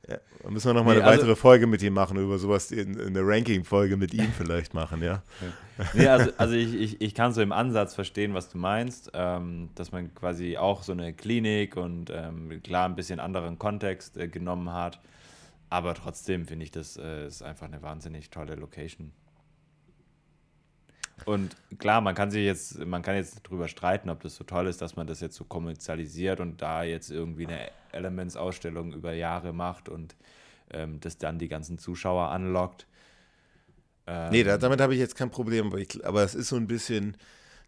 [0.09, 0.18] ja.
[0.43, 2.95] Dann müssen wir nochmal Nee, eine also- weitere Folge mit ihm machen, über sowas in,
[2.95, 5.22] in eine Ranking-Folge mit ihm vielleicht machen, ja.
[5.93, 9.68] Nee, also, also ich, ich, ich kann so im Ansatz verstehen, was du meinst, ähm,
[9.74, 14.28] dass man quasi auch so eine Klinik und ähm, klar ein bisschen anderen Kontext äh,
[14.28, 15.01] genommen hat.
[15.68, 19.11] Aber trotzdem finde ich, das äh, ist einfach eine wahnsinnig tolle Location.
[21.25, 24.67] Und klar, man kann sich jetzt, man kann jetzt drüber streiten, ob das so toll
[24.67, 29.53] ist, dass man das jetzt so kommerzialisiert und da jetzt irgendwie eine Elements-Ausstellung über Jahre
[29.53, 30.14] macht und
[30.71, 32.87] ähm, das dann die ganzen Zuschauer anlockt.
[34.07, 36.57] Ähm, Nee, da, damit habe ich jetzt kein Problem, aber, ich, aber es ist so
[36.57, 37.17] ein bisschen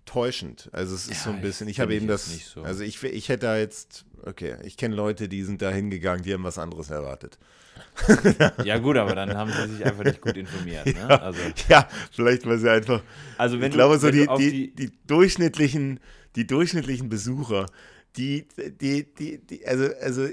[0.09, 0.69] täuschend.
[0.73, 2.63] Also es ist Ja, so ein bisschen, ich- habe eben das, so.
[2.63, 6.33] also ich, ich hätte da jetzt, okay, ich kenne Leute, die sind da hingegangen, die
[6.33, 7.39] haben was anderes erwartet.
[8.65, 10.87] Ja, gut, aber dann haben sie sich einfach nicht gut informiert.
[10.87, 11.09] Ne?
[11.23, 13.03] Also, Ja, vielleicht weil sie einfach,
[13.37, 16.01] also wenn ich du, glaube so die, die, die, durchschnittlichen,
[16.37, 17.67] die durchschnittlichen Besucher,
[18.17, 18.47] die,
[18.81, 20.29] die, die, die, also, also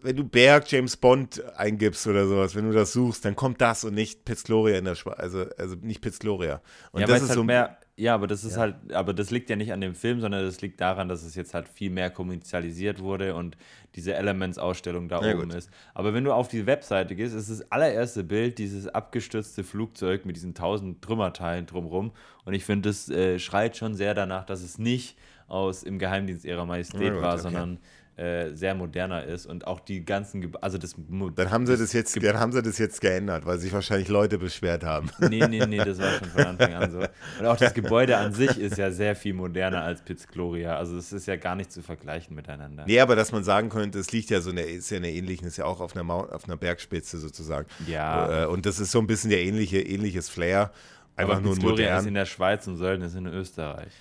[0.00, 3.84] wenn du Berg James Bond eingibst oder sowas, wenn du das suchst, dann kommt das
[3.84, 6.60] und nicht Piz Gloria in der Schweiz, also, also nicht Piz Gloria.
[6.90, 9.50] Und ja, das ist halt so mehr, ja, aber das ist halt, aber das liegt
[9.50, 12.10] ja nicht an dem Film, sondern das liegt daran, dass es jetzt halt viel mehr
[12.10, 13.56] kommerzialisiert wurde und
[13.94, 15.54] diese Elements-Ausstellung da Ja, oben gut.
[15.54, 15.70] ist.
[15.92, 20.36] Aber wenn du auf die Webseite gehst, ist das allererste Bild dieses abgestürzte Flugzeug mit
[20.36, 22.12] diesen tausend Trümmerteilen drumrum.
[22.46, 26.46] Und ich finde, das äh, schreit schon sehr danach, dass es nicht aus im Geheimdienst
[26.46, 27.42] ihrer Majestät Ja, gut, war, okay.
[27.42, 27.78] sondern
[28.16, 30.94] äh, sehr moderner ist und auch die ganzen, Geb also das
[31.34, 34.36] Dann haben sie das jetzt, dann haben sie das jetzt geändert, weil sich wahrscheinlich Leute
[34.38, 35.10] beschwert haben.
[35.18, 36.98] Nee, nee, nee, das war schon von Anfang an so.
[37.40, 40.76] Und auch das Gebäude an sich ist ja sehr viel moderner als Piz Gloria.
[40.76, 42.84] Also es ist ja gar nicht zu vergleichen miteinander.
[42.86, 45.04] Nee, aber dass man sagen könnte, es liegt ja so in der, ist ja in
[45.04, 47.66] der ähnlichen, ist ja auch auf einer, Mount, auf einer Bergspitze sozusagen.
[47.86, 48.42] Ja.
[48.44, 50.70] Äh, Und das ist so ein bisschen der ähnliche, ähnliches Flair.
[51.16, 52.08] Einfach Aber nur Piz Gloria ist modern.
[52.08, 53.92] in der Schweiz und Sölden ist in Österreich.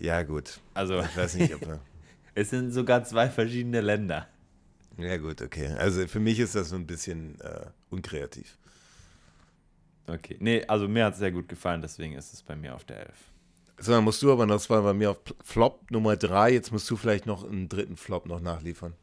[0.00, 0.60] Ja, gut.
[0.74, 1.80] Also Ich weiß nicht, ob er-
[2.36, 4.28] es sind sogar zwei verschiedene Länder.
[4.98, 5.68] Ja, gut, okay.
[5.78, 8.58] Also für mich ist das so ein bisschen äh, unkreativ.
[10.06, 10.36] Okay.
[10.38, 13.00] Nee, also mir hat es sehr gut gefallen, deswegen ist es bei mir auf der
[13.00, 13.14] 11.
[13.78, 16.72] So, dann musst du aber noch, das war bei mir auf Flop Nummer 3, jetzt
[16.72, 18.94] musst du vielleicht noch einen dritten Flop noch nachliefern.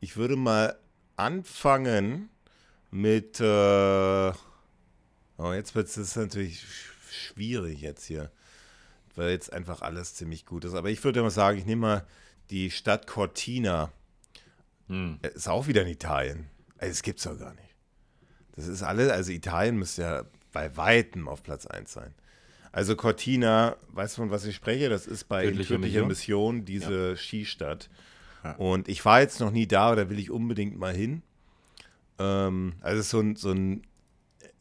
[0.00, 0.76] Ich würde mal
[1.16, 2.28] anfangen
[2.90, 3.40] mit.
[3.40, 4.32] Äh, oh,
[5.52, 8.30] jetzt wird es natürlich sch- schwierig jetzt hier,
[9.14, 10.74] weil jetzt einfach alles ziemlich gut ist.
[10.74, 12.06] Aber ich würde mal sagen, ich nehme mal
[12.50, 13.90] die Stadt Cortina.
[14.88, 15.18] Hm.
[15.22, 16.46] Äh, Ist auch wieder in Italien.
[16.78, 17.74] Also, das gibt's doch gar nicht.
[18.56, 22.14] Das ist alles, also Italien müsste ja bei Weitem auf Platz 1 sein.
[22.70, 24.88] Also Cortina, weißt du, von was ich spreche?
[24.88, 26.08] Das ist bei Tödliche Mission?
[26.08, 27.88] Mission, diese Skistadt.
[28.42, 28.56] Ja.
[28.56, 31.22] Und ich war jetzt noch nie da, da will ich unbedingt mal hin.
[32.18, 33.82] Ähm, also es ist so ein, so ein,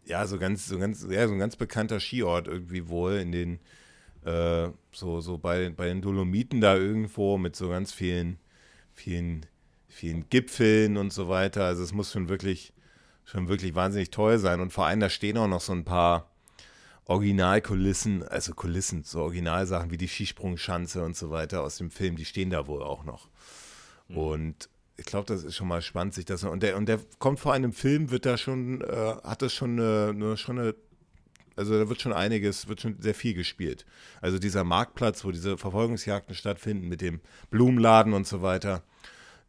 [0.06, 3.60] ja, so ganz, so ganz, ja, so ein ganz bekannter Skiort irgendwie wohl in den,
[4.26, 8.38] äh, so, so bei, bei den Dolomiten da irgendwo mit so ganz vielen,
[8.94, 9.46] vielen,
[9.94, 11.66] vielen Gipfeln und so weiter.
[11.66, 12.74] Also es muss schon wirklich,
[13.26, 14.60] schon wirklich wahnsinnig toll sein.
[14.60, 16.30] Und vor allem, da stehen auch noch so ein paar
[17.06, 22.26] Originalkulissen, also Kulissen, so Originalsachen wie die Skisprungschanze und so weiter aus dem Film, die
[22.26, 23.28] stehen da wohl auch noch.
[24.08, 27.40] Und ich glaube, das ist schon mal spannend, sich das und der und der kommt
[27.40, 30.76] vor einem Film, wird da schon, äh, hat das schon eine, eine, schon eine,
[31.56, 33.86] also da wird schon einiges, wird schon sehr viel gespielt.
[34.22, 38.84] Also dieser Marktplatz, wo diese Verfolgungsjagden stattfinden mit dem Blumenladen und so weiter,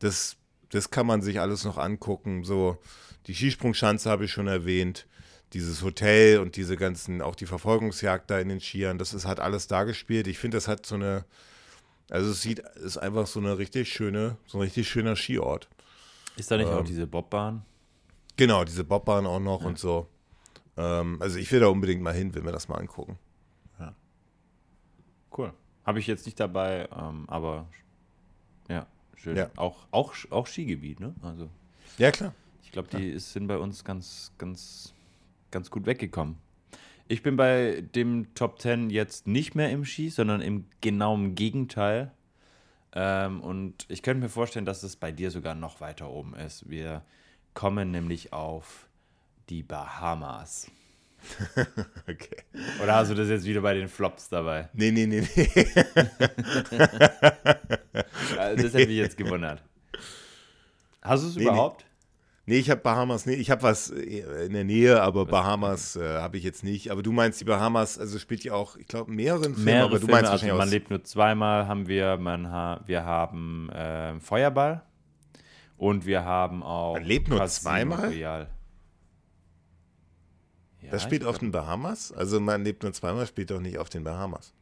[0.05, 0.37] das,
[0.71, 2.45] das kann man sich alles noch angucken.
[2.45, 2.79] So
[3.27, 5.07] die Skisprungschanze habe ich schon erwähnt,
[5.53, 9.41] dieses Hotel und diese ganzen, auch die Verfolgungsjagd da in den Skiern, das ist, hat
[9.41, 10.27] alles da gespielt.
[10.27, 11.25] Ich finde, das hat so eine,
[12.11, 15.69] also es sieht, ist einfach so eine richtig schöne, so ein richtig schöner Skiort.
[16.37, 17.65] Ist da nicht auch Ähm, diese Bobbahn?
[18.37, 20.09] Genau, diese Bobbahn auch noch und so.
[20.77, 23.19] Ähm, also ich will da unbedingt mal hin, will mir das mal angucken.
[25.37, 25.53] Cool.
[25.85, 27.84] Habe ich jetzt nicht dabei, ähm, aber ja,
[29.25, 29.37] schön.
[29.37, 29.51] Ja.
[29.57, 31.15] Auch, auch, auch Skigebiet, ne?
[31.23, 31.49] Also
[31.99, 32.35] Ja, klar.
[32.63, 34.95] ich glaube, die ist, sind bei uns ganz, ganz,
[35.51, 36.37] ganz gut weggekommen.
[37.09, 42.13] Ich bin bei dem Top 10 jetzt nicht mehr im Ski, sondern im genauen Gegenteil.
[42.93, 46.71] Ähm, und ich könnte mir vorstellen, dass es bei dir sogar noch weiter oben ist.
[46.71, 47.03] Wir
[47.53, 48.89] kommen nämlich auf
[49.49, 50.71] die Bahamas.
[52.09, 52.37] Okay.
[52.83, 54.69] Oder hast du das jetzt wieder bei den Flops dabei?
[54.75, 55.49] Nee, nee, nee, nee.
[58.39, 59.63] Also Das hätte mich jetzt gewundert.
[61.03, 61.49] Hast du es Nee, nee.
[61.51, 61.85] überhaupt?
[62.47, 66.19] Nee, ich habe Bahamas, nee, ich habe was äh, in der Nähe, aber Bahamas äh,
[66.19, 66.91] habe ich jetzt nicht.
[66.91, 69.95] Aber du meinst die Bahamas, also spielt ja auch, ich glaube, mehreren Filmen, Mehrere aber
[69.95, 73.71] du Filme, meinst also wahrscheinlich man lebt nur zweimal, haben wir, man ha wir haben
[73.75, 74.83] ähm, Feuerball
[75.79, 78.09] und wir haben auch Man lebt nur Casino zweimal?
[78.09, 78.49] Royale.
[80.95, 82.13] Das spielt auf den Bahamas?
[82.13, 84.53] Also man lebt nur zweimal, spielt doch nicht auf den Bahamas.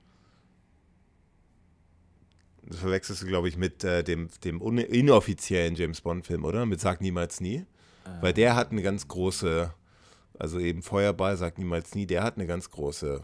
[2.64, 6.64] Das verwechselst du, glaube ich, mit äh, dem, dem inoffiziellen James Bond-Film, oder?
[6.64, 7.66] Mit Sag niemals nie.
[8.20, 9.72] Weil der hat eine ganz große,
[10.38, 13.22] also eben Feuerball, Sag niemals nie, der hat eine ganz große.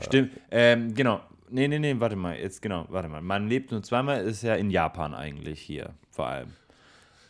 [0.00, 1.20] Stimmt, ähm, genau.
[1.50, 3.20] Nee, nee, nee, warte mal, jetzt genau, warte mal.
[3.20, 6.52] Man lebt nur zweimal, ist ja in Japan eigentlich hier, vor allem.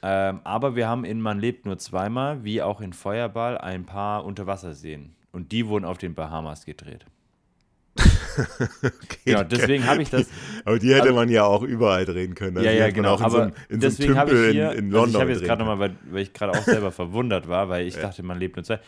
[0.06, 4.26] Ähm, aber wir haben in Man lebt nur zweimal, wie auch in Feuerball, ein paar
[4.26, 5.14] Unterwasserseen.
[5.32, 7.06] Und die wurden auf den Bahamas gedreht.
[9.24, 10.26] Genau, deswegen habe ich das.
[10.64, 12.58] Aber die hätte Also- man ja auch überall drehen können.
[12.58, 13.14] Also ja, ja, genau.
[13.14, 14.96] auch in aber so einem, in so deswegen habe Tümpel ich hier, in, in also
[14.98, 17.86] London ich habe jetzt gerade nochmal, weil, weil ich gerade auch selber verwundert war, weil
[17.86, 18.80] ich dachte, man lebt nur zwei.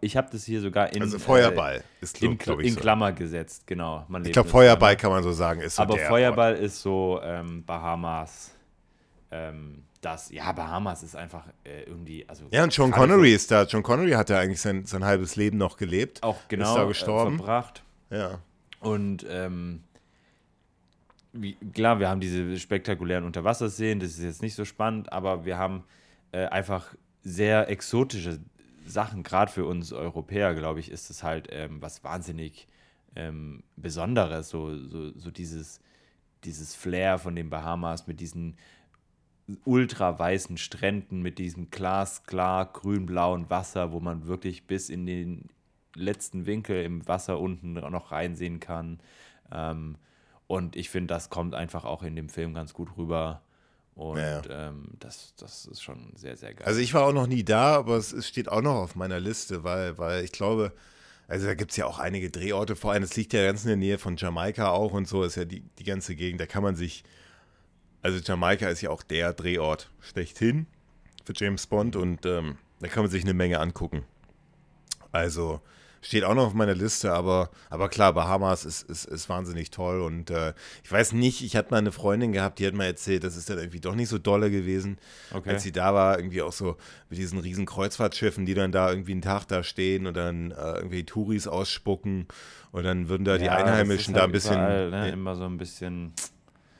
[0.00, 2.80] Ich habe das hier sogar in, Also Feuerball ist, äh, in, glaube ich, in so.
[2.80, 4.06] Klammer gesetzt, genau.
[4.24, 8.54] Ich glaube, Feuerball kann man so sagen, ist so Aber Feuerball ist so ähm, Bahamas.
[9.30, 12.46] Ähm, das, ja, Bahamas ist einfach äh, irgendwie, also.
[12.50, 13.66] Ja, und gerade Connery ist da.
[13.66, 16.22] Sean Connery hat ja eigentlich sein, sein halbes Leben noch gelebt.
[16.22, 17.36] Auch genau Ist da äh, gestorben.
[17.36, 17.84] verbracht.
[18.10, 18.40] Ja.
[18.80, 19.82] Und ähm,
[21.32, 25.58] wie, klar, wir haben diese spektakulären Unterwasserseen, das ist jetzt nicht so spannend, aber wir
[25.58, 25.84] haben
[26.32, 28.40] äh, einfach sehr exotische
[28.86, 32.66] Sachen, gerade für uns Europäer, glaube ich, ist es halt ähm, was wahnsinnig
[33.14, 35.80] ähm, Besonderes, so, so, so dieses,
[36.44, 38.56] dieses Flair von den Bahamas mit diesen
[39.64, 45.48] ultra weißen Stränden, mit diesem glasklar grün-blauen Wasser, wo man wirklich bis in den
[45.94, 49.00] letzten Winkel im Wasser unten noch reinsehen kann.
[49.52, 49.96] Ähm,
[50.46, 53.42] und ich finde, das kommt einfach auch in dem Film ganz gut rüber.
[53.94, 54.42] Und Ja.
[54.48, 56.66] ähm, das, das ist schon sehr, sehr geil.
[56.66, 59.62] Also ich war auch noch nie da, aber es, steht auch noch auf meiner Liste,
[59.64, 60.72] weil, weil ich glaube,
[61.28, 63.68] also da gibt es ja auch einige Drehorte, vor allem, es liegt ja ganz in
[63.68, 66.62] der Nähe von Jamaika auch und so, ist ja die, die ganze Gegend, da kann
[66.62, 67.04] man sich,
[68.02, 70.66] also Jamaika ist ja auch der Drehort schlechthin
[71.24, 74.04] für James Bond und ähm, da kann man sich eine Menge angucken.
[75.12, 75.60] Also
[76.02, 80.00] steht auch noch auf meiner Liste, aber, aber klar, Bahamas ist, ist, ist wahnsinnig toll
[80.00, 83.22] und äh, ich weiß nicht, ich hatte mal eine Freundin gehabt, die hat mir erzählt,
[83.22, 84.98] das ist dann irgendwie doch nicht so dolle gewesen,
[85.34, 85.50] okay.
[85.50, 86.76] als sie da war, irgendwie auch so
[87.10, 90.72] mit diesen riesen Kreuzfahrtschiffen, die dann da irgendwie einen Tag da stehen und dann äh,
[90.76, 92.26] irgendwie Touris ausspucken
[92.72, 94.54] und dann würden da ja, die Einheimischen halt da ein bisschen.
[94.54, 95.10] Überall, ne?
[95.10, 96.14] Immer so ein bisschen.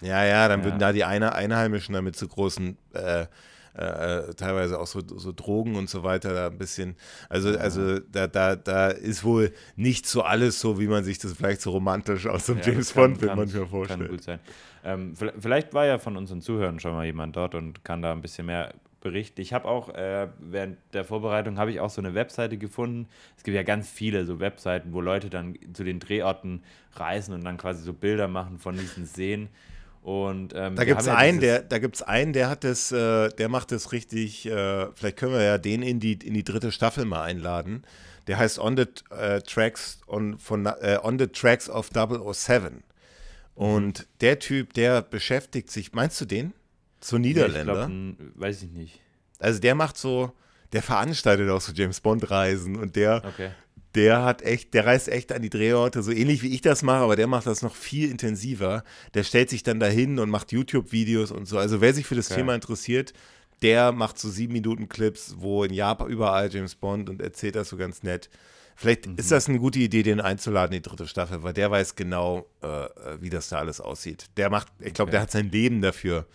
[0.01, 0.66] Ja, ja, dann ja.
[0.66, 3.27] würden da die Einheimischen damit zu großen äh,
[3.74, 6.97] äh, teilweise auch so, so Drogen und so weiter da ein bisschen.
[7.28, 11.32] Also, also da, da, da ist wohl nicht so alles so, wie man sich das
[11.35, 14.01] vielleicht so romantisch aus dem ja, James Bond-Film manchmal vorstellt.
[14.01, 14.40] Kann gut sein.
[14.82, 18.22] Ähm, vielleicht war ja von unseren Zuhörern schon mal jemand dort und kann da ein
[18.22, 19.40] bisschen mehr berichten.
[19.40, 23.09] Ich habe auch äh, während der Vorbereitung habe ich auch so eine Webseite gefunden.
[23.36, 26.62] Es gibt ja ganz viele so Webseiten, wo Leute dann zu den Drehorten
[26.94, 29.48] reisen und dann quasi so Bilder machen von diesen Seen.
[30.02, 33.48] Und, ähm, da gibt es einen, der, da gibt's einen, der hat das, äh, der
[33.48, 37.05] macht das richtig, äh, vielleicht können wir ja den in die, in die dritte Staffel
[37.05, 37.85] mal einladen.
[38.27, 42.82] Der heißt On the äh, Tracks on, von, äh, On the Tracks of 007.
[43.55, 44.05] Und mhm.
[44.20, 46.55] der Typ, der beschäftigt sich, meinst du den?
[47.01, 47.89] So Niederländer?
[47.89, 49.01] Nee, ich glaub, weiß ich nicht.
[49.39, 50.32] Also der macht so,
[50.72, 53.51] der veranstaltet auch so James Bond Reisen und der, okay
[53.95, 57.03] der hat echt, der reist echt an die Drehorte, so ähnlich wie ich das mache,
[57.03, 58.85] aber der macht das noch viel intensiver.
[59.15, 61.59] Der stellt sich dann dahin und macht YouTube-Videos und so.
[61.59, 62.41] Also wer sich für das okay.
[62.41, 63.12] Thema interessiert,
[63.62, 67.69] der macht so sieben Minuten Clips, wo in Japan überall James Bond und erzählt das
[67.69, 68.31] so ganz nett.
[68.77, 69.17] Vielleicht mhm.
[69.17, 72.89] ist das eine gute Idee, den einzuladen, die dritte Staffel, weil der weiß genau, äh,
[73.21, 74.27] wie das da alles aussieht.
[74.37, 75.17] Der macht, ich glaube, okay.
[75.17, 76.27] der hat sein Leben dafür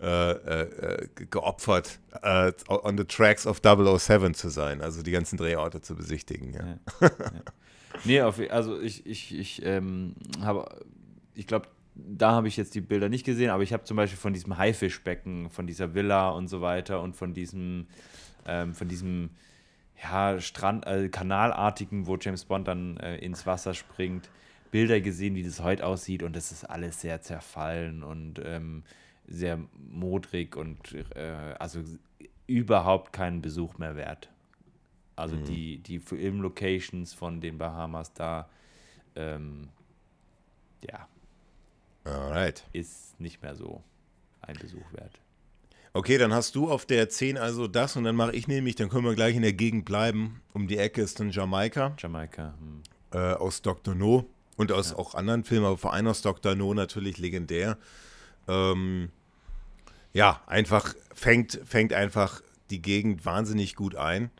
[0.00, 5.80] äh, äh, geopfert, äh, on the tracks of 007 zu sein, also die ganzen Drehorte
[5.80, 6.52] zu besichtigen.
[6.52, 6.66] Ja.
[7.00, 7.42] ja, ja.
[8.04, 10.68] Nee, auf, also ich, ich, ich ähm, habe,
[11.34, 14.18] ich glaube, da habe ich jetzt die Bilder nicht gesehen, aber ich habe zum Beispiel
[14.18, 17.86] von diesem Haifischbecken, von dieser Villa und so weiter und von diesem,
[18.46, 19.30] ähm, von diesem
[20.02, 24.28] ja, Strand, äh, Kanalartigen, wo James Bond dann äh, ins Wasser springt,
[24.70, 28.82] Bilder gesehen, wie das heute aussieht und das ist alles sehr zerfallen und ähm,
[29.26, 31.80] sehr modrig und äh, also
[32.46, 34.30] überhaupt keinen Besuch mehr wert.
[35.16, 35.44] Also mhm.
[35.44, 38.48] die, die Film-Locations von den Bahamas da,
[39.14, 39.68] ähm,
[40.88, 41.08] ja,
[42.04, 42.64] Alright.
[42.72, 43.82] ist nicht mehr so
[44.42, 45.20] ein Besuch wert.
[45.94, 48.90] Okay, dann hast du auf der 10 also das und dann mache ich nämlich, dann
[48.90, 50.42] können wir gleich in der Gegend bleiben.
[50.52, 51.94] Um die Ecke ist dann Jamaika.
[51.98, 52.54] Jamaika.
[52.58, 52.82] Hm.
[53.12, 53.94] Äh, aus Dr.
[53.94, 54.26] No
[54.56, 54.98] und aus ja.
[54.98, 56.54] auch anderen Filmen, aber vor allem aus Dr.
[56.54, 57.78] No natürlich legendär.
[58.48, 59.10] Ähm,
[60.12, 62.40] ja, einfach fängt, fängt einfach
[62.70, 64.30] die Gegend wahnsinnig gut ein.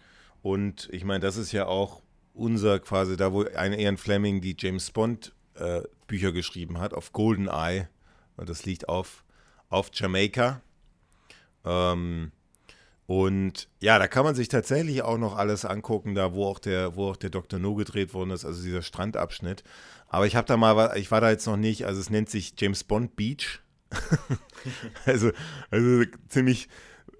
[0.43, 2.03] Und ich meine, das ist ja auch
[2.35, 7.12] unser quasi, da wo eine Ian Fleming die James Bond äh, Bücher geschrieben hat, auf
[7.12, 7.89] Golden Eye.
[8.37, 9.24] Und das liegt auf,
[9.69, 10.61] auf Jamaika.
[11.65, 12.33] Ähm,
[13.07, 16.97] und ja, da kann man sich tatsächlich auch noch alles angucken, da wo auch der,
[16.97, 17.59] wo auch der Dr.
[17.59, 19.62] No gedreht worden ist, also dieser Strandabschnitt.
[20.09, 22.55] Aber ich habe da mal, ich war da jetzt noch nicht, also es nennt sich
[22.59, 23.61] James Bond Beach.
[25.06, 25.30] also,
[25.70, 26.68] also ziemlich,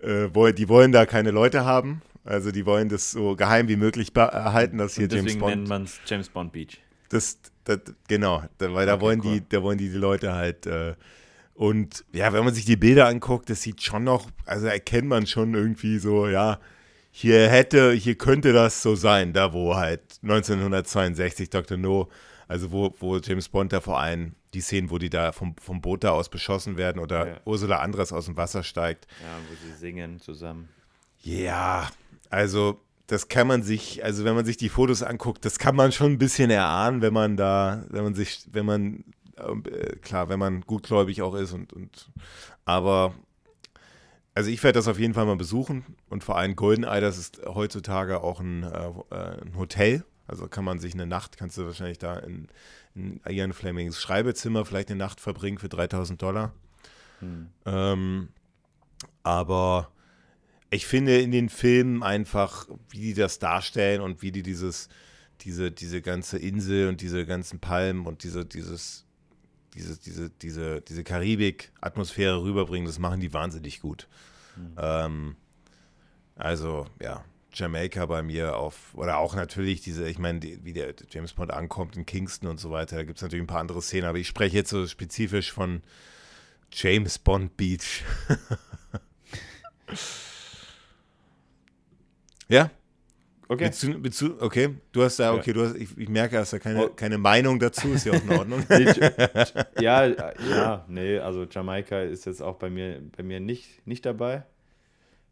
[0.03, 2.03] äh, die wollen da keine Leute haben.
[2.25, 5.55] Also die wollen das so geheim wie möglich erhalten, dass hier James Bond.
[5.55, 6.81] nennt man es James Bond Beach.
[7.09, 7.79] Das, das
[8.09, 9.35] genau, da, weil da okay, wollen cool.
[9.35, 10.67] die, da wollen die, die Leute halt.
[10.67, 10.95] Äh,
[11.55, 15.27] und ja, wenn man sich die Bilder anguckt, das sieht schon noch, also erkennt man
[15.27, 16.59] schon irgendwie so, ja,
[17.13, 21.79] hier hätte, hier könnte das so sein, da wo halt 1962 Dr.
[21.79, 22.09] No,
[22.47, 25.81] also wo, wo James Bond da vor allem die Szenen, wo die da vom, vom
[25.81, 27.41] Boot da aus beschossen werden oder ja.
[27.45, 29.07] Ursula Andres aus dem Wasser steigt.
[29.23, 30.69] Ja, wo sie singen zusammen.
[31.21, 31.89] Ja,
[32.31, 35.93] also das kann man sich, also wenn man sich die Fotos anguckt, das kann man
[35.93, 39.05] schon ein bisschen erahnen, wenn man da, wenn man sich, wenn man,
[39.37, 42.11] äh, klar, wenn man gutgläubig auch ist und, und
[42.65, 43.15] aber
[44.35, 47.41] also ich werde das auf jeden Fall mal besuchen und vor allem Goldeneye, das ist
[47.47, 51.99] heutzutage auch ein, äh, ein Hotel, also kann man sich eine Nacht, kannst du wahrscheinlich
[51.99, 52.49] da in
[53.29, 56.53] Ian Flemings Schreibezimmer vielleicht eine Nacht verbringen für 3000 Dollar.
[57.21, 57.49] Hm.
[57.65, 58.29] Ähm,
[59.23, 59.91] aber
[60.71, 64.89] ich finde in den Filmen einfach, wie die das darstellen und wie die dieses,
[65.43, 69.05] diese, diese ganze Insel und diese ganzen Palmen und diese, dieses,
[69.75, 74.09] diese, diese, diese, diese Karibik-Atmosphäre rüberbringen, das machen die wahnsinnig gut.
[74.57, 74.75] Mhm.
[74.79, 75.37] Ähm,
[76.35, 77.25] also, ja,
[77.57, 81.53] Jamaika bei mir auf, oder auch natürlich diese, ich meine, die, wie der James Bond
[81.53, 84.19] ankommt in Kingston und so weiter, da gibt es natürlich ein paar andere Szenen, aber
[84.19, 85.83] ich spreche jetzt so spezifisch von
[86.71, 88.05] James Bond Beach.
[92.49, 92.71] ja?
[93.49, 93.71] Okay.
[94.01, 96.87] Willst du, okay, du hast da, okay, du hast, ich, ich merke, hast da keine,
[96.87, 96.89] oh.
[96.91, 98.65] keine Meinung dazu, ist ja auch in Ordnung.
[99.81, 104.45] ja, ja, nee, also Jamaika ist jetzt auch bei mir, bei mir nicht, nicht dabei.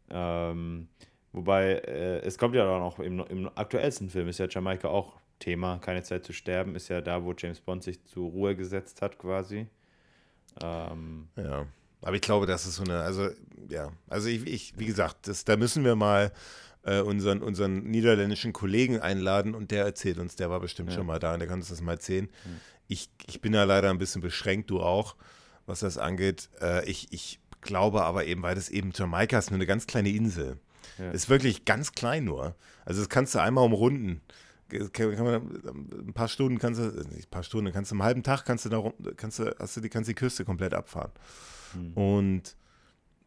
[0.09, 0.87] Ähm,
[1.35, 5.19] Wobei, äh, es kommt ja auch noch, im, im aktuellsten Film ist ja Jamaika auch
[5.39, 9.01] Thema, keine Zeit zu sterben, ist ja da, wo James Bond sich zur Ruhe gesetzt
[9.01, 9.67] hat, quasi.
[10.63, 11.65] Ähm, ja.
[12.01, 13.27] Aber ich glaube, das ist so eine, also
[13.67, 16.31] ja, also ich, ich wie gesagt, das, da müssen wir mal
[16.83, 20.95] äh, unseren, unseren niederländischen Kollegen einladen und der erzählt uns, der war bestimmt ja.
[20.95, 22.29] schon mal da und der kann uns das mal erzählen.
[22.45, 22.61] Mhm.
[22.87, 25.17] Ich, ich bin da leider ein bisschen beschränkt, du auch,
[25.65, 26.49] was das angeht.
[26.61, 30.11] Äh, ich, ich glaube aber eben, weil das eben Jamaika ist nur eine ganz kleine
[30.11, 30.59] Insel.
[30.97, 31.11] Ja.
[31.11, 32.55] Ist wirklich ganz klein nur.
[32.85, 34.21] Also das kannst du einmal umrunden.
[34.69, 38.03] Kann, kann man, ein paar Stunden kannst du, nicht ein paar Stunden, kannst du einen
[38.03, 41.11] halben Tag kannst du da kannst du, hast du die, kannst die Küste komplett abfahren.
[41.75, 41.93] Mhm.
[41.93, 42.55] Und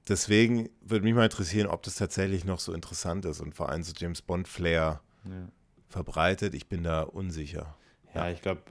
[0.09, 3.83] deswegen würde mich mal interessieren, ob das tatsächlich noch so interessant ist und vor allem
[3.85, 5.49] so James Bond Flair ja.
[5.89, 6.55] verbreitet.
[6.55, 7.77] Ich bin da unsicher.
[8.15, 8.33] Ja, ja.
[8.33, 8.63] ich glaube,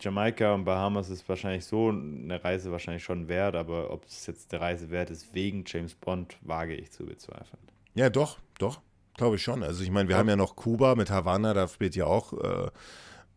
[0.00, 4.52] Jamaika und Bahamas ist wahrscheinlich so eine Reise wahrscheinlich schon wert, aber ob es jetzt
[4.52, 7.62] der Reise wert ist wegen James Bond, wage ich zu bezweifeln.
[7.94, 8.80] Ja, doch, doch,
[9.14, 9.62] glaube ich schon.
[9.62, 10.18] Also ich meine, wir ja.
[10.20, 12.70] haben ja noch Kuba mit Havanna, da spielt ja auch äh,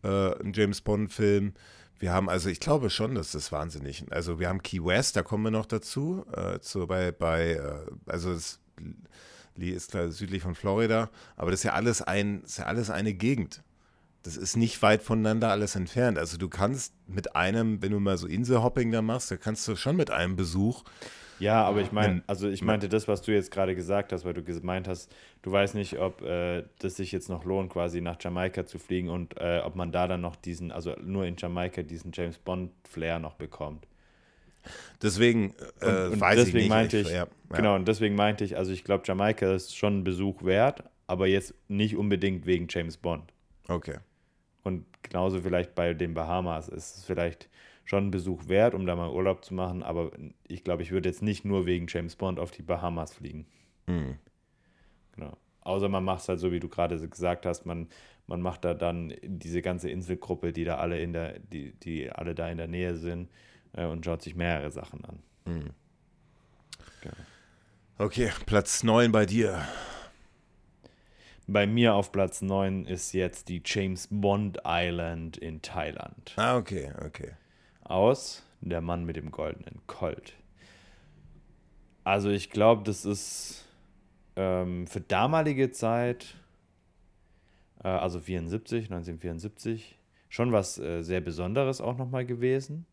[0.02, 1.54] äh, ein James Bond-Film.
[1.98, 4.04] Wir haben, also ich glaube schon, dass das wahnsinnig.
[4.10, 6.24] Also wir haben Key West, da kommen wir noch dazu.
[6.32, 8.60] Äh, zu, bei, bei, äh, also es
[9.58, 13.14] ist klar südlich von Florida, aber das ist ja alles ein, ist ja alles eine
[13.14, 13.62] Gegend.
[14.22, 16.18] Das ist nicht weit voneinander alles entfernt.
[16.18, 19.76] Also du kannst mit einem, wenn du mal so Inselhopping da machst, da kannst du
[19.76, 20.82] schon mit einem Besuch
[21.38, 24.34] ja, aber ich meine, also ich meinte das, was du jetzt gerade gesagt hast, weil
[24.34, 28.16] du gemeint hast, du weißt nicht, ob äh, das sich jetzt noch lohnt, quasi nach
[28.20, 31.82] Jamaika zu fliegen und äh, ob man da dann noch diesen, also nur in Jamaika
[31.82, 33.86] diesen James Bond Flair noch bekommt.
[35.02, 36.68] Deswegen äh, und, und weiß deswegen ich nicht.
[36.70, 37.28] Meinte ich, ja, ja.
[37.50, 41.26] Genau, und deswegen meinte ich, also ich glaube, Jamaika ist schon ein Besuch wert, aber
[41.26, 43.32] jetzt nicht unbedingt wegen James Bond.
[43.68, 43.98] Okay.
[44.64, 47.48] Und genauso vielleicht bei den Bahamas ist es vielleicht
[47.86, 50.10] schon ein Besuch wert, um da mal Urlaub zu machen, aber
[50.46, 53.46] ich glaube, ich würde jetzt nicht nur wegen James Bond auf die Bahamas fliegen.
[53.86, 54.18] Mhm.
[55.12, 55.36] Genau.
[55.60, 57.88] Außer man macht es halt so, wie du gerade gesagt hast, man,
[58.26, 62.34] man macht da dann diese ganze Inselgruppe, die da alle in der, die, die alle
[62.34, 63.30] da in der Nähe sind
[63.72, 65.22] äh, und schaut sich mehrere Sachen an.
[65.44, 65.70] Mhm.
[67.02, 67.16] Genau.
[67.98, 69.64] Okay, Platz 9 bei dir.
[71.46, 76.34] Bei mir auf Platz 9 ist jetzt die James Bond Island in Thailand.
[76.36, 77.34] Ah, okay, okay
[77.90, 80.34] aus Der Mann mit dem goldenen Colt.
[82.04, 83.64] Also ich glaube, das ist
[84.36, 86.36] ähm, für damalige Zeit,
[87.82, 89.98] äh, also 74, 1974,
[90.28, 92.86] schon was äh, sehr Besonderes auch nochmal gewesen.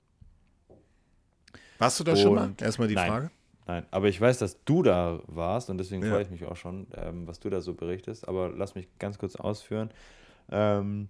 [1.78, 2.54] Warst du da und, schon mal?
[2.60, 3.32] Erstmal die nein, Frage.
[3.66, 6.10] Nein, aber ich weiß, dass du da warst und deswegen ja.
[6.10, 8.28] freue ich mich auch schon, ähm, was du da so berichtest.
[8.28, 9.90] Aber lass mich ganz kurz ausführen.
[10.52, 11.08] Ähm,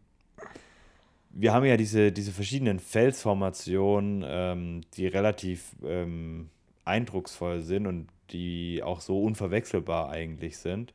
[1.33, 6.49] wir haben ja diese, diese verschiedenen Felsformationen, ähm, die relativ ähm,
[6.85, 10.93] eindrucksvoll sind und die auch so unverwechselbar eigentlich sind.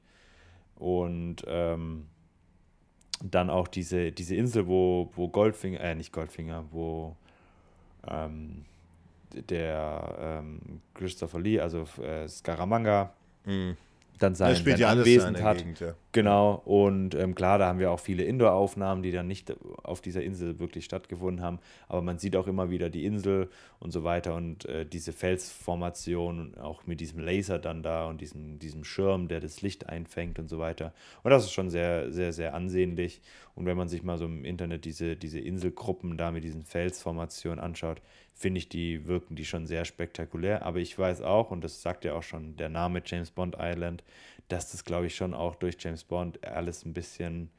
[0.76, 2.06] Und ähm,
[3.20, 7.16] dann auch diese, diese Insel, wo, wo Goldfinger, äh, nicht Goldfinger, wo
[8.06, 8.64] ähm,
[9.32, 13.12] der ähm, Christopher Lee, also äh, Scaramanga,
[13.44, 13.76] mhm
[14.18, 15.58] dann sein, sein ja Anwesen hat.
[15.58, 15.94] Gegend, ja.
[16.12, 20.22] Genau, und ähm, klar, da haben wir auch viele Indoor-Aufnahmen, die dann nicht auf dieser
[20.22, 24.34] Insel wirklich stattgefunden haben, aber man sieht auch immer wieder die Insel und so weiter
[24.34, 29.40] und äh, diese Felsformation, auch mit diesem Laser dann da und diesem, diesem Schirm, der
[29.40, 30.92] das Licht einfängt und so weiter.
[31.22, 33.20] Und das ist schon sehr, sehr, sehr ansehnlich.
[33.58, 37.58] Und wenn man sich mal so im Internet diese, diese Inselgruppen da mit diesen Felsformationen
[37.58, 38.00] anschaut,
[38.32, 40.62] finde ich, die wirken die schon sehr spektakulär.
[40.64, 44.04] Aber ich weiß auch, und das sagt ja auch schon der Name James Bond Island,
[44.46, 47.50] dass das, glaube ich, schon auch durch James Bond alles ein bisschen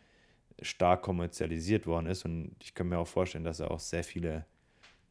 [0.62, 2.24] stark kommerzialisiert worden ist.
[2.24, 4.46] Und ich kann mir auch vorstellen, dass auch sehr viele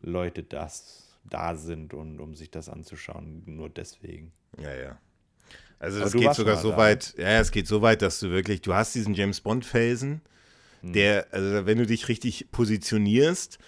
[0.01, 4.33] Leute das da sind und um sich das anzuschauen, nur deswegen.
[4.59, 4.99] Ja, ja.
[5.81, 8.73] Also das geht sogar so weit, ja, es geht so weit, dass du wirklich, du
[8.73, 10.23] hast diesen James Bond Felsen,
[10.81, 10.93] hm.
[10.93, 13.59] der, also wenn du dich richtig positionierst,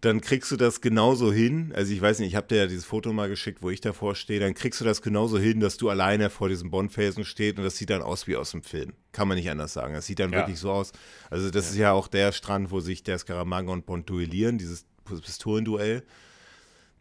[0.00, 1.72] dann kriegst du das genauso hin.
[1.76, 4.14] Also ich weiß nicht, ich habe dir ja dieses Foto mal geschickt, wo ich davor
[4.14, 4.40] stehe.
[4.40, 7.76] Dann kriegst du das genauso hin, dass du alleine vor diesem Bond-Felsen stehst und das
[7.76, 8.94] sieht dann aus wie aus dem Film.
[9.12, 9.92] Kann man nicht anders sagen.
[9.92, 10.38] Das sieht dann ja.
[10.38, 10.92] wirklich so aus.
[11.28, 11.70] Also das ja.
[11.70, 16.02] ist ja auch der Strand, wo sich der Scaramanga und Bond duellieren, dieses Pistolenduell.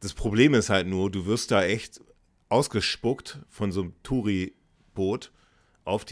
[0.01, 2.01] Das Problem ist halt nur, du wirst da echt
[2.49, 5.31] ausgespuckt von so einem Touri-Boot
[5.85, 6.05] auf,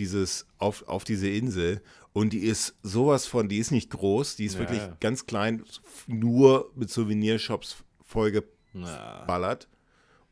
[0.57, 1.81] auf, auf diese Insel
[2.17, 4.61] und die ist sowas von, die ist nicht groß, die ist ja.
[4.61, 5.63] wirklich ganz klein,
[6.07, 9.67] nur mit Souvenirshops vollgeballert.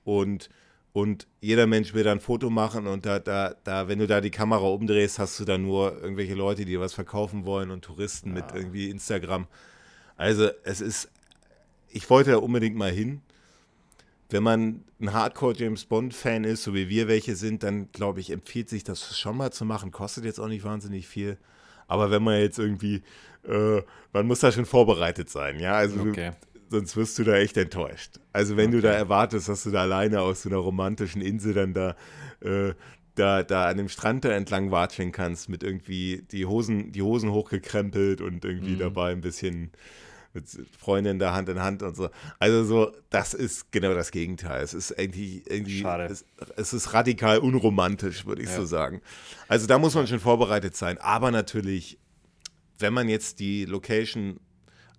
[0.03, 0.49] Und,
[0.93, 4.19] und jeder Mensch will da ein Foto machen und da, da, da, wenn du da
[4.19, 8.29] die Kamera umdrehst, hast du da nur irgendwelche Leute, die was verkaufen wollen und Touristen
[8.29, 8.41] ja.
[8.41, 9.45] mit irgendwie Instagram.
[10.17, 11.11] Also es ist,
[11.89, 13.21] ich wollte da unbedingt mal hin.
[14.31, 18.21] Wenn man ein Hardcore James Bond Fan ist, so wie wir welche sind, dann glaube
[18.21, 19.91] ich, empfiehlt sich das schon mal zu machen.
[19.91, 21.37] Kostet jetzt auch nicht wahnsinnig viel.
[21.87, 23.03] Aber wenn man jetzt irgendwie,
[23.47, 23.81] äh,
[24.13, 25.73] man muss da schon vorbereitet sein, ja.
[25.73, 26.31] Also Okay.
[26.69, 28.19] sonst wirst du da echt enttäuscht.
[28.33, 31.73] Also wenn du da erwartest, dass du da alleine aus so einer romantischen Insel dann
[31.73, 31.95] da,
[32.41, 32.73] äh,
[33.15, 37.31] da, da an dem Strand da entlang watscheln kannst, mit irgendwie die Hosen, die Hosen
[37.31, 38.79] hochgekrempelt und irgendwie Mhm.
[38.79, 39.71] dabei ein bisschen
[40.35, 40.45] mit
[40.79, 42.09] Freundin da Hand in Hand und so.
[42.39, 44.63] Also so, das ist genau das Gegenteil.
[44.63, 46.05] Es ist irgendwie, irgendwie Schade.
[46.05, 46.25] Es,
[46.57, 48.57] es ist radikal unromantisch, würde ich Ja.
[48.57, 49.01] so sagen.
[49.47, 50.97] Also da muss man schon vorbereitet sein.
[50.99, 51.97] Aber natürlich,
[52.77, 54.39] wenn man jetzt die Location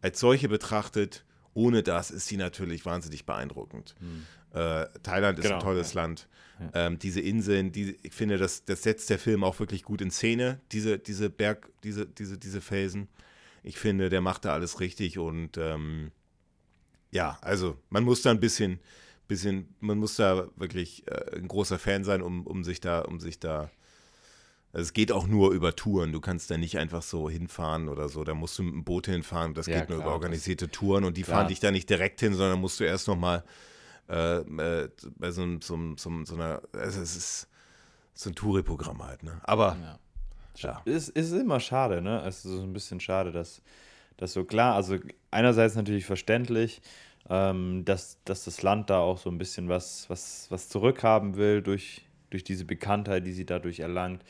[0.03, 3.95] als solche betrachtet, ohne das ist sie natürlich wahnsinnig beeindruckend.
[4.53, 6.29] Äh, Thailand ist Genau, ein tolles Land.
[6.73, 10.11] Ähm, diese Inseln, die, ich finde, das, das setzt der Film auch wirklich gut in
[10.11, 13.09] Szene, diese, diese Berg, diese, diese, diese Felsen.
[13.67, 16.13] Ich finde, der macht da alles richtig und ähm,
[17.11, 18.79] ja, also man muss da ein bisschen,
[19.27, 23.19] bisschen, man muss da wirklich äh, ein großer Fan sein, um, um sich da, um
[23.21, 23.71] sich da
[24.73, 26.13] also es geht auch nur über Touren.
[26.13, 28.25] Du kannst da nicht einfach so hinfahren oder so.
[28.25, 29.55] Da musst du mit dem Boot hinfahren.
[29.55, 31.39] Das Ja, geht nur klar, über organisierte Touren und die Klar.
[31.39, 33.43] fahren dich da nicht direkt hin, sondern musst du erst nochmal
[34.09, 37.49] äh, äh, bei so, einem- so, so, so einer, also es ist
[38.13, 39.41] so ein Touri-Programm halt, ne?
[39.45, 39.99] Aber Ja.
[40.63, 40.83] Ja.
[40.85, 42.23] Es ist immer schade, ne?
[42.27, 43.63] Es ist ein bisschen schade, dass
[44.17, 44.97] das so klar, also
[45.31, 46.81] einerseits natürlich verständlich,
[47.29, 51.63] ähm, dass, dass das Land da auch so ein bisschen was, was, was zurückhaben will
[51.63, 54.25] durch, durch diese Bekanntheit, die sie dadurch erlangt.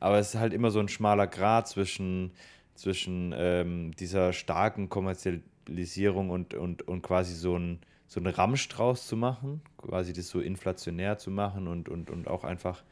[0.00, 2.32] Aber es ist halt immer so ein schmaler Grat zwischen,
[2.74, 9.06] zwischen ähm, dieser starken Kommerzialisierung und, und, und quasi so ein, so einen Ramsch draus
[9.06, 12.82] zu machen, quasi das so inflationär zu machen und, und, und auch einfach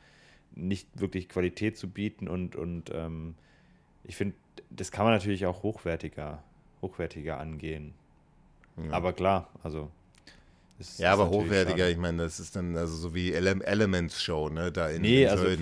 [0.57, 3.35] nicht wirklich Qualität zu bieten und, und ähm,
[4.05, 4.35] ich finde,
[4.71, 6.43] das kann man natürlich auch hochwertiger,
[6.83, 7.95] hochwertiger angehen.
[8.91, 9.91] Aber klar, also.
[10.79, 11.91] es Ja, aber hochwertiger, schade.
[11.91, 14.71] ich meine, das ist dann also so wie Ele Elements Show, ne?
[14.71, 15.57] Da in, Nee, in also-.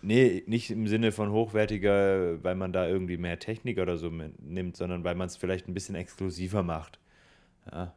[0.00, 4.76] Nee, nicht im Sinne von hochwertiger, weil man da irgendwie mehr Technik oder so nimmt,
[4.76, 7.00] sondern weil man es vielleicht ein bisschen exklusiver macht.
[7.70, 7.94] Ja.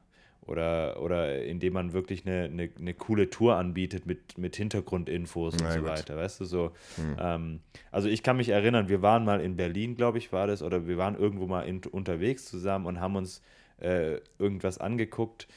[0.52, 5.64] Oder, oder indem man wirklich eine, eine, eine coole Tour anbietet mit, mit Hintergrundinfos und
[5.64, 5.88] Na so gut.
[5.88, 6.72] weiter, weißt du, so.
[7.18, 10.62] Ähm, also ich kann mich erinnern, wir waren mal in Berlin, glaube ich, war das,
[10.62, 13.42] oder wir waren irgendwo mal in, unterwegs zusammen und haben uns
[13.80, 15.48] äh, irgendwas angeguckt.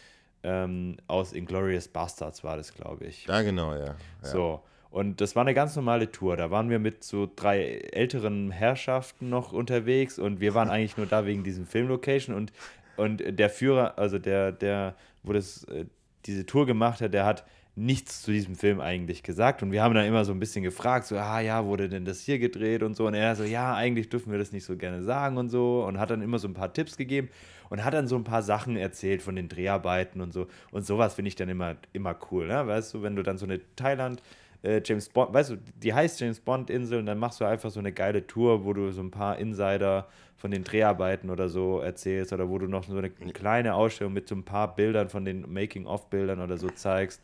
[0.45, 3.27] Ähm, aus Inglorious Bastards war das, glaube ich.
[3.27, 3.87] Ja, genau, ja.
[3.87, 3.97] ja.
[4.23, 4.63] So.
[4.91, 6.37] Und das war eine ganz normale Tour.
[6.37, 11.07] Da waren wir mit so drei älteren Herrschaften noch unterwegs und wir waren eigentlich nur
[11.07, 12.53] da wegen diesem Filmlocation und,
[12.97, 15.87] und der Führer, also der, der, wo das, äh,
[16.27, 17.45] diese Tour gemacht hat, der hat
[17.77, 19.63] nichts zu diesem Film eigentlich gesagt.
[19.63, 22.21] Und wir haben dann immer so ein bisschen gefragt, so, ah ja, wurde denn das
[22.21, 23.07] hier gedreht und so?
[23.07, 25.85] Und er so, ja, eigentlich dürfen wir das nicht so gerne sagen und so.
[25.85, 27.29] Und hat dann immer so ein paar Tipps gegeben
[27.71, 30.47] und hat dann so ein paar Sachen erzählt von den Dreharbeiten und so.
[30.71, 32.67] Und sowas finde ich dann immer, immer cool, ne?
[32.67, 34.23] weißt du, wenn du dann so eine Thailand
[34.63, 37.71] äh, James Bond, weißt du, die heißt James Bond Insel und dann machst du einfach
[37.71, 40.07] so eine geile Tour, wo du so ein paar Insider
[40.45, 44.29] von den Dreharbeiten oder so erzählst oder wo du noch so eine kleine Ausstellung mit
[44.29, 47.23] so ein paar Bildern von den Making-of-Bildern oder so zeigst.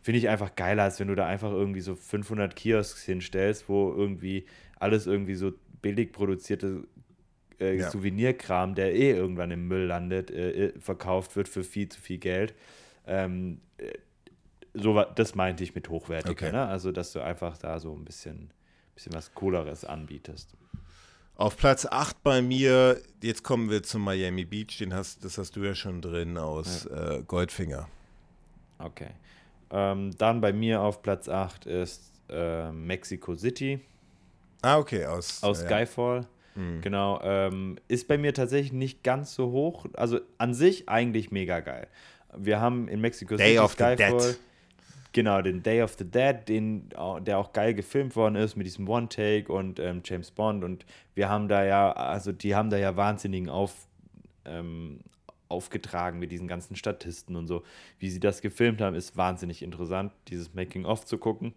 [0.00, 3.92] Finde ich einfach geiler, als wenn du da einfach irgendwie so 500 Kiosks hinstellst, wo
[3.92, 4.46] irgendwie
[4.80, 5.52] alles irgendwie so
[5.82, 6.84] billig produzierte
[7.60, 7.90] äh, Ja.
[7.90, 12.16] Souvenirkram, der eh irgendwann im Müll landet, äh, äh, verkauft wird für viel zu viel
[12.16, 12.54] Geld.
[13.06, 13.92] Ähm, äh,
[14.72, 16.52] so, das meinte ich mit hochwertiger, Okay.
[16.52, 16.66] ne?
[16.68, 18.50] Also, dass du einfach da so ein bisschen,
[18.94, 20.54] bisschen was Cooleres anbietest.
[21.36, 25.56] Auf Platz 8 bei mir, jetzt kommen wir zum Miami Beach, den hast, das hast
[25.56, 27.88] du ja schon drin aus äh, Goldfinger.
[28.78, 29.10] Okay.
[29.70, 33.80] Ähm, dann bei mir auf Platz 8 ist äh, Mexico City
[34.62, 36.26] Ah, okay, aus, aus äh, Skyfall.
[36.80, 37.20] Genau.
[37.22, 39.86] Ähm, ist bei mir tatsächlich nicht ganz so hoch.
[39.92, 41.86] Also an sich eigentlich mega geil.
[42.34, 44.38] Wir haben in Mexico Day City of the Dead.
[45.16, 48.86] Genau, den Day of the Dead, den, der auch geil gefilmt worden ist mit diesem
[48.86, 50.62] One-Take und ähm, James Bond.
[50.62, 50.84] Und
[51.14, 53.88] wir haben da ja, also die haben da ja wahnsinnigen auf,
[54.44, 55.00] ähm,
[55.48, 57.62] aufgetragen mit diesen ganzen Statisten und so.
[57.98, 61.54] Wie sie das gefilmt haben, ist wahnsinnig interessant, dieses Making-of zu gucken.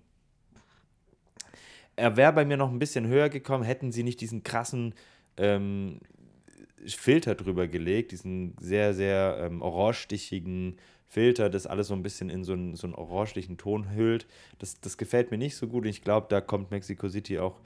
[1.98, 4.94] Er wäre bei mir noch ein bisschen höher gekommen, hätten sie nicht diesen krassen
[5.36, 6.00] ähm,
[6.86, 10.78] Filter drüber gelegt, diesen sehr, sehr ähm, orangestichigen
[11.10, 14.28] Filter, das alles so ein bisschen in so einen, so einen orangestichen Ton hüllt.
[14.60, 15.88] Das, das gefällt mir nicht so gut.
[15.88, 17.60] Ich glaube, da kommt Mexico City auch,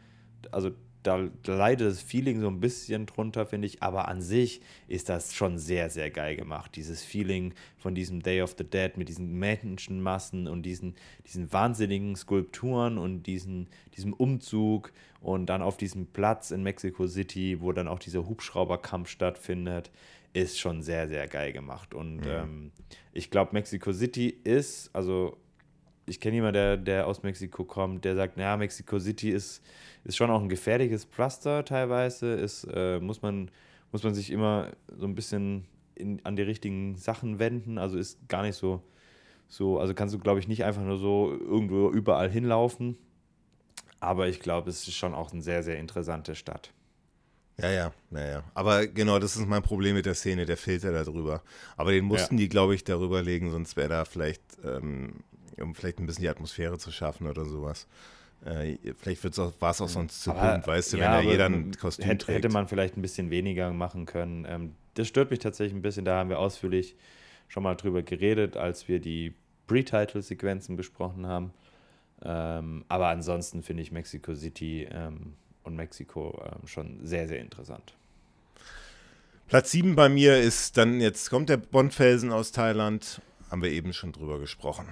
[0.51, 0.71] also
[1.03, 3.83] da, da leidet das Feeling so ein bisschen drunter, finde ich.
[3.83, 6.71] Aber an sich ist das schon sehr, sehr geil gemacht.
[6.75, 10.95] Dieses Feeling von diesem Day of the Dead mit diesen Menschenmassen und diesen,
[11.27, 13.67] diesen wahnsinnigen Skulpturen und diesen,
[13.97, 19.09] diesem Umzug und dann auf diesem Platz in Mexico City, wo dann auch dieser Hubschrauberkampf
[19.09, 19.91] stattfindet,
[20.33, 21.93] ist schon sehr, sehr geil gemacht.
[21.93, 22.71] Und ähm,
[23.11, 25.37] ich glaube, Mexico City ist, also
[26.05, 29.63] ich kenne jemanden, der, der aus Mexiko kommt, der sagt, naja, Mexico City ist,
[30.03, 33.49] ist schon auch ein gefährliches Pflaster teilweise, ist, äh, muss, man,
[33.91, 35.65] muss man sich immer so ein bisschen
[35.95, 38.81] in, an die richtigen Sachen wenden, also ist gar nicht so,
[39.47, 42.97] so also kannst du, glaube ich, nicht einfach nur so irgendwo überall hinlaufen,
[43.99, 46.73] aber ich glaube, es ist schon auch eine sehr, sehr interessante Stadt.
[47.57, 48.43] Ja, ja, ja, ja.
[48.53, 51.43] Aber genau, das ist mein Problem mit der Szene, der Filter darüber.
[51.77, 52.43] Aber den mussten ja.
[52.43, 55.23] die, glaube ich, darüber legen, sonst wäre da vielleicht, ähm,
[55.59, 57.87] um vielleicht ein bisschen die Atmosphäre zu schaffen oder sowas.
[58.45, 61.71] Äh, vielleicht war es auch sonst zu bunt, weißt du, ja, wenn ja jeder ein
[61.77, 62.37] Kostüm hätte, trägt.
[62.39, 64.45] Hätte man vielleicht ein bisschen weniger machen können.
[64.49, 66.95] Ähm, das stört mich tatsächlich ein bisschen, da haben wir ausführlich
[67.47, 69.33] schon mal drüber geredet, als wir die
[69.67, 71.53] Pre-Title-Sequenzen besprochen haben.
[72.23, 77.93] Ähm, aber ansonsten finde ich Mexico City ähm, und Mexiko äh, schon sehr, sehr interessant.
[79.47, 83.21] Platz 7 bei mir ist dann, jetzt kommt der Bondfelsen aus Thailand,
[83.51, 84.87] haben wir eben schon drüber gesprochen.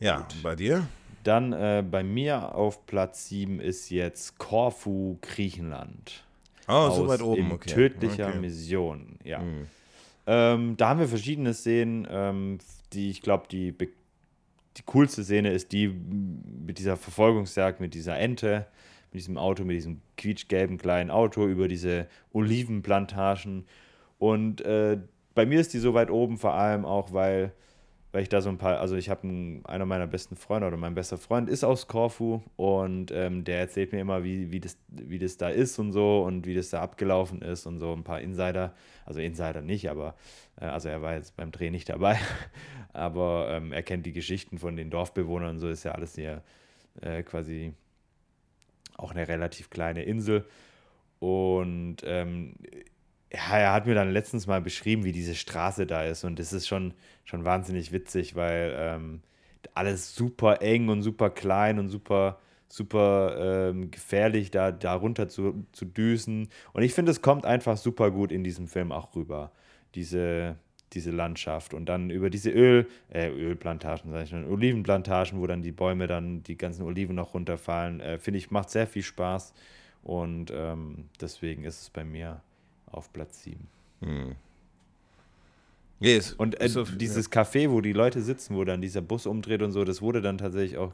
[0.00, 0.42] Ja, Gut.
[0.42, 0.88] bei dir?
[1.22, 6.24] Dann äh, bei mir auf Platz 7 ist jetzt Korfu, Griechenland.
[6.68, 7.70] Oh, so weit oben, okay.
[7.70, 8.38] Tödlicher okay.
[8.38, 9.38] Mission, ja.
[9.40, 9.66] Mhm.
[10.26, 12.58] Ähm, da haben wir verschiedene Szenen, ähm,
[12.92, 13.70] die ich glaube, die
[14.76, 18.66] die coolste Szene ist die mit dieser Verfolgungsjagd, mit dieser Ente,
[19.12, 23.66] mit diesem Auto, mit diesem quietschgelben kleinen Auto über diese Olivenplantagen.
[24.18, 24.98] Und äh,
[25.34, 27.52] bei mir ist die so weit oben, vor allem auch, weil
[28.16, 29.28] weil ich da so ein paar, also ich habe
[29.64, 33.92] einer meiner besten Freunde oder mein bester Freund ist aus Korfu und ähm, der erzählt
[33.92, 36.80] mir immer, wie, wie, das, wie das da ist und so und wie das da
[36.80, 38.74] abgelaufen ist und so ein paar Insider,
[39.04, 40.14] also Insider nicht, aber
[40.64, 42.18] also er war jetzt beim Dreh nicht dabei,
[42.92, 46.42] aber ähm, er kennt die Geschichten von den Dorfbewohnern und so ist ja alles hier
[47.00, 47.74] äh, quasi
[48.96, 50.46] auch eine relativ kleine Insel
[51.18, 52.54] und ähm,
[53.32, 56.24] ja, er hat mir dann letztens mal beschrieben, wie diese Straße da ist.
[56.24, 59.22] Und das ist schon, schon wahnsinnig witzig, weil ähm,
[59.74, 62.38] alles super eng und super klein und super,
[62.68, 66.48] super ähm, gefährlich, da, da runter zu, zu düsen.
[66.72, 69.52] Und ich finde, es kommt einfach super gut in diesem Film auch rüber,
[69.96, 70.56] diese,
[70.92, 71.74] diese Landschaft.
[71.74, 76.06] Und dann über diese Öl, äh, Ölplantagen, sag ich schon, Olivenplantagen, wo dann die Bäume
[76.06, 79.52] dann, die ganzen Oliven noch runterfallen, äh, finde ich, macht sehr viel Spaß.
[80.02, 82.40] Und ähm, deswegen ist es bei mir
[82.86, 83.66] auf Platz 7.
[84.02, 84.36] Hm.
[85.98, 86.32] Yes.
[86.34, 87.42] Und äh, so, dieses ja.
[87.42, 90.38] Café, wo die Leute sitzen, wo dann dieser Bus umdreht und so, das wurde dann
[90.38, 90.92] tatsächlich auch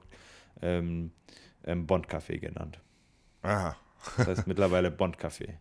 [0.63, 1.11] ähm,
[1.65, 2.81] ähm, Bond-Café genannt.
[3.43, 3.77] Aha.
[4.17, 5.55] Das heißt mittlerweile Bond-Café.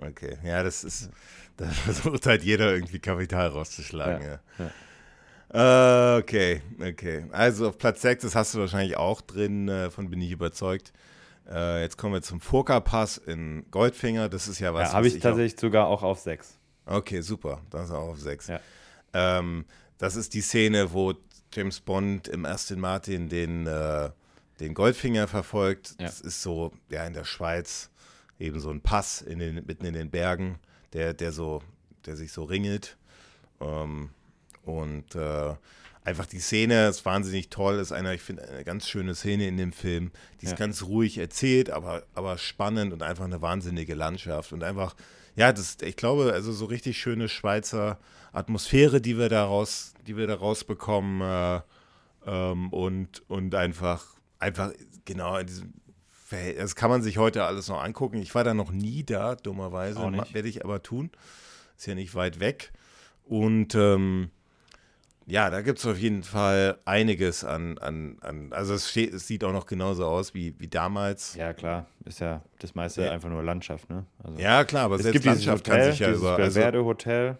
[0.00, 1.10] Okay, ja, das ist,
[1.56, 4.26] da versucht halt jeder irgendwie Kapital rauszuschlagen.
[4.26, 4.40] Ja.
[4.58, 4.70] ja.
[5.54, 7.26] Uh, okay, okay.
[7.30, 10.92] Also auf Platz 6, das hast du wahrscheinlich auch drin, äh, von bin ich überzeugt.
[11.50, 14.28] Äh, jetzt kommen wir zum Furka-Pass in Goldfinger.
[14.28, 14.88] Das ist ja was.
[14.88, 15.60] Ja, habe ich, ich tatsächlich auch...
[15.60, 16.58] sogar auch auf 6.
[16.86, 17.60] Okay, super.
[17.70, 18.46] Das ist auch auf 6.
[18.48, 18.60] Ja.
[19.12, 19.66] Ähm,
[19.98, 21.14] das ist die Szene, wo
[21.52, 24.10] James Bond im Aston Martin den, äh,
[24.60, 25.96] den Goldfinger verfolgt.
[25.98, 26.06] Ja.
[26.06, 27.90] Das ist so, ja, in der Schweiz
[28.38, 30.58] eben so ein Pass in den, mitten in den Bergen,
[30.92, 31.62] der, der so,
[32.06, 32.96] der sich so ringelt.
[33.60, 34.10] Ähm,
[34.64, 35.54] und äh,
[36.04, 39.56] einfach die Szene ist wahnsinnig toll, ist eine, ich finde, eine ganz schöne Szene in
[39.56, 40.10] dem Film.
[40.40, 40.58] Die ist ja.
[40.58, 44.94] ganz ruhig erzählt, aber, aber spannend und einfach eine wahnsinnige Landschaft und einfach,
[45.36, 47.98] ja, das, ich glaube, also so richtig schöne Schweizer
[48.32, 51.60] Atmosphäre, die wir daraus, die wir daraus bekommen äh,
[52.26, 54.04] ähm, und, und einfach,
[54.38, 54.72] einfach
[55.04, 55.74] genau in diesem
[56.58, 58.20] das kann man sich heute alles noch angucken.
[58.22, 60.00] Ich war da noch nie da, dummerweise.
[60.32, 61.10] Werde ich aber tun.
[61.76, 62.72] Ist ja nicht weit weg.
[63.24, 64.30] Und ähm,
[65.26, 69.26] ja, da gibt es auf jeden Fall einiges an, an, an also es, steht, es
[69.26, 71.34] sieht auch noch genauso aus wie, wie damals.
[71.36, 73.12] Ja, klar, ist ja das meiste ja.
[73.12, 74.04] einfach nur Landschaft, ne?
[74.22, 76.36] Also, ja, klar, aber selbst Landschaft Hotel, kann sich ja über...
[76.36, 77.38] Also, Belverde Hotel,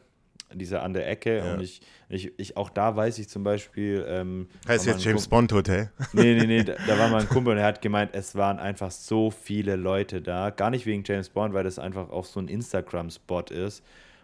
[0.55, 1.55] diese an der Ecke ja.
[1.55, 4.05] und ich, ich, ich, auch da weiß ich zum Beispiel...
[4.09, 5.91] Ähm, heißt jetzt James Bond Hotel?
[6.13, 8.59] Nee, nee, nee, da, da war mal ein Kumpel und er hat gemeint, es waren
[8.59, 12.41] einfach so viele Leute da, gar nicht wegen James Bond, weil das einfach auch so
[12.41, 13.83] ein Instagram-Spot ist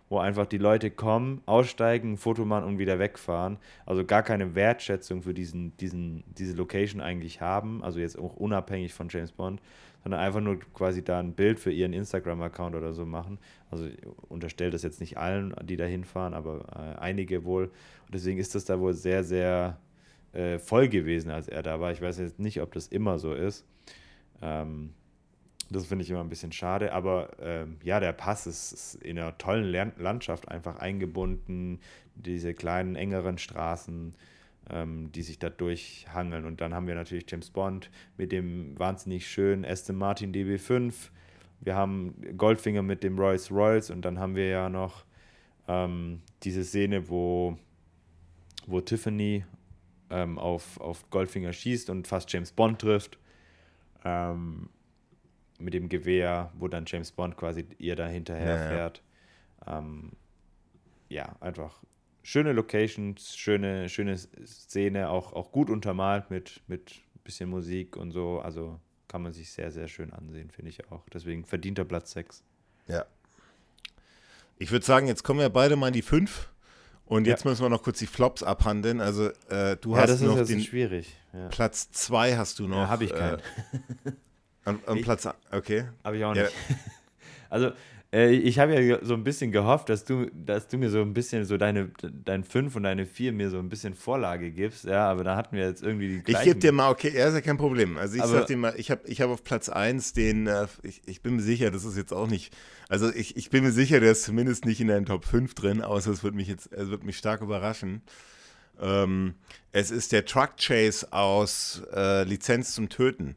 [0.08, 3.58] wo einfach die Leute kommen, aussteigen, ein Foto machen und wieder wegfahren.
[3.84, 8.94] Also gar keine Wertschätzung für diesen, diesen, diese Location eigentlich haben, also jetzt auch unabhängig
[8.94, 9.60] von James Bond,
[10.08, 13.38] sondern einfach nur quasi da ein Bild für ihren Instagram-Account oder so machen.
[13.70, 13.90] Also
[14.30, 17.64] unterstellt das jetzt nicht allen, die da hinfahren, aber äh, einige wohl.
[17.64, 19.78] Und deswegen ist das da wohl sehr, sehr
[20.32, 21.92] äh, voll gewesen, als er da war.
[21.92, 23.66] Ich weiß jetzt nicht, ob das immer so ist.
[24.40, 24.94] Ähm,
[25.68, 29.18] das finde ich immer ein bisschen schade, aber ähm, ja, der Pass ist, ist, in
[29.18, 31.80] einer tollen Landschaft einfach eingebunden,
[32.14, 34.14] diese kleinen, engeren Straßen,
[34.70, 36.44] ähm, die sich da durchhangeln.
[36.44, 41.10] Und dann haben wir natürlich James Bond mit dem wahnsinnig schönen Aston Martin DB5.
[41.60, 45.04] Wir haben Goldfinger mit dem Rolls Royce und dann haben wir ja noch
[45.66, 47.56] ähm, diese Szene, wo,
[48.66, 49.44] wo Tiffany
[50.10, 53.18] ähm, auf, auf Goldfinger schießt und fast James Bond trifft.
[54.04, 54.68] Ähm,
[55.58, 59.02] mit dem Gewehr, wo dann James Bond quasi ihr da hinterher ja, fährt.
[59.66, 59.78] Ja.
[59.78, 60.12] Ähm,
[61.08, 61.82] ja, einfach
[62.22, 68.40] schöne Locations, schöne, schöne Szene, auch, auch gut untermalt mit, mit bisschen Musik und so.
[68.40, 71.08] Also kann man sich sehr, sehr schön ansehen, finde ich auch.
[71.12, 72.42] Deswegen verdienter Platz 6.
[72.86, 73.04] Ja.
[74.58, 76.50] Ich würde sagen, jetzt kommen wir beide mal in die 5.
[77.06, 77.50] Und jetzt ja.
[77.50, 79.00] müssen wir noch kurz die Flops abhandeln.
[79.00, 81.16] Also äh, du ja, hast noch den schwierig.
[81.32, 81.48] Ja.
[81.48, 82.76] Platz 2 hast du noch.
[82.76, 83.38] Ja, habe ich keinen.
[83.38, 84.12] Äh,
[84.64, 85.88] an, an Platz, okay.
[86.04, 86.52] Habe ich auch nicht.
[87.50, 87.72] Also
[88.10, 91.12] äh, ich habe ja so ein bisschen gehofft, dass du, dass du mir so ein
[91.12, 91.90] bisschen so deine,
[92.24, 95.56] dein 5 und deine 4 mir so ein bisschen Vorlage gibst, ja, aber da hatten
[95.56, 96.48] wir jetzt irgendwie die gleichen.
[96.48, 97.98] Ich gebe dir mal, okay, ja, ist ja kein Problem.
[97.98, 100.66] Also ich aber, sag dir mal, ich habe ich hab auf Platz 1 den, äh,
[100.82, 102.56] ich, ich bin mir sicher, das ist jetzt auch nicht,
[102.88, 105.82] also ich, ich bin mir sicher, der ist zumindest nicht in deinen Top 5 drin,
[105.82, 108.00] außer es wird mich jetzt, es wird mich stark überraschen.
[108.80, 109.34] Ähm,
[109.72, 113.36] es ist der Truck Chase aus äh, Lizenz zum Töten.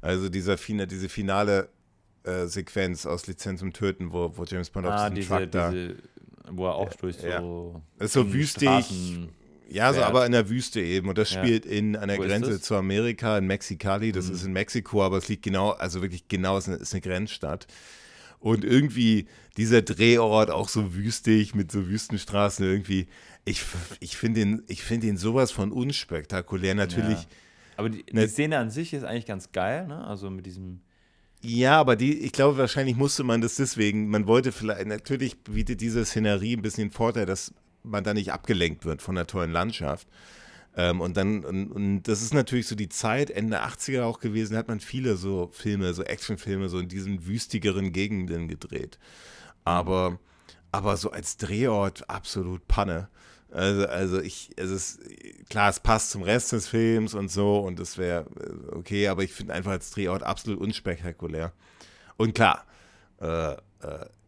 [0.00, 1.68] Also dieser, diese finale
[2.24, 5.70] äh, Sequenz aus Lizenz zum Töten, wo, wo James Bond ah, auf diesem Truck da.
[5.70, 5.96] Diese,
[6.50, 7.26] wo er auch durch so.
[7.98, 8.04] Ja.
[8.04, 9.28] ist so wüstig.
[9.68, 11.08] Ja, so aber in der Wüste eben.
[11.08, 11.72] Und das spielt ja.
[11.72, 14.12] in einer Grenze zu Amerika, in Mexicali.
[14.12, 14.34] Das mhm.
[14.34, 17.66] ist in Mexiko, aber es liegt genau, also wirklich genau, es ist eine, Grenzstadt.
[18.38, 23.06] Und irgendwie dieser Drehort auch so wüstig mit so Wüstenstraßen irgendwie.
[23.44, 23.62] Ich,
[24.00, 26.74] ich finde ihn, find ihn sowas von unspektakulär.
[26.74, 27.22] Natürlich.
[27.22, 27.28] Ja.
[27.76, 30.04] Aber die, die, Szene an sich ist eigentlich ganz geil, ne?
[30.04, 30.82] Also mit diesem
[31.42, 35.80] ja, aber die, ich glaube, wahrscheinlich musste man das deswegen, man wollte vielleicht, natürlich bietet
[35.80, 37.52] diese Szenerie ein bisschen den Vorteil, dass
[37.82, 40.06] man da nicht abgelenkt wird von der tollen Landschaft.
[40.76, 44.56] Ähm, und dann, und, und, das ist natürlich so die Zeit, Ende 80er auch gewesen,
[44.56, 48.98] hat man viele so Filme, so Actionfilme, so in diesen wüstigeren Gegenden gedreht.
[49.64, 50.18] Aber,
[50.70, 53.08] aber so als Drehort absolut Panne.
[53.52, 55.00] Also, also ich, es ist,
[55.50, 59.22] klar, es passt zum Rest des Films und so und das wäre äh, okay, aber
[59.22, 61.52] ich finde einfach als Drehort absolut unspektakulär.
[62.16, 62.64] Und klar,
[63.20, 63.56] äh, äh,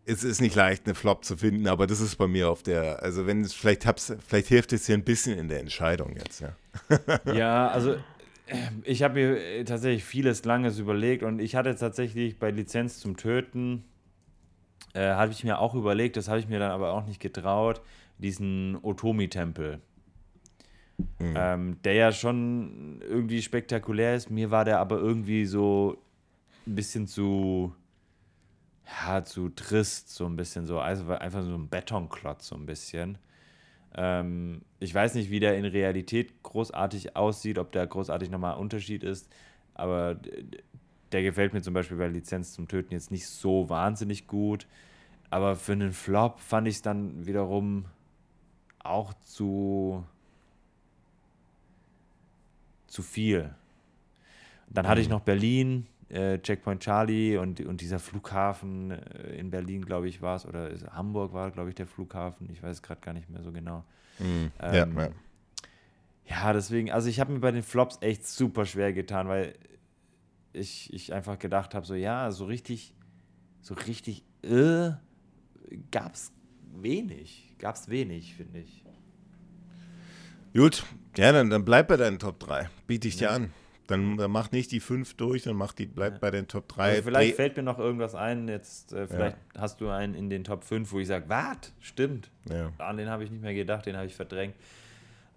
[0.07, 3.03] es ist nicht leicht, eine Flop zu finden, aber das ist bei mir auf der,
[3.03, 3.85] also wenn es, vielleicht
[4.27, 6.55] vielleicht hilft es dir ein bisschen in der Entscheidung jetzt, ja.
[7.33, 7.97] ja, also
[8.83, 13.85] ich habe mir tatsächlich vieles Langes überlegt und ich hatte tatsächlich bei Lizenz zum Töten,
[14.93, 17.81] äh, habe ich mir auch überlegt, das habe ich mir dann aber auch nicht getraut
[18.19, 19.81] diesen Otomi-Tempel.
[21.19, 21.35] Mhm.
[21.37, 24.31] Ähm, der ja schon irgendwie spektakulär ist.
[24.31, 25.99] Mir war der aber irgendwie so
[26.67, 27.75] ein bisschen zu,
[28.87, 30.79] ja, zu trist, so ein bisschen so.
[30.79, 33.19] Also einfach so ein Betonklotz, so ein bisschen.
[33.97, 39.05] Ähm, ich weiß nicht, wie der in Realität großartig aussieht, ob der großartig nochmal Unterschied
[39.05, 39.33] ist,
[39.75, 40.17] aber
[41.13, 44.67] der gefällt mir zum Beispiel bei Lizenz zum Töten jetzt nicht so wahnsinnig gut.
[45.31, 47.87] Aber für einen Flop fand ich es dann wiederum
[48.85, 50.05] auch zu,
[52.87, 53.55] zu viel.
[54.69, 55.15] Dann hatte ich mhm.
[55.15, 60.37] noch Berlin, äh, Checkpoint Charlie und, und dieser Flughafen äh, in Berlin, glaube ich, war
[60.37, 62.49] es, oder Hamburg war, glaube ich, der Flughafen.
[62.53, 63.85] Ich weiß es gerade gar nicht mehr so genau.
[64.19, 64.53] Mhm.
[64.61, 65.09] Ähm, ja, ja.
[66.27, 69.55] ja, deswegen, also ich habe mir bei den Flops echt super schwer getan, weil
[70.53, 72.95] ich, ich einfach gedacht habe, so ja, so richtig,
[73.61, 74.91] so richtig, äh,
[75.91, 76.33] gab es
[76.77, 77.54] wenig.
[77.59, 78.85] Gab es wenig, finde ich.
[80.55, 80.85] Gut,
[81.17, 82.69] ja, dann, dann bleib bei deinen Top 3.
[82.87, 83.53] Biete ich dir an.
[83.87, 86.19] Dann, dann, mach nicht die 5 durch, dann mach die, bleib ja.
[86.19, 86.83] bei den Top 3.
[86.83, 87.37] Also vielleicht Dreh.
[87.37, 88.49] fällt mir noch irgendwas ein.
[88.49, 89.61] Jetzt, äh, vielleicht ja.
[89.61, 91.73] hast du einen in den Top 5, wo ich sage, was?
[91.81, 92.31] Stimmt.
[92.49, 92.73] Ja.
[92.79, 94.55] An den habe ich nicht mehr gedacht, den habe ich verdrängt.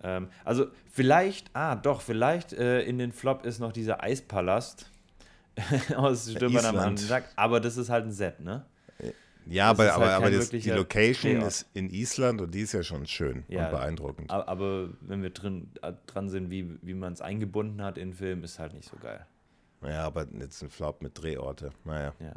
[0.02, 4.89] Ähm, also vielleicht, ah doch, vielleicht äh, in den Flop ist noch dieser Eispalast
[5.95, 7.23] aus Stürmern am Anfang.
[7.35, 8.65] Aber das ist halt ein Set, ne?
[9.49, 11.47] Ja, aber, aber, halt aber das, die Location Drehort.
[11.47, 14.29] ist in Island und die ist ja schon schön ja, und beeindruckend.
[14.29, 18.15] Aber wenn wir drin, äh, dran sind, wie, wie man es eingebunden hat in den
[18.15, 19.25] Film, ist halt nicht so geil.
[19.83, 21.71] Ja, aber jetzt ein Flop mit Drehorte.
[21.85, 22.13] Naja.
[22.19, 22.33] Ja,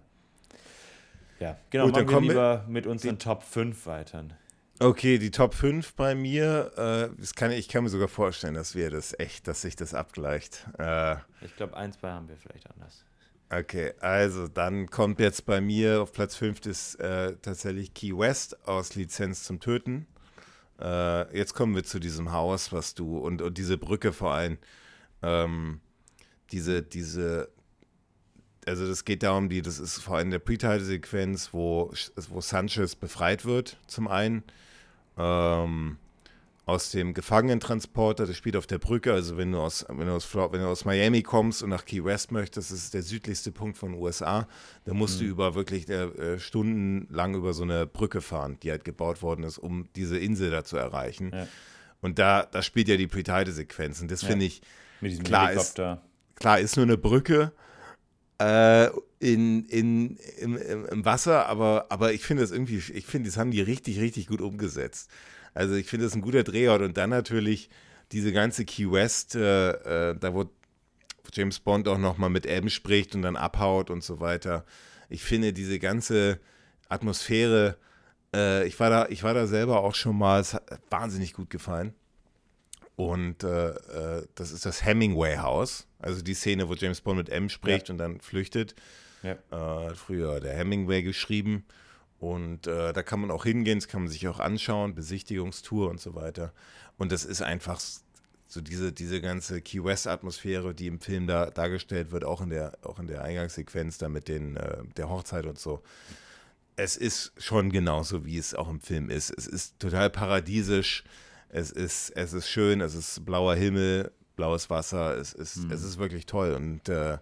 [1.41, 1.87] ja genau.
[1.87, 4.25] Gut, dann kommen wir lieber mit unseren Top 5 weiter.
[4.79, 8.75] Okay, die Top 5 bei mir, äh, das kann, ich kann mir sogar vorstellen, dass
[8.75, 10.67] wir das echt, dass sich das abgleicht.
[10.79, 13.05] Äh, ich glaube, eins bei haben wir vielleicht anders.
[13.53, 18.69] Okay, also dann kommt jetzt bei mir auf Platz 5 ist äh, tatsächlich Key West
[18.69, 20.07] aus Lizenz zum Töten.
[20.81, 24.57] Äh, jetzt kommen wir zu diesem Haus, was du und, und diese Brücke vor allem.
[25.23, 25.81] Ähm,
[26.53, 27.51] diese, diese,
[28.67, 31.93] also das geht darum, die, das ist vor allem der Pre-Title-Sequenz, wo,
[32.29, 34.45] wo Sanchez befreit wird, zum einen.
[35.19, 35.99] Ähm,
[36.67, 40.33] aus dem Gefangenentransporter, das spielt auf der Brücke, also wenn du aus, wenn du aus,
[40.35, 43.77] wenn du aus Miami kommst und nach Key West möchtest, das ist der südlichste Punkt
[43.77, 44.47] von den USA,
[44.85, 45.25] da musst mhm.
[45.25, 49.59] du über wirklich äh, stundenlang über so eine Brücke fahren, die halt gebaut worden ist,
[49.59, 51.31] um diese Insel da zu erreichen.
[51.35, 51.49] Ja.
[52.03, 54.01] Und da, da spielt ja die Pre-Title-Sequenz.
[54.01, 54.29] Und das Ja.
[54.29, 54.63] finde ich,
[55.01, 56.03] Mit diesem Klar ist- Helikopter.
[56.37, 57.53] klar, ist nur eine Brücke
[58.41, 58.89] äh,
[59.19, 63.37] in, in, im, im, im Wasser, aber, aber ich finde das irgendwie, ich finde, das
[63.37, 65.11] haben die richtig, richtig gut umgesetzt.
[65.55, 67.71] Also ich finde das ein guter Drehort und dann natürlich
[68.13, 70.51] diese ganze Key West, äh, äh, da wo
[71.33, 74.65] James Bond auch nochmal mit M spricht und dann abhaut und so weiter.
[75.09, 76.41] Ich finde diese ganze
[76.89, 77.77] Atmosphäre,
[78.35, 81.51] äh, ich, war da, ich war da selber auch schon mal, es hat wahnsinnig gut
[81.51, 81.95] gefallen.
[82.97, 87.29] Und äh, äh, das ist das Hemingway House, also die Szene, wo James Bond mit
[87.31, 88.75] M spricht und dann flüchtet.
[89.23, 89.37] Ja.
[89.51, 91.65] Hat früher der Hemingway geschrieben.
[92.21, 96.01] Und äh, da kann man auch hingehen, das kann man sich auch anschauen, Besichtigungstour und
[96.01, 96.53] so weiter.
[96.99, 97.81] Und das ist einfach
[98.47, 102.77] so diese, diese ganze Key West-Atmosphäre, die im Film da dargestellt wird, auch in der,
[102.83, 105.83] auch in der Eingangssequenz da mit den, äh, der Hochzeit und so.
[106.77, 109.31] Es ist schon genauso, wie es auch im Film ist.
[109.31, 111.05] Es ist total paradiesisch,
[111.49, 115.99] es ist, es ist schön, es ist blauer Himmel, blaues Wasser, es ist, es ist
[115.99, 116.55] wirklich toll.
[116.55, 117.19] Und äh,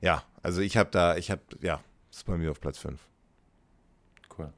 [0.00, 3.00] ja, also ich habe da, ich habe, ja, ist bei mir auf Platz 5.
[4.36, 4.52] Cool.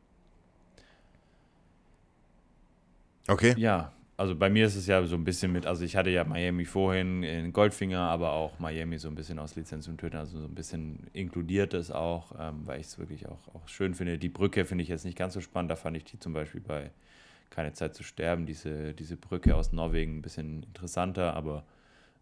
[3.29, 3.55] Okay.
[3.57, 6.25] Ja, also bei mir ist es ja so ein bisschen mit, also ich hatte ja
[6.25, 10.39] Miami vorhin in Goldfinger, aber auch Miami so ein bisschen aus Lizenz zum Töten, also
[10.39, 14.17] so ein bisschen inkludiert es auch, ähm, weil ich es wirklich auch, auch schön finde.
[14.17, 16.61] Die Brücke finde ich jetzt nicht ganz so spannend, da fand ich die zum Beispiel
[16.61, 16.91] bei
[17.51, 21.65] Keine Zeit zu sterben, diese, diese Brücke aus Norwegen ein bisschen interessanter, aber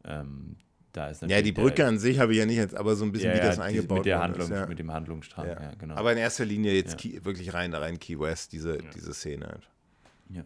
[0.05, 0.56] ähm,
[0.93, 2.94] da ist Ja, natürlich die der- Brücke an sich habe ich ja nicht jetzt, aber
[2.97, 4.56] so ein bisschen, ja, wie ja, das diese- eingebaut mit der Handlung, ist.
[4.56, 4.66] Ja.
[4.66, 5.70] mit dem Handlungsstrang, ja, Ja.
[5.78, 5.94] genau.
[5.94, 7.10] Aber in erster Linie jetzt Ja.
[7.12, 9.47] Key, wirklich rein da rein Key West, diese, diese Szene.
[9.47, 9.68] halt.
[10.31, 10.43] Ja.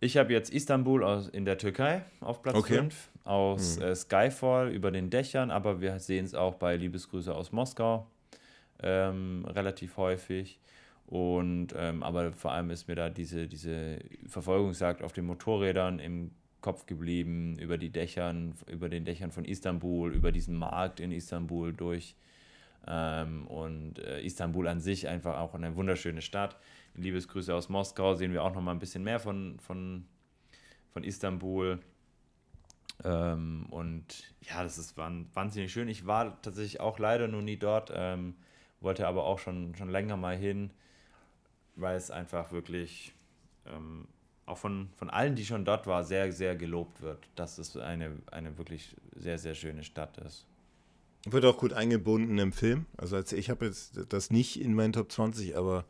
[0.00, 2.76] Ich habe jetzt Istanbul aus, in der Türkei auf Platz Okay.
[2.76, 7.52] 5, aus äh, Skyfall über den Dächern, aber wir sehen es auch bei Liebesgrüße aus
[7.52, 8.06] Moskau
[8.82, 10.60] ähm, relativ häufig.
[11.06, 16.32] Und ähm, aber vor allem ist mir da diese, diese Verfolgungsjagd auf den Motorrädern im
[16.60, 21.72] Kopf geblieben, über die Dächern, über den Dächern von Istanbul, über diesen Markt in Istanbul
[21.72, 22.16] durch.
[22.88, 26.56] Ähm, und äh, Istanbul an sich einfach auch eine wunderschöne Stadt.
[26.96, 30.06] Liebesgrüße aus Moskau sehen wir auch noch mal ein bisschen mehr von, von,
[30.92, 31.78] von Istanbul.
[33.04, 35.88] Ähm, und ja, das istwan- wahnsinnig schön.
[35.88, 38.34] Ich war tatsächlich auch leider noch nie dort, ähm,
[38.80, 40.70] wollte aber auch schon, schon länger mal hin,
[41.74, 43.12] weil es einfach wirklich
[43.66, 44.06] ähm,
[44.46, 48.12] auch von, von allen, die schon dort waren, sehr, sehr gelobt wird, dass es eine,
[48.30, 50.46] eine wirklich sehr, sehr schöne Stadt ist.
[51.28, 52.86] Wird auch gut eingebunden im Film.
[52.96, 55.84] Also als ich habe jetzt das nicht in meinen Top 20, aber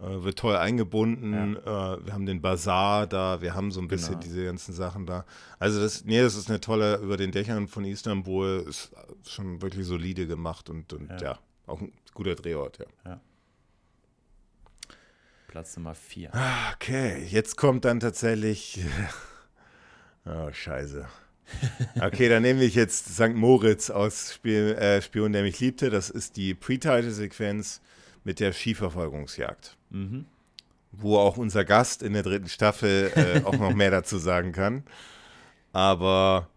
[0.00, 1.56] äh, wird toll eingebunden.
[1.56, 4.22] Äh, wir haben den Bazar da, wir haben so ein bisschen Genau.
[4.24, 5.24] diese ganzen Sachen da.
[5.58, 8.92] Also das, nee, das ist eine tolle, über den Dächern von Istanbul ist
[9.26, 11.20] schon wirklich solide gemacht und, und ja.
[11.32, 11.38] Ja.
[11.66, 13.20] auch ein guter Drehort, ja.
[15.48, 16.30] Platz Nummer 4.
[16.74, 18.80] Okay, jetzt kommt dann tatsächlich.
[20.26, 21.06] Oh, scheiße.
[21.98, 23.34] Okay, dann nehme ich jetzt St.
[23.34, 25.88] Moritz aus Spiel, äh, Spion, der mich liebte.
[25.88, 27.80] Das ist die Pre-Title-Sequenz
[28.24, 29.76] mit der Skiverfolgungsjagd.
[29.90, 30.26] Mhm.
[30.92, 34.84] Wo auch unser Gast in der dritten Staffel äh, auch noch mehr dazu sagen kann.
[35.72, 36.48] Aber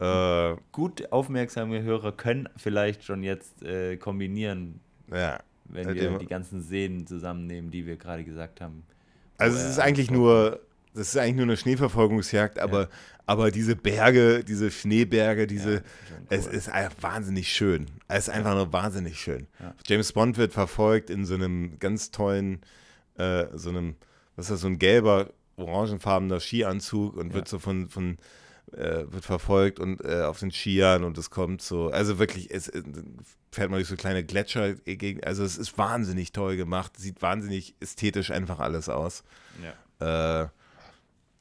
[0.00, 4.80] äh, Gut aufmerksame Hörer können vielleicht schon jetzt äh, kombinieren,
[5.12, 5.38] ja.
[5.66, 8.82] wenn wir die ganzen Szenen zusammennehmen, die wir gerade gesagt haben.
[9.36, 10.60] Also es ist eigentlich nur,
[10.94, 12.88] das ist eigentlich nur eine Schneeverfolgungsjagd, aber,
[13.30, 16.52] aber diese Berge, diese Schneeberge, diese, Ja, schon es cool.
[16.54, 17.86] ist einfach wahnsinnig schön.
[18.08, 19.46] Es ist einfach nur wahnsinnig schön.
[19.60, 19.72] Ja.
[19.86, 22.60] James Bond wird verfolgt in so einem ganz tollen,
[23.18, 23.94] äh, so einem,
[24.34, 27.34] was ist das, so ein gelber, orangenfarbener Skianzug und Ja.
[27.34, 28.18] wird so von, von
[28.72, 32.68] äh, wird verfolgt und äh, auf den Skiern und es kommt so, also wirklich, es
[32.68, 32.82] äh,
[33.52, 37.74] fährt man durch so kleine Gletscher gegen, also es ist wahnsinnig toll gemacht, sieht wahnsinnig
[37.80, 39.22] ästhetisch einfach alles aus.
[40.00, 40.42] Ja.
[40.44, 40.48] Äh,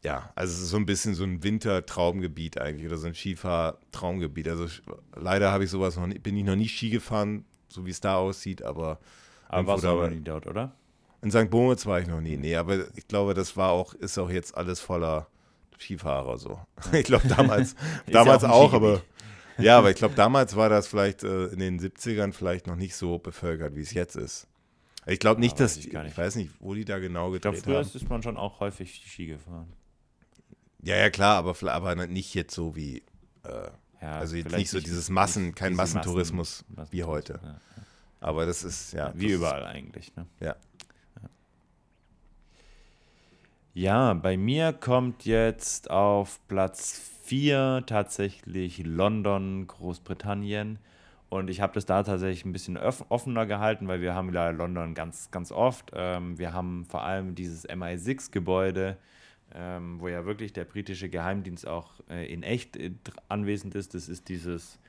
[0.03, 4.47] ja, also es ist so ein bisschen so ein Wintertraumgebiet eigentlich oder so ein Skifahrtraumgebiet.
[4.47, 4.67] Also
[5.15, 7.99] leider habe ich sowas noch nie, bin ich noch nie Ski gefahren, so wie es
[7.99, 8.99] da aussieht, aber
[9.49, 10.73] Aber warst du auch noch nie dort, oder?
[11.21, 11.51] in St.
[11.51, 12.37] Moritz war ich noch nie.
[12.37, 15.27] Nee, aber ich glaube, das war auch, ist auch jetzt alles voller
[15.77, 16.59] Skifahrer so.
[16.93, 17.75] Ich glaube damals,
[18.07, 19.01] ja damals auch ein auch, aber
[19.57, 22.95] ja, aber ich glaube, damals war das vielleicht äh, in den 70ern vielleicht noch nicht
[22.95, 24.47] so bevölkert, wie es jetzt ist.
[25.05, 26.05] Ich glaube nicht, Ja, dass, ich ich, nicht.
[26.05, 27.91] ich weiß nicht, wo die da genau Ich glaube, gedreht früher haben.
[27.93, 29.73] ist man schon auch häufig Ski gefahren.
[30.81, 33.03] Ja, ja, klar, aber, aber nicht jetzt so wie,
[33.43, 33.69] äh,
[34.01, 37.39] Ja, also jetzt nicht so dieses Massen, kein Massentourismus Massen- wie heute.
[37.43, 37.55] Ja.
[38.21, 39.11] Aber das ist, ja.
[39.15, 40.15] Wie überall eigentlich.
[40.15, 40.25] Ne?
[40.39, 40.55] Ja.
[43.73, 50.79] Ja, bei mir kommt jetzt auf Platz 4 tatsächlich London, Großbritannien.
[51.29, 54.95] Und ich habe das da tatsächlich ein bisschen offener gehalten, weil wir haben ja London
[54.95, 55.91] ganz, ganz oft.
[55.93, 58.97] Ähm, wir haben vor allem dieses MI6-Gebäude,
[59.55, 62.91] ähm, wo ja wirklich der britische Geheimdienst auch äh, in echt äh,
[63.27, 63.93] anwesend ist.
[63.93, 64.79] Das ist dieses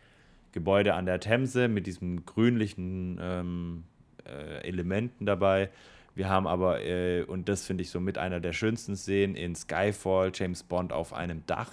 [0.53, 3.85] Gebäude an der Themse mit diesen grünlichen ähm,
[4.27, 5.71] äh, Elementen dabei.
[6.15, 9.55] Wir haben aber, äh, und das finde ich so mit einer der schönsten Szenen in
[9.55, 11.73] Skyfall, James Bond auf einem Dach,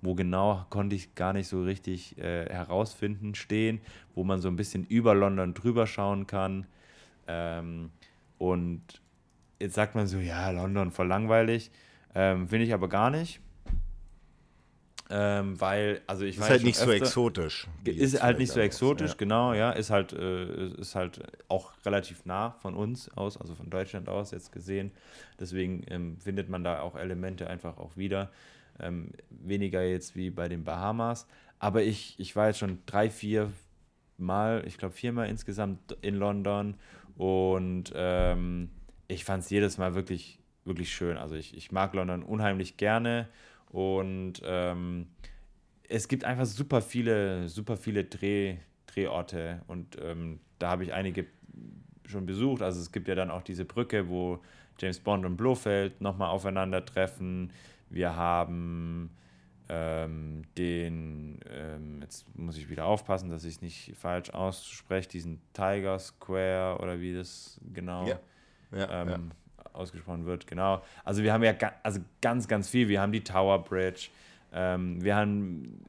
[0.00, 3.80] wo genau konnte ich gar nicht so richtig äh, herausfinden, stehen,
[4.14, 6.66] wo man so ein bisschen über London drüber schauen kann.
[7.26, 7.90] Ähm,
[8.38, 8.82] und
[9.60, 11.70] jetzt sagt man so, ja, London voll langweilig.
[12.14, 13.40] Ähm, finde ich aber gar nicht.
[15.14, 17.68] Ähm, weil, also ich ist halt nicht öfter, so exotisch.
[17.84, 19.16] Ist halt nicht so exotisch, ja.
[19.18, 19.70] genau, ja.
[19.72, 24.30] Ist halt, äh, ist halt auch relativ nah von uns aus, also von Deutschland aus
[24.30, 24.90] jetzt gesehen.
[25.38, 28.30] Deswegen ähm, findet man da auch Elemente einfach auch wieder.
[28.80, 31.26] Ähm, weniger jetzt wie bei den Bahamas.
[31.58, 33.52] Aber ich, ich war jetzt schon drei, vier
[34.16, 36.76] Mal, ich glaube viermal insgesamt in London
[37.16, 38.70] und ähm,
[39.08, 41.16] ich fand es jedes Mal wirklich, wirklich schön.
[41.16, 43.28] Also ich, ich mag London unheimlich gerne
[43.70, 45.06] und ähm,
[45.88, 48.56] es gibt einfach super viele, super viele Dreh,
[48.86, 51.26] Drehorte und ähm, da habe ich einige
[52.06, 52.62] schon besucht.
[52.62, 54.40] Also es gibt ja dann auch diese Brücke, wo
[54.78, 57.52] James Bond und Blofeld nochmal aufeinandertreffen.
[57.90, 59.10] Wir haben
[59.68, 65.40] ähm, den, ähm, jetzt muss ich wieder aufpassen, dass ich es nicht falsch ausspreche, diesen
[65.52, 68.18] Tiger Square oder wie das genau ja.
[68.72, 69.18] Ja, ähm, ja
[69.72, 70.82] ausgesprochen wird, genau.
[71.04, 72.88] Also wir haben ja ga also ganz, ganz viel.
[72.88, 74.08] Wir haben die Tower Bridge,
[74.52, 75.84] ähm, wir haben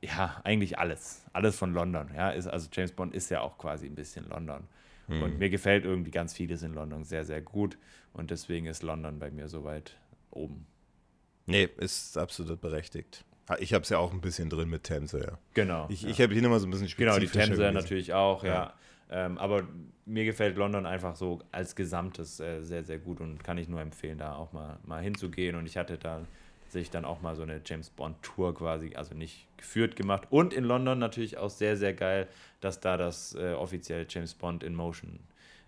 [0.00, 2.10] ja eigentlich alles, alles von London.
[2.14, 4.64] Ja, ist, also James Bond ist ja auch quasi ein bisschen London.
[5.08, 5.22] Hm.
[5.22, 7.78] Und mir gefällt irgendwie ganz vieles in London sehr, sehr gut.
[8.12, 9.96] Und deswegen ist London bei mir so weit
[10.30, 10.66] oben.
[11.46, 13.24] Nee, ist absolut berechtigt.
[13.48, 15.38] Ah, ich habe es ja auch ein bisschen drin mit Themse, ja.
[15.54, 15.86] Genau.
[15.88, 16.10] Ich, ja.
[16.10, 17.32] ich habe hier immer so ein bisschen spezifisch.
[17.32, 18.54] Genau, die Themse natürlich auch, ja.
[18.54, 18.74] ja.
[19.10, 19.64] Ähm, aber
[20.06, 23.80] mir gefällt London einfach so als Gesamtes äh, sehr, sehr gut und kann ich nur
[23.80, 25.56] empfehlen, da auch mal, mal hinzugehen.
[25.56, 26.22] Und ich hatte da
[26.68, 30.26] sich dann auch mal so eine James Bond Tour quasi, also nicht geführt gemacht.
[30.30, 32.28] Und in London natürlich auch sehr, sehr geil,
[32.60, 35.20] dass da das äh, offizielle James Bond in Motion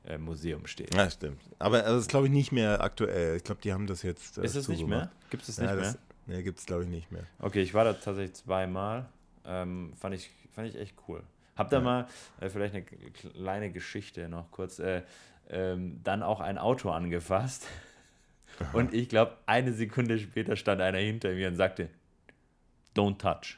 [0.07, 0.95] äh, Museum steht.
[0.95, 1.41] Ja, stimmt.
[1.59, 3.37] Aber das ist, glaube ich, nicht mehr aktuell.
[3.37, 4.39] Ich glaube, die haben das jetzt.
[4.39, 5.11] Äh, ist es nicht mehr?
[5.31, 5.93] Gibt es nicht ja, das,
[6.27, 6.37] mehr?
[6.37, 7.25] Nee, gibt es, glaube ich, nicht mehr.
[7.39, 9.07] Okay, ich war da tatsächlich zweimal.
[9.47, 11.23] Ähm, fand, ich, fand ich echt cool.
[11.57, 11.83] Hab da ja.
[11.83, 12.07] mal
[12.41, 14.79] äh, vielleicht eine kleine Geschichte noch kurz.
[14.79, 15.03] Äh,
[15.51, 17.67] ähm, dann auch ein Auto angefasst.
[18.61, 18.71] Aha.
[18.73, 21.89] Und ich glaube, eine Sekunde später stand einer hinter mir und sagte,
[22.97, 23.57] don't touch.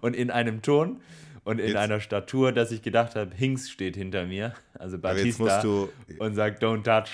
[0.00, 1.00] Und in einem Ton
[1.44, 1.76] und in jetzt.
[1.76, 5.62] einer Statur, dass ich gedacht habe, Hinks steht hinter mir, also Batista,
[6.18, 7.10] und sagt, don't touch.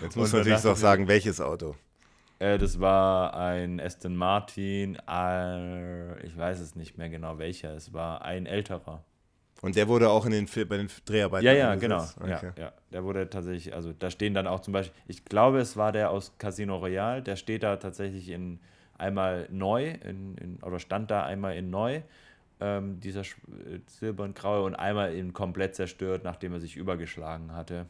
[0.00, 1.76] Jetzt musst du natürlich auch sagen, welches Auto.
[2.42, 7.92] Äh, das war ein Aston Martin, äh, ich weiß es nicht mehr genau welcher, es
[7.92, 9.04] war ein älterer.
[9.60, 11.46] Und der wurde auch in den, bei den Dreharbeiten.
[11.46, 12.04] Ja, ja, genau.
[12.20, 12.50] Okay.
[12.56, 15.76] Ja, ja, der wurde tatsächlich, also da stehen dann auch zum Beispiel, ich glaube, es
[15.76, 18.58] war der aus Casino Royale, der steht da tatsächlich in
[18.98, 22.02] einmal neu, in, in, oder stand da einmal in neu,
[22.58, 27.54] ähm, dieser äh, Silber und Graue, und einmal in komplett zerstört, nachdem er sich übergeschlagen
[27.54, 27.86] hatte,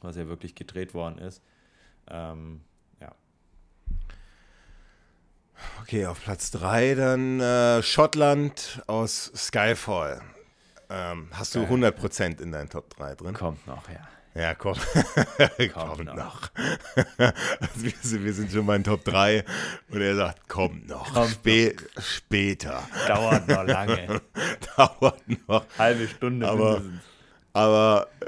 [0.00, 1.42] was ja wirklich gedreht worden ist.
[2.08, 2.62] Ähm,
[5.82, 10.20] Okay, auf Platz 3 dann äh, Schottland aus Skyfall.
[10.90, 13.34] Ähm, hast du 100% in deinen Top 3 drin?
[13.34, 14.00] Kommt noch, ja.
[14.34, 14.74] Ja, komm.
[14.74, 16.16] kommt, kommt noch.
[16.16, 16.50] noch.
[17.60, 19.44] also wir, sind, schon mal in Top 3
[19.90, 21.12] und er sagt, kommt noch.
[21.12, 22.02] Kommt Spä noch.
[22.02, 22.82] Später.
[23.06, 24.20] Dauert noch lange.
[24.76, 25.64] Dauert noch.
[25.78, 27.02] Halbe Stunde aber, mindestens.
[27.52, 28.26] Aber äh,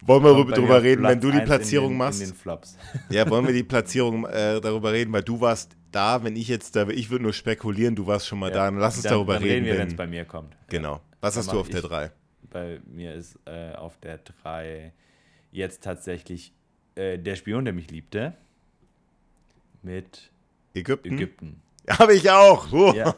[0.00, 2.20] wollen wir darüber reden, Platz wenn du die Platzierung den, machst?
[2.20, 2.76] In den Flops.
[3.08, 6.76] Ja, wollen wir die Platzierung äh, darüber reden, weil du warst da, wenn ich jetzt
[6.76, 9.34] da, ich würde nur spekulieren, du warst schon mal ja, da, lass uns dann, darüber
[9.34, 9.66] dann reden.
[9.66, 10.56] wenn es bei mir kommt.
[10.68, 11.00] Genau.
[11.20, 12.10] Was hast du auf der 3?
[12.50, 14.92] Bei mir ist äh, auf der 3
[15.50, 16.52] jetzt tatsächlich
[16.94, 18.34] äh, der Spion, der mich liebte,
[19.82, 20.30] mit
[20.74, 21.14] Ägypten.
[21.14, 21.62] Ägypten.
[21.88, 22.70] Habe ich auch.
[22.70, 22.92] Oh.
[22.92, 23.14] Ja,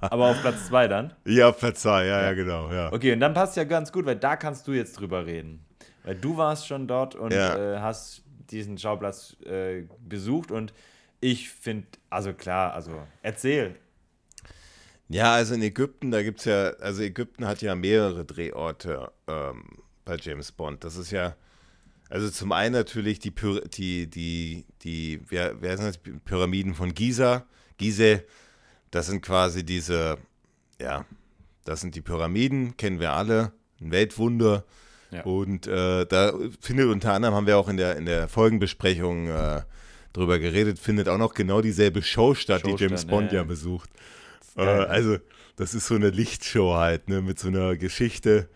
[0.00, 1.12] aber auf Platz 2 dann?
[1.26, 2.72] Ja, auf Platz 2, ja, ja, ja, genau.
[2.72, 2.92] Ja.
[2.92, 5.64] Okay, und dann passt ja ganz gut, weil da kannst du jetzt drüber reden.
[6.04, 10.72] Weil du warst schon dort und äh, hast diesen Schauplatz äh, besucht und
[11.24, 13.76] ich finde, also klar, also erzähl.
[15.08, 19.64] Ja, also in Ägypten, da gibt es ja, also Ägypten hat ja mehrere Drehorte ähm,
[20.04, 20.84] bei James Bond.
[20.84, 21.34] Das ist ja,
[22.10, 23.32] also zum einen natürlich die,
[23.74, 25.98] die, die, die, wer, wer sind das?
[26.24, 27.46] Pyramiden von Giza,
[27.78, 28.20] Gizeh,
[28.90, 30.18] das sind quasi diese,
[30.78, 31.06] ja,
[31.64, 34.64] das sind die Pyramiden, kennen wir alle, ein Weltwunder.
[35.10, 35.22] Ja.
[35.22, 39.62] Und äh, da findet unter anderem, haben wir auch in der, in der Folgenbesprechung äh,
[40.14, 43.44] drüber geredet, findet auch noch genau dieselbe Show statt, Show die James Bond ja, ja
[43.44, 43.90] besucht.
[44.56, 45.18] Äh, also,
[45.56, 48.48] das ist so eine Lichtshow halt, ne, mit so einer Geschichte.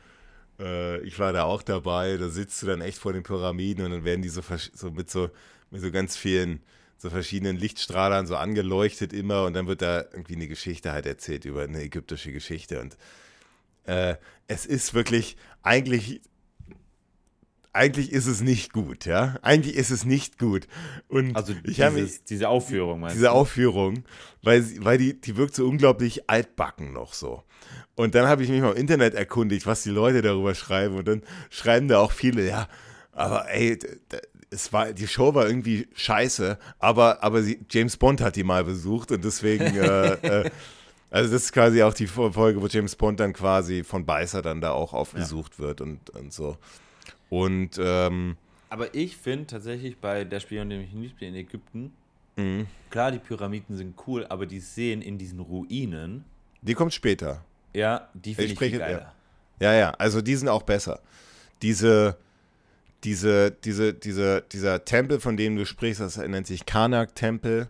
[0.59, 3.91] Äh, ich war da auch dabei, da sitzt du dann echt vor den Pyramiden und
[3.91, 4.41] dann werden die so,
[4.73, 5.31] so mit so
[5.71, 6.63] mit so ganz vielen
[6.97, 11.45] so verschiedenen Lichtstrahlern so angeleuchtet immer und dann wird da irgendwie eine Geschichte halt erzählt
[11.45, 12.97] über eine ägyptische Geschichte und
[13.85, 14.17] äh,
[14.49, 16.21] es ist wirklich eigentlich
[17.79, 19.37] eigentlich ist es nicht gut, ja.
[19.43, 20.67] Eigentlich ist es nicht gut.
[21.07, 23.33] Und also ich dieses, mich, diese Aufführung, meinst Diese du?
[23.33, 24.05] Aufführung,
[24.43, 27.45] weil, weil die, die wirkt so unglaublich altbacken noch so.
[27.95, 30.97] Und dann habe ich mich mal im Internet erkundigt, was die Leute darüber schreiben.
[30.97, 32.69] Und dann schreiben da auch viele, ja,
[33.13, 33.79] aber ey,
[34.51, 38.65] es war, die Show war irgendwie scheiße, aber, aber sie, James Bond hat die mal
[38.65, 40.51] besucht und deswegen, äh, äh,
[41.11, 44.61] also das ist quasi auch die Folge, wo James Bond dann quasi von Beißer dann
[44.61, 45.65] da auch aufgesucht ja.
[45.65, 46.57] wird und, und so.
[47.31, 48.37] Und ähm,
[48.71, 51.93] aber ich finde tatsächlich bei der Spion, den ich nicht bin in Ägypten,
[52.37, 52.67] mhm.
[52.91, 56.25] klar, die Pyramiden sind cool, aber die sehen in diesen Ruinen.
[56.63, 57.45] Die kommt später.
[57.73, 59.15] Ja, die finde ich, ich viel geiler.
[59.61, 59.73] Ja.
[59.73, 61.01] ja, ja, also die sind auch besser.
[61.63, 62.19] Diese,
[63.05, 67.69] diese, diese, diese, dieser Tempel, von dem du sprichst, das nennt sich Karnak-Tempel.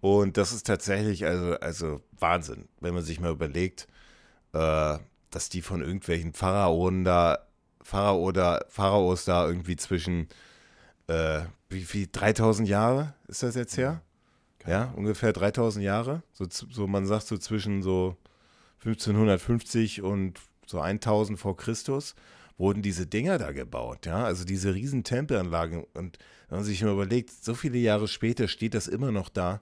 [0.00, 3.86] Und das ist tatsächlich, also, also Wahnsinn, wenn man sich mal überlegt,
[4.52, 4.98] äh,
[5.30, 7.38] dass die von irgendwelchen Pharaonen da
[7.84, 10.28] Pharao da, Pharaos da irgendwie zwischen,
[11.06, 14.02] äh, wie, wie 3000 Jahre ist das jetzt her?
[14.64, 14.70] Mhm.
[14.70, 16.22] Ja, ungefähr 3000 Jahre.
[16.32, 18.16] So, so, man sagt so zwischen so
[18.80, 22.14] 1550 und so 1000 vor Christus
[22.56, 26.92] wurden diese Dinger da gebaut, ja, also diese riesen Tempelanlagen und wenn man sich mal
[26.92, 29.60] überlegt, so viele Jahre später steht das immer noch da.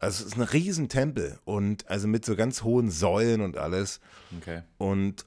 [0.00, 4.00] Also es ist ein riesen Tempel und also mit so ganz hohen Säulen und alles.
[4.38, 4.62] Okay.
[4.78, 5.26] Und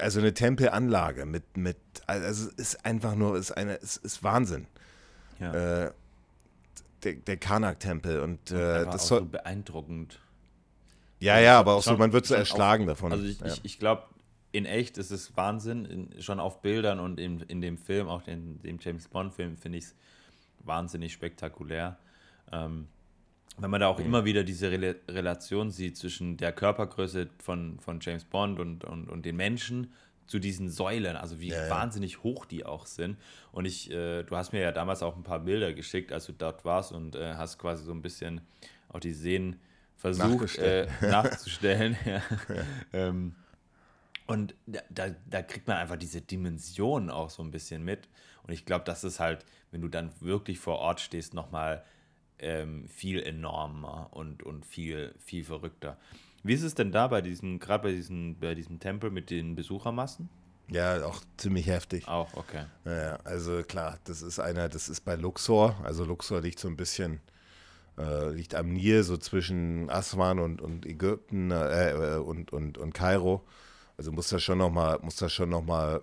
[0.00, 1.76] also eine Tempelanlage mit, mit,
[2.06, 4.66] also es ist einfach nur, ist eine, es ist Wahnsinn.
[5.40, 5.86] Ja.
[5.86, 5.92] Äh,
[7.04, 9.20] der, der Karnak-Tempel und äh, das soll.
[9.20, 10.20] So beeindruckend.
[11.20, 13.12] Ja, ja, aber auch so, man wird so erschlagen auf, davon.
[13.12, 13.46] Also ich, ja.
[13.46, 14.04] ich, ich glaube,
[14.52, 18.22] in echt ist es Wahnsinn, in, schon auf Bildern und in, in dem Film, auch
[18.22, 19.94] den, dem James Bond-Film, finde ich es
[20.60, 21.98] wahnsinnig spektakulär.
[22.50, 22.88] Ähm,
[23.58, 24.06] wenn man da auch mhm.
[24.06, 29.08] immer wieder diese Rel Relation sieht zwischen der Körpergröße von, von James Bond und, und,
[29.08, 29.92] und den Menschen
[30.26, 33.18] zu diesen Säulen, also wie ja, wahnsinnig hoch die auch sind.
[33.50, 36.32] Und ich, äh, du hast mir ja damals auch ein paar Bilder geschickt, als du
[36.32, 38.42] dort warst und äh, hast quasi so ein bisschen
[38.88, 39.56] auch die Seen
[39.96, 41.96] versucht äh, nachzustellen.
[42.04, 42.22] ja.
[42.92, 43.34] ähm,
[44.26, 48.08] und da, da kriegt man einfach diese Dimensionen auch so ein bisschen mit.
[48.42, 51.82] Und ich glaube, das ist halt, wenn du dann wirklich vor Ort stehst, nochmal
[52.38, 55.98] ähm, viel enormer und, und viel, viel verrückter.
[56.42, 59.54] Wie ist es denn da bei diesem, gerade bei diesem, bei diesem Tempel mit den
[59.54, 60.28] Besuchermassen?
[60.70, 62.06] Ja, auch ziemlich heftig.
[62.06, 62.66] Auch, okay.
[62.84, 65.76] Ja, also klar, das ist einer, das ist bei Luxor.
[65.82, 67.20] Also Luxor liegt so ein bisschen,
[67.98, 72.92] äh, liegt am Nil, so zwischen Aswan und, und Ägypten äh, äh und, und, und
[72.92, 73.46] Kairo.
[73.96, 76.02] Also muss das schon nochmal, muss das schon nochmal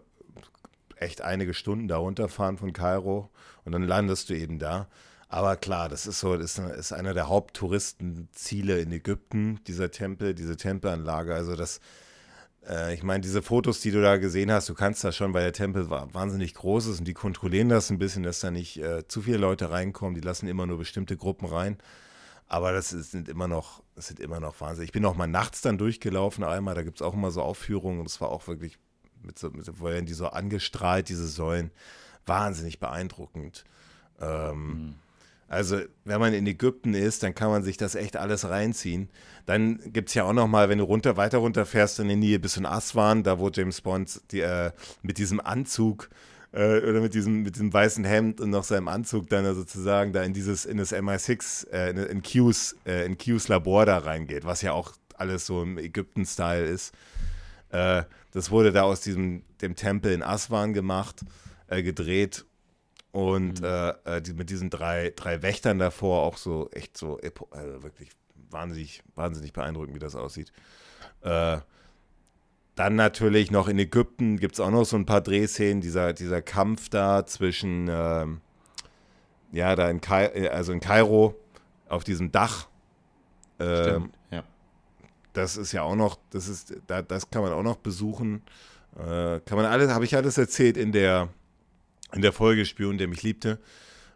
[0.98, 3.30] echt einige Stunden da runterfahren von Kairo
[3.64, 4.88] und dann landest du eben da.
[5.27, 10.56] Aber klar, das ist so, das ist einer der Haupttouristenziele in Ägypten, dieser Tempel, diese
[10.56, 11.34] Tempelanlage.
[11.34, 11.80] Also das,
[12.68, 15.43] äh, ich meine, diese Fotos, die du da gesehen hast, du kannst das schon, weil
[15.43, 19.07] der Tempel wahnsinnig groß ist und die kontrollieren das ein bisschen, dass da nicht äh,
[19.07, 20.15] zu viele Leute reinkommen.
[20.15, 21.77] Die lassen immer nur bestimmte Gruppen rein.
[22.47, 24.85] Aber das ist, sind immer noch, das sind immer noch Wahnsinn.
[24.85, 27.99] Ich bin auch mal nachts dann durchgelaufen einmal, da gibt es auch immer so Aufführungen
[27.99, 28.77] und es war auch wirklich
[29.23, 31.72] mit so, mit, werden die so angestrahlt, diese Säulen,
[32.27, 33.65] wahnsinnig beeindruckend.
[34.22, 34.95] Ähm, mhm.
[35.47, 39.09] Also, wenn man in Ägypten ist, dann kann man sich das echt alles reinziehen.
[39.45, 42.39] Dann gibt es ja auch noch mal, wenn du runter, weiter runterfährst in die Nähe
[42.39, 44.72] bis in Aswan, da wo James Bond die, äh,
[45.03, 46.09] mit diesem Anzug
[46.51, 50.23] äh, oder mit diesem, mit diesem weißen Hemd und noch seinem Anzug dann sozusagen da
[50.23, 54.45] in dieses, in das MI6, äh, in, in, Q's, äh, in Q's Labor da reingeht,
[54.45, 56.91] was ja auch alles so im Ägypten-Style ist.
[57.69, 61.22] Äh, das wurde da aus diesem, dem Tempel in Aswan gemacht,
[61.67, 62.45] äh, gedreht
[63.16, 63.66] und mhm.
[63.66, 67.18] äh, äh die, mit diesen drei, drei Wächtern davor auch so echt so
[67.50, 68.10] also wirklich
[68.50, 70.52] wahnsinnig, wahnsinnig beeindruckend, wie das aussieht.
[71.22, 71.60] Äh,
[72.76, 76.42] dann natürlich noch in Ägypten gibt es auch noch so ein paar Drehszenen, dieser, dieser
[76.42, 78.42] Kampf da zwischen, ähm,
[79.54, 81.36] ja, da in, Kai äh, also in Kairo
[81.88, 82.68] auf diesem Dach.
[83.60, 84.44] Ähm, ja.
[85.32, 88.42] Das ist ja auch noch, das ist, da, das kann man auch noch besuchen.
[88.98, 91.30] Äh, kann man alles, habe ich alles erzählt in der,
[92.16, 93.60] in der Folge Spion, der mich liebte.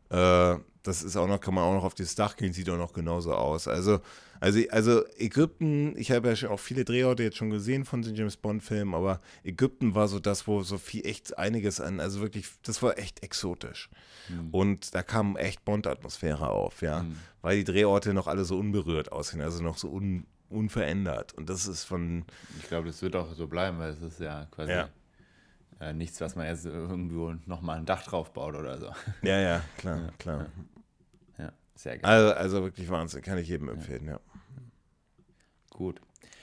[0.10, 2.78] Äh, das ist auch noch, kann man auch noch auf das Dach gehen, sieht auch
[2.78, 3.68] noch genauso aus.
[3.68, 4.00] Also,
[4.40, 8.16] also, also Ägypten, ich habe ja schon auch viele Drehorte jetzt schon gesehen von den
[8.16, 12.48] James Bond-Filmen, aber Ägypten war so das, wo so viel echt einiges an, also wirklich,
[12.64, 13.90] das war echt exotisch.
[14.30, 14.50] Mhm.
[14.52, 17.04] Und da kam echt Bond-Atmosphäre auf, ja.
[17.04, 17.18] Mhm.
[17.42, 21.34] Weil die Drehorte noch alle so unberührt aussehen, also noch so un, unverändert.
[21.34, 22.24] Und das ist von.
[22.60, 24.72] Ich glaube, das wird auch so bleiben, weil es ist ja quasi.
[24.72, 24.90] Ja
[25.80, 28.92] äh, nichts, was man jetzt irgendwo nochmal ein Dach drauf baut oder so.
[29.22, 30.48] Ja, ja, klar, klar.
[31.38, 31.52] Ja.
[31.76, 32.12] Sehr geil.
[32.12, 34.14] Also, also wirklich Wahnsinn, kann ich jedem empfehlen, ja.
[34.14, 34.20] ja.
[35.70, 36.02] Gut.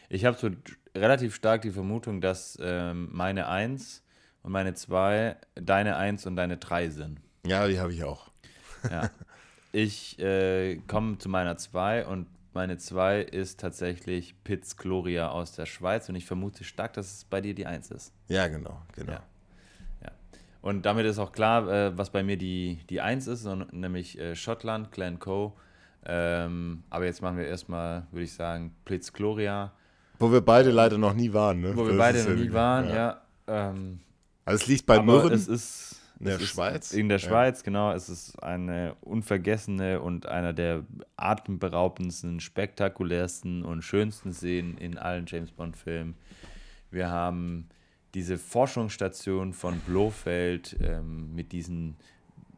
[0.08, 0.50] Ich habe so
[0.96, 4.02] relativ stark die Vermutung, dass ähm, meine 1
[4.42, 7.20] und meine 2 deine 1 und deine 3 sind.
[7.44, 8.30] Ja, die habe ich auch.
[8.90, 9.10] Ja.
[9.72, 15.66] Ich äh, komme zu meiner 2 und meine 2 ist tatsächlich Piz Gloria aus der
[15.66, 18.12] Schweiz und ich vermute stark, dass es bei dir die 1 ist.
[18.28, 19.12] Ja, genau, genau.
[19.12, 19.22] Ja.
[20.02, 20.10] ja.
[20.62, 24.34] Und damit ist auch klar, äh, was bei mir die, die 1 ist, nämlich äh,
[24.34, 25.52] Schottland, Glencoe.
[26.04, 29.72] Ähm, aber jetzt machen wir erstmal, würde ich sagen, Piz Gloria.
[30.18, 31.76] Wo wir beide leider noch nie waren, ne?
[31.76, 32.94] Wo wir das beide noch nie waren, ja.
[32.94, 34.00] ja ähm,
[34.46, 35.32] also es liegt bei Mürren.
[35.32, 36.92] Es ist in der Schweiz?
[36.92, 37.64] In der Schweiz, ja.
[37.64, 37.92] genau.
[37.92, 40.84] Es ist eine unvergessene und einer der
[41.16, 46.14] atemberaubendsten, spektakulärsten und schönsten Szenen in allen James Bond-Filmen.
[46.90, 47.68] Wir haben
[48.14, 51.96] diese Forschungsstation von Blofeld ähm, mit diesen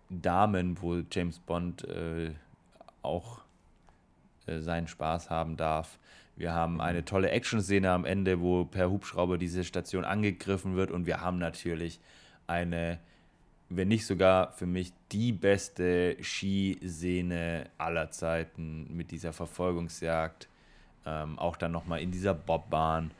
[0.08, 2.30] Damen, wo James Bond äh,
[3.02, 3.40] auch
[4.46, 5.98] äh, seinen Spaß haben darf.
[6.36, 11.06] Wir haben eine tolle Action-Szene am Ende, wo per Hubschrauber diese Station angegriffen wird und
[11.06, 11.98] wir haben natürlich
[12.46, 13.00] eine
[13.68, 20.48] wenn nicht sogar für mich die beste Skisehne aller Zeiten mit dieser Verfolgungsjagd.
[21.04, 23.12] Ähm, auch dann nochmal in dieser Bobbahn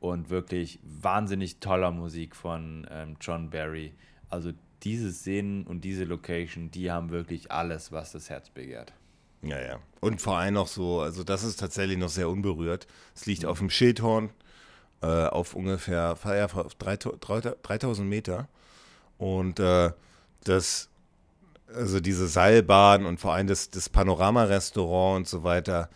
[0.00, 3.92] und wirklich wahnsinnig toller Musik von ähm, John Barry.
[4.30, 4.52] Also
[4.82, 8.92] diese Szenen und diese Location, die haben wirklich alles, was das Herz begehrt.
[9.42, 9.78] Ja, ja.
[10.00, 12.86] Und vor allem noch so, also das ist tatsächlich noch sehr unberührt.
[13.14, 13.48] Es liegt mhm.
[13.48, 14.30] auf dem Schildhorn
[15.00, 18.48] äh, auf ungefähr ja, auf 3000 Meter.
[19.18, 19.90] Und äh,
[20.44, 20.88] das,
[21.74, 25.90] also diese Seilbahn und vor allem das, das Panorama-Restaurant und so weiter,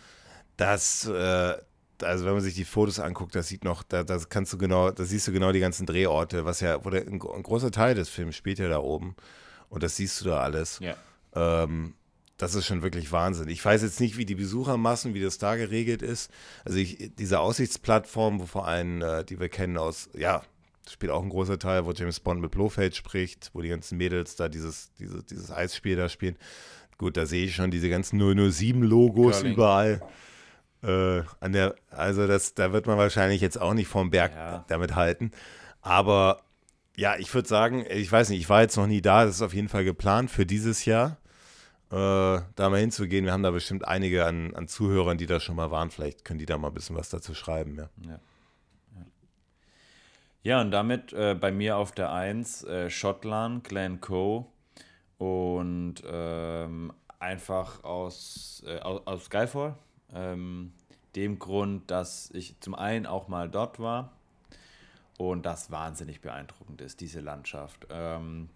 [0.57, 1.55] das, äh,
[2.03, 4.91] also wenn man sich die Fotos anguckt, das sieht noch, da, das kannst du genau,
[4.91, 7.95] da siehst du genau die ganzen Drehorte, was ja, wo der, ein, ein großer Teil
[7.95, 9.15] des Films spielt ja da oben.
[9.69, 10.81] Und das siehst du da alles.
[10.81, 10.95] Ja.
[11.35, 11.95] Ähm,
[12.37, 13.49] das ist schon wirklich Wahnsinn.
[13.49, 16.31] Ich weiß jetzt nicht, wie die Besuchermassen, wie das da geregelt ist.
[16.65, 20.43] Also ich, diese Aussichtsplattform, wo vor allem, äh, die wir kennen aus, ja,
[20.91, 24.37] spielt auch ein großer Teil, wo James Bond mit Blofeld spricht, wo die ganzen Mädels
[24.37, 26.37] da dieses, dieses, dieses Eisspiel da spielen.
[26.99, 29.53] Gut, da sehe ich schon diese ganzen 007-Logos Curling.
[29.55, 30.03] überall.
[30.83, 34.65] Äh, an der, also das, da wird man wahrscheinlich jetzt auch nicht vom Berg ja.
[34.69, 35.31] damit halten.
[35.81, 36.43] Aber
[36.97, 39.43] ja, ich würde sagen, ich weiß nicht, ich war jetzt noch nie da, das ist
[39.43, 41.19] auf jeden Fall geplant für dieses Jahr,
[41.91, 43.25] äh, da mal hinzugehen.
[43.25, 45.91] Wir haben da bestimmt einige an, an Zuhörern, die da schon mal waren.
[45.91, 47.77] Vielleicht können die da mal ein bisschen was dazu schreiben.
[47.77, 47.89] Ja.
[48.09, 48.21] ja.
[50.43, 54.47] Ja, und damit äh, bei mir auf der 1 äh, Schottland, Glencoe
[55.19, 59.77] und ähm, einfach aus, äh, aus, aus Skyfall.
[60.13, 60.73] Ähm,
[61.15, 64.13] dem Grund, dass ich zum einen auch mal dort war
[65.19, 67.87] und das wahnsinnig beeindruckend ist, diese Landschaft.
[67.91, 68.49] Ähm,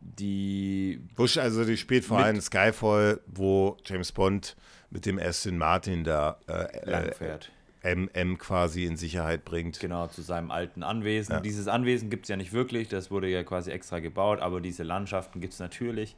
[0.00, 1.00] die.
[1.14, 4.56] Bush, also die spielt vor allem Skyfall, wo James Bond
[4.90, 7.50] mit dem Aston Martin da äh, langfährt.
[7.82, 9.80] MM quasi in Sicherheit bringt.
[9.80, 11.34] Genau, zu seinem alten Anwesen.
[11.34, 11.40] Ja.
[11.40, 14.82] Dieses Anwesen gibt es ja nicht wirklich, das wurde ja quasi extra gebaut, aber diese
[14.82, 16.16] Landschaften gibt es natürlich.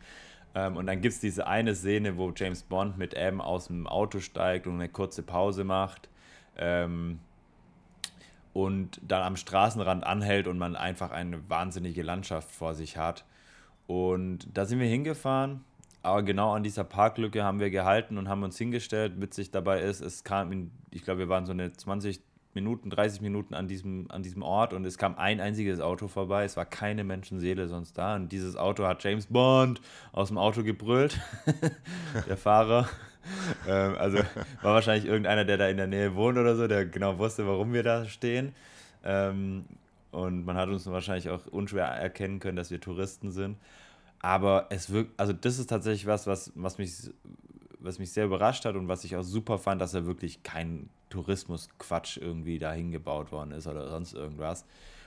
[0.55, 3.87] Ähm, und dann gibt es diese eine Szene, wo James Bond mit M aus dem
[3.87, 6.09] Auto steigt und eine kurze Pause macht.
[6.57, 7.21] Ähm,
[8.53, 13.25] und dann am Straßenrand anhält und man einfach eine wahnsinnige Landschaft vor sich hat.
[13.87, 15.65] Und da sind wir hingefahren
[16.03, 19.21] aber genau an dieser Parklücke haben wir gehalten und haben uns hingestellt.
[19.21, 22.21] Witzig dabei ist, es kam, ich glaube, wir waren so eine 20
[22.55, 26.45] Minuten, 30 Minuten an diesem, an diesem Ort und es kam ein einziges Auto vorbei.
[26.45, 28.17] Es war keine Menschenseele sonst da.
[28.17, 29.81] Und dieses Auto hat James Bond
[30.13, 31.19] aus dem Auto gebrüllt.
[32.29, 32.89] der Fahrer.
[33.69, 34.19] ähm, also
[34.61, 37.73] war wahrscheinlich irgendeiner, der da in der Nähe wohnt oder so, der genau wusste, warum
[37.73, 38.55] wir da stehen.
[39.05, 39.65] Ähm,
[40.11, 43.57] und man hat uns wahrscheinlich auch unschwer erkennen können, dass wir Touristen sind.
[44.23, 46.93] Aber es wirkt, also das ist tatsächlich was, was, was, mich,
[47.81, 50.89] was mich sehr überrascht hat und was ich auch super fand, dass er wirklich kein
[51.11, 54.65] Tourismusquatsch irgendwie dahin gebaut worden ist oder sonst irgendwas.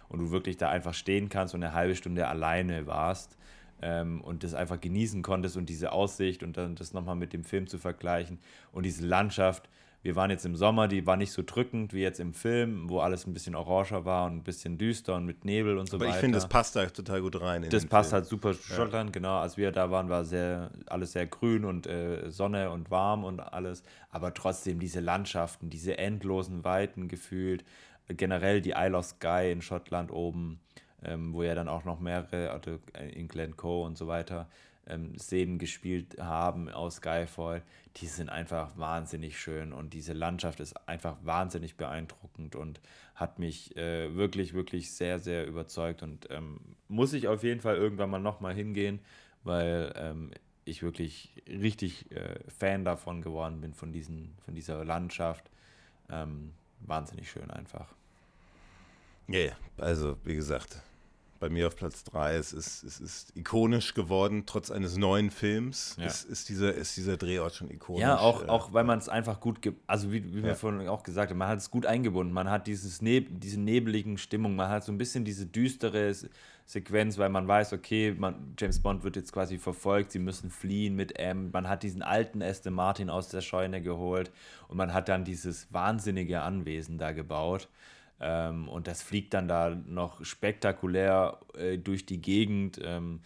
[0.10, 3.38] Und du wirklich da einfach stehen kannst und eine halbe Stunde alleine warst
[3.82, 7.46] ähm, und das einfach genießen konntest und diese Aussicht und dann das nochmal mit dem
[7.46, 8.38] Film zu vergleichen
[8.74, 9.70] und diese Landschaft
[10.06, 13.00] wir waren jetzt im Sommer, die war nicht so drückend wie jetzt im Film, wo
[13.00, 16.06] alles ein bisschen oranger war und ein bisschen düster und mit Nebel und so Aber
[16.06, 16.18] weiter.
[16.18, 17.66] ich finde, das passt da total gut rein.
[17.68, 18.22] das passt Film.
[18.22, 19.14] halt super Schottland, ja.
[19.14, 19.40] genau.
[19.40, 23.40] Als wir da waren, war sehr, alles sehr grün und äh, Sonne und warm und
[23.40, 23.82] alles.
[24.12, 27.66] Aber trotzdem diese Landschaften, diese endlosen Weiten gefühlt.
[28.08, 30.60] Generell die Isle of Skye in Schottland oben,
[31.04, 32.78] ähm, wo ja dann auch noch mehrere, also
[33.12, 34.48] in Glencoe und so weiter,
[34.88, 37.64] ähm, Szenen gespielt haben aus Skyfall,
[37.98, 42.80] die sind einfach wahnsinnig schön und diese Landschaft ist einfach wahnsinnig beeindruckend und
[43.16, 47.76] hat mich äh, wirklich, wirklich sehr, sehr überzeugt und ähm, muss ich auf jeden Fall
[47.76, 49.00] irgendwann mal nochmal hingehen,
[49.44, 50.32] weil ähm,
[50.66, 55.50] ich wirklich richtig äh, Fan davon geworden bin, von, diesen, von dieser Landschaft.
[56.10, 57.94] Ähm, wahnsinnig schön einfach.
[59.28, 60.82] Ja, yeah, also wie gesagt,
[61.40, 62.36] bei mir auf Platz 3.
[62.36, 65.96] Es ist, es ist ikonisch geworden, trotz eines neuen Films.
[66.00, 66.06] Ja.
[66.06, 68.02] Ist, ist, dieser, ist dieser Drehort schon ikonisch.
[68.02, 69.82] Ja, auch, äh, auch weil man es einfach gut, gibt.
[69.88, 70.46] also wie, wie ja.
[70.46, 72.34] wir vorhin auch gesagt haben, man hat es gut eingebunden.
[72.34, 76.14] Man hat dieses Neb diese nebeligen Stimmung, man hat so ein bisschen diese düstere
[76.66, 80.96] Sequenz, weil man weiß, okay, man, James Bond wird jetzt quasi verfolgt, sie müssen fliehen
[80.96, 81.52] mit M.
[81.52, 84.32] Man hat diesen alten Aston Martin aus der Scheune geholt
[84.68, 87.68] und man hat dann dieses wahnsinnige Anwesen da gebaut.
[88.20, 92.80] Ähm, und das fliegt dann da noch spektakulär äh, durch die Gegend.
[92.84, 93.22] Ähm,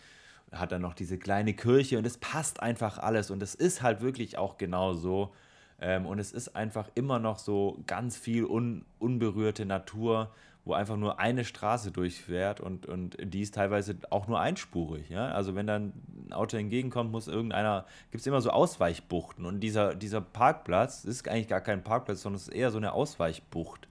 [0.52, 3.30] hat dann noch diese kleine Kirche und es passt einfach alles.
[3.30, 5.34] Und es ist halt wirklich auch genau so.
[5.80, 10.32] Ähm, und es ist einfach immer noch so ganz viel un unberührte Natur,
[10.66, 15.10] wo einfach nur eine Straße durchfährt und, und die ist teilweise auch nur einspurig.
[15.10, 15.30] Ja?
[15.30, 15.94] Also wenn dann
[16.28, 19.46] ein Auto entgegenkommt, muss irgendeiner, gibt es immer so Ausweichbuchten.
[19.46, 22.92] Und dieser, dieser Parkplatz ist eigentlich gar kein Parkplatz, sondern es ist eher so eine
[22.92, 23.88] Ausweichbucht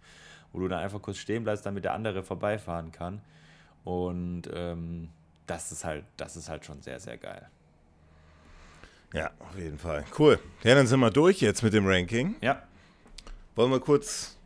[0.53, 3.21] wo du dann einfach kurz stehen bleibst, damit der andere vorbeifahren kann.
[3.85, 5.09] Und ähm,
[5.47, 7.49] das ist halt, das ist halt schon sehr, sehr geil.
[9.15, 10.05] Ja, auf jeden Fall.
[10.19, 10.39] Cool.
[10.63, 12.37] Ja, dann sind wir durch jetzt mit dem Ranking.
[12.41, 12.63] Ja.
[13.55, 14.37] Wollen wir kurz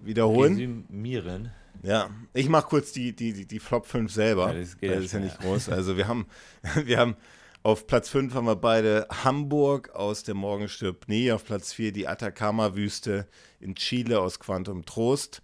[0.00, 0.52] wiederholen?
[0.52, 1.50] Resümieren.
[1.82, 4.52] Ja, ich mache kurz die, die, die, die Flop 5 selber.
[4.52, 5.68] Ja, das, geht das ist ja nicht groß.
[5.68, 6.26] Also wir haben,
[6.84, 7.16] wir haben
[7.64, 11.32] auf Platz 5 haben wir beide Hamburg aus der Morgen stirbt nie.
[11.32, 13.26] Auf Platz 4 die Atacama-Wüste
[13.58, 15.40] in Chile aus Quantum Trost.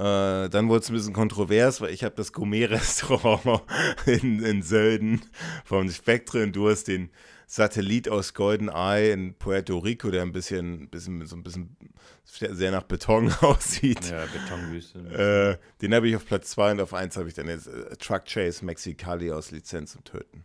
[0.00, 3.62] Äh, dann wurde es ein bisschen kontrovers, weil ich habe das Gourmet-Restaurant
[4.06, 5.22] in, in Sölden
[5.64, 7.10] vom Spectre und du hast den
[7.46, 11.76] Satellit aus Golden Eye in Puerto Rico, der ein bisschen, bisschen so ein bisschen
[12.24, 14.10] sehr nach Beton aussieht.
[14.10, 15.60] Ja, Betonwüste.
[15.60, 17.94] Äh, den habe ich auf Platz 2 und auf 1 habe ich dann jetzt äh,
[17.96, 20.44] Truck Chase Mexicali aus Lizenz und Töten.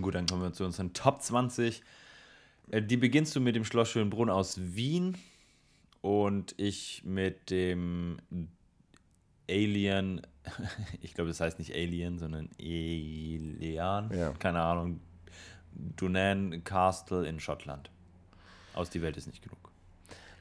[0.00, 1.82] Gut, dann kommen wir zu unseren Top 20.
[2.70, 5.16] Äh, die beginnst du mit dem Schloss Schönbrunn aus Wien
[6.02, 8.18] und ich mit dem
[9.48, 10.20] Alien,
[11.00, 14.32] ich glaube, das heißt nicht Alien, sondern Elian, ja.
[14.32, 15.00] keine Ahnung,
[15.72, 17.90] Dunan Castle in Schottland.
[18.74, 19.58] Aus Die Welt ist nicht genug.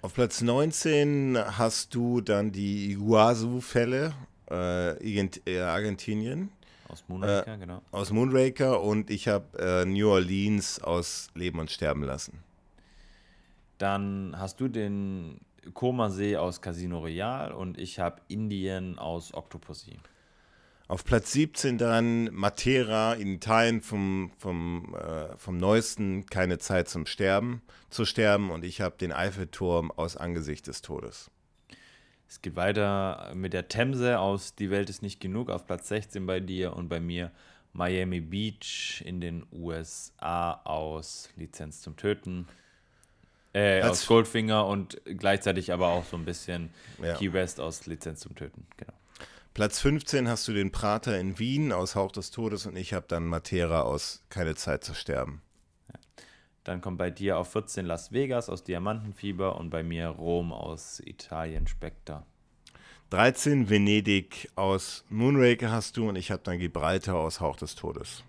[0.02, 4.14] Auf Platz 19 hast du dann die Iguazu-Fälle,
[4.50, 6.50] äh, Argentinien.
[6.90, 7.82] Aus Moonraker, äh, genau.
[7.92, 12.44] Aus Moonraker und ich habe äh, New Orleans aus Leben und Sterben lassen.
[13.78, 15.40] Dann hast du den
[15.74, 20.00] Koma-See aus Casino Royale und ich habe Indien aus Octopussy.
[20.88, 27.06] Auf Platz 17 dann Matera in Italien vom, vom, äh, vom neuesten Keine Zeit zum
[27.06, 31.30] Sterben, zu sterben und ich habe den Eiffelturm aus Angesicht des Todes.
[32.30, 36.26] Es geht weiter mit der Themse aus Die Welt ist nicht genug auf Platz 16
[36.26, 37.32] bei dir und bei mir
[37.74, 42.48] Miami Beach in den USA aus Lizenz zum Töten.
[43.54, 46.70] Äh, aus Goldfinger und gleichzeitig aber auch so ein bisschen
[47.02, 47.16] ja.
[47.16, 48.68] Key West aus Lizenz zum Töten.
[48.78, 48.94] Genau.
[49.54, 53.06] Platz 15 hast du den Prater in Wien aus Hauch des Todes und ich habe
[53.08, 55.42] dann Matera aus Keine Zeit zu sterben.
[56.68, 61.02] Dann kommt bei dir auf 14 Las Vegas aus Diamantenfieber und bei mir Rom aus
[61.06, 62.26] Italien Spectre.
[63.10, 68.26] 13 Venedig aus Moonraker hast du und ich habe dann Gibraltar aus Hauch des Todes.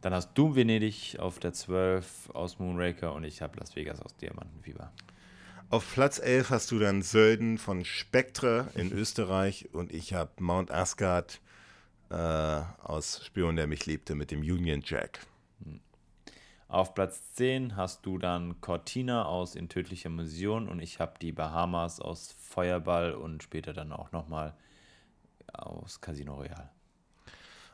[0.00, 4.16] Dann hast du Venedig auf der 12 aus Moonraker und ich habe Las Vegas aus
[4.16, 4.90] Diamantenfieber.
[5.68, 10.70] Auf Platz 11 hast du dann Sölden von Spectre in Österreich und ich habe Mount
[10.70, 11.42] Asgard
[12.08, 15.20] äh, aus Spion, der mich liebte mit dem Union Jack.
[16.68, 21.30] Auf Platz 10 hast du dann Cortina aus In tödlicher Mission und ich habe die
[21.30, 24.52] Bahamas aus Feuerball und später dann auch nochmal
[25.52, 26.70] aus Casino Royale.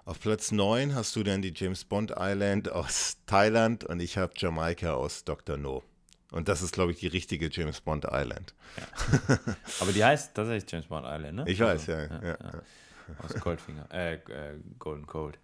[0.05, 4.35] Auf Platz 9 hast du dann die James Bond Island aus Thailand und ich habe
[4.37, 5.57] Jamaika aus Dr.
[5.57, 5.83] No.
[6.31, 8.55] Und das ist, glaube ich, die richtige James Bond Island.
[8.77, 9.39] Ja.
[9.81, 11.45] Aber die heißt tatsächlich James Bond Island, ne?
[11.47, 12.63] Ich weiß, also, ja, ja, ja,
[13.23, 15.39] Aus Goldfinger, äh, äh, Golden Cold.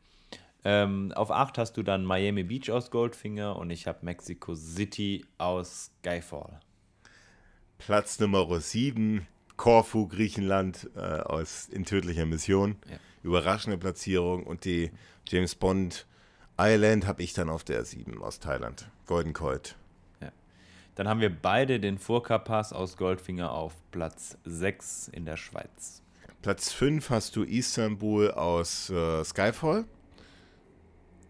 [0.64, 5.24] Ähm, auf 8 hast du dann Miami Beach aus Goldfinger und ich habe Mexico City
[5.39, 6.60] aus Skyfall.
[7.78, 9.26] Platz Nummer 7,
[9.56, 12.76] Korfu, Griechenland äh, aus In tödlicher Mission.
[12.90, 12.97] Ja.
[13.22, 14.90] Überraschende Platzierung und die
[15.26, 16.06] James Bond
[16.59, 18.89] Island habe ich dann auf der 7 aus Thailand.
[19.06, 19.76] Golden Colt.
[20.20, 20.32] Ja.
[20.97, 26.02] Dann haben wir beide den Furka-Pass aus Goldfinger auf Platz 6 in der Schweiz.
[26.43, 29.85] Platz 5 hast du Istanbul aus äh, Skyfall.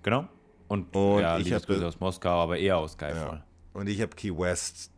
[0.08, 0.26] Genau.
[0.68, 3.36] Und, und ja, ich habe aus Moskau, aber eher aus Skyfall.
[3.36, 3.44] Ja.
[3.74, 4.90] Und ich habe Key West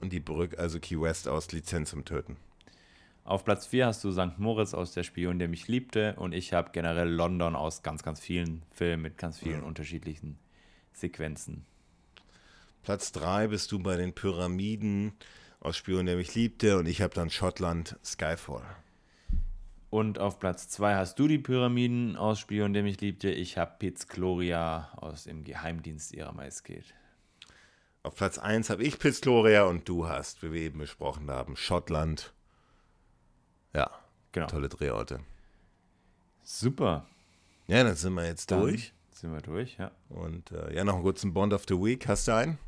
[0.00, 2.36] und die Brücke, also Key West aus Lizenz zum Töten.
[3.24, 4.38] Auf Platz 4 hast du St.
[4.38, 6.14] Moritz aus Der Spion, der mich liebte.
[6.16, 9.66] Und ich habe generell London aus ganz, ganz vielen Filmen mit ganz vielen ja.
[9.66, 10.38] unterschiedlichen
[10.92, 11.64] Sequenzen.
[12.82, 15.14] Platz 3 bist du bei den Pyramiden
[15.60, 18.64] aus Spion, der mich liebte und ich habe dann Schottland Skyfall.
[19.90, 23.28] Und auf Platz 2 hast du die Pyramiden aus Spion, der mich liebte.
[23.30, 26.94] Ich habe Piz Gloria aus dem Geheimdienst ihrer Majestät.
[28.04, 31.56] Auf Platz 1 habe ich Piz Gloria und du hast, wie wir eben besprochen haben,
[31.56, 32.32] Schottland.
[33.74, 33.90] Ja,
[34.30, 34.46] genau.
[34.46, 35.20] tolle Drehorte.
[36.44, 37.06] Super.
[37.66, 38.92] Ja, dann sind wir jetzt dann durch.
[39.10, 39.90] Sind wir durch, ja.
[40.08, 42.06] Und äh, ja, noch einen kurzen Bond of the Week.
[42.06, 42.58] Hast du einen?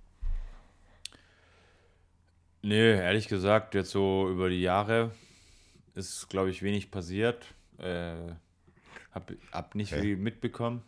[2.62, 5.12] Nee, ehrlich gesagt, jetzt so über die Jahre
[5.94, 7.44] ist, glaube ich, wenig passiert.
[7.78, 8.14] Äh,
[9.12, 10.02] hab, hab nicht okay.
[10.02, 10.82] viel mitbekommen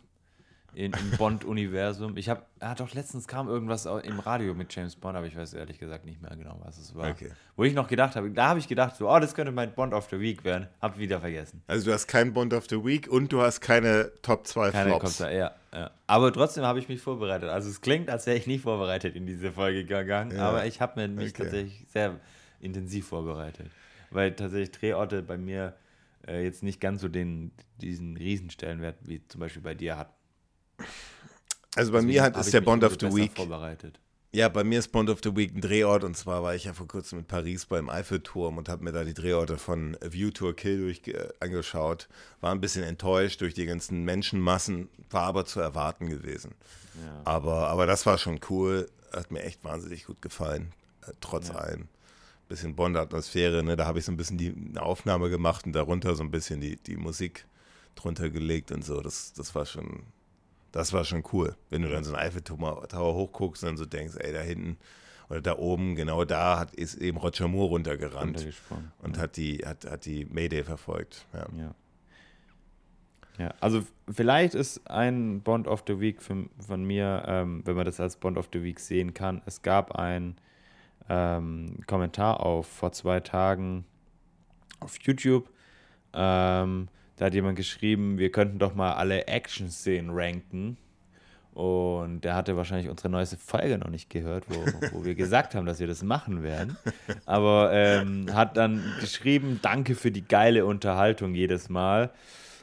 [0.75, 2.17] in, im Bond-Universum.
[2.17, 5.53] Ich habe, ah, doch letztens kam irgendwas im Radio mit James Bond, aber ich weiß
[5.53, 7.11] ehrlich gesagt nicht mehr genau, was es war.
[7.11, 7.31] Okay.
[7.55, 9.93] Wo ich noch gedacht habe, da habe ich gedacht, so, oh, das könnte mein Bond
[9.93, 10.67] of the Week werden.
[10.81, 11.61] Hab wieder vergessen.
[11.67, 14.89] Also du hast kein Bond of the Week und du hast keine Top 2 keine
[14.89, 15.19] Flops.
[15.19, 15.91] Keine ja, ja.
[16.07, 17.49] Aber trotzdem habe ich mich vorbereitet.
[17.49, 20.49] Also es klingt, als wäre ich nicht vorbereitet in diese Folge gegangen, ja.
[20.49, 21.43] aber ich habe mich okay.
[21.43, 22.19] tatsächlich sehr
[22.59, 23.67] intensiv vorbereitet.
[24.15, 25.75] Weil tatsächlich Drehorte bei mir
[26.27, 27.51] äh, jetzt nicht ganz so den,
[27.81, 30.13] diesen Riesenstellenwert wie zum Beispiel bei dir hatten.
[31.75, 33.33] Also bei Deswegen mir hat, ist der Bond of the Week.
[33.35, 33.99] Vorbereitet.
[34.31, 36.73] Ja, bei mir ist Bond of the Week ein Drehort und zwar war ich ja
[36.73, 40.55] vor kurzem in Paris beim Eiffelturm und habe mir da die Drehorte von View Tour
[40.55, 42.09] Kill durch äh, angeschaut.
[42.41, 46.53] War ein bisschen enttäuscht durch die ganzen Menschenmassen, war aber zu erwarten gewesen.
[46.95, 47.21] Ja.
[47.23, 50.73] Aber, aber das war schon cool, hat mir echt wahnsinnig gut gefallen,
[51.07, 51.55] äh, trotz ja.
[51.55, 51.87] allem.
[52.47, 53.75] Bisschen Bond-Atmosphäre, ne?
[53.75, 56.75] da habe ich so ein bisschen die Aufnahme gemacht und darunter so ein bisschen die,
[56.75, 57.45] die Musik
[57.95, 59.01] drunter gelegt und so.
[59.01, 60.03] Das, das war schon,
[60.71, 64.15] das war schon cool, wenn du dann so einen Eiffeltower hochguckst und dann so denkst,
[64.17, 64.77] ey, da hinten
[65.29, 68.45] oder da oben, genau da hat, ist eben Roger Moore runtergerannt
[69.01, 69.21] und ja.
[69.21, 71.25] hat die, hat, hat die Mayday verfolgt.
[71.33, 71.47] Ja.
[71.57, 71.75] ja.
[73.39, 73.53] ja.
[73.59, 77.99] also vielleicht ist ein Bond of the Week für, von mir, ähm, wenn man das
[77.99, 80.37] als Bond of the Week sehen kann, es gab einen
[81.09, 83.85] ähm, Kommentar auf vor zwei Tagen
[84.79, 85.49] auf YouTube,
[86.13, 86.87] ähm,
[87.17, 90.77] da hat jemand geschrieben, wir könnten doch mal alle Action-Szenen ranken.
[91.53, 94.55] Und der hatte wahrscheinlich unsere neueste Folge noch nicht gehört, wo,
[94.91, 96.75] wo wir gesagt haben, dass wir das machen werden.
[97.25, 102.11] Aber ähm, hat dann geschrieben, danke für die geile Unterhaltung jedes Mal.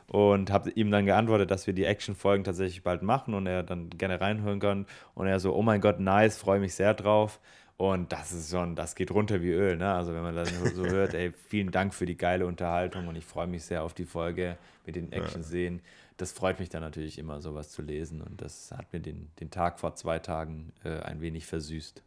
[0.08, 3.88] Und habe ihm dann geantwortet, dass wir die Action-Folgen tatsächlich bald machen und er dann
[3.88, 4.84] gerne reinhören kann.
[5.14, 7.40] Und er so, oh mein Gott, nice, freue mich sehr drauf.
[7.82, 9.92] Und das ist schon, das geht runter wie Öl, ne?
[9.92, 13.24] Also wenn man das so hört, ey, vielen Dank für die geile Unterhaltung und ich
[13.24, 14.56] freue mich sehr auf die Folge
[14.86, 15.80] mit den Action-Szenen.
[16.16, 19.50] Das freut mich dann natürlich immer, sowas zu lesen und das hat mir den, den
[19.50, 22.04] Tag vor zwei Tagen äh, ein wenig versüßt.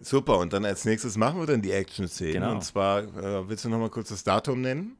[0.00, 2.34] Super, und dann als nächstes machen wir dann die Action-Szenen.
[2.34, 2.52] Genau.
[2.52, 4.96] Und zwar, äh, willst du nochmal kurz das Datum nennen?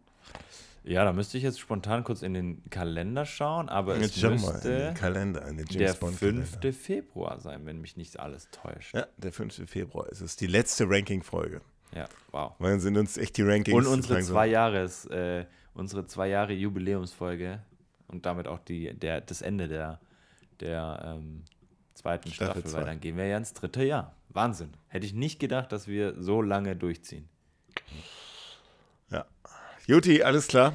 [0.84, 4.92] Ja, da müsste ich jetzt spontan kurz in den Kalender schauen, aber jetzt es müsste
[4.96, 6.58] Kalender, der 5.
[6.76, 8.94] Februar sein, wenn mich nicht alles täuscht.
[8.94, 9.70] Ja, der 5.
[9.70, 10.36] Februar ist es.
[10.36, 11.60] Die letzte Ranking-Folge.
[11.94, 12.54] Ja, wow.
[12.58, 13.76] Weil dann sind uns echt die Rankings.
[13.76, 15.44] Und unsere zwei Jahres, äh,
[15.74, 17.60] unsere zwei Jahre Jubiläumsfolge
[18.08, 20.00] und damit auch die, der, das Ende der,
[20.60, 21.44] der ähm,
[21.94, 24.16] zweiten Staffel, Staffel weil dann gehen wir ja ins dritte Jahr.
[24.30, 24.70] Wahnsinn.
[24.88, 27.28] Hätte ich nicht gedacht, dass wir so lange durchziehen.
[29.86, 30.74] Juti, alles klar.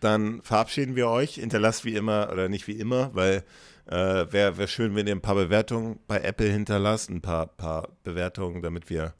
[0.00, 1.34] Dann verabschieden wir euch.
[1.34, 3.44] Hinterlasst wie immer, oder nicht wie immer, weil
[3.86, 7.88] äh, wäre wär schön, wenn ihr ein paar Bewertungen bei Apple hinterlasst, ein paar, paar
[8.04, 9.14] Bewertungen, damit wir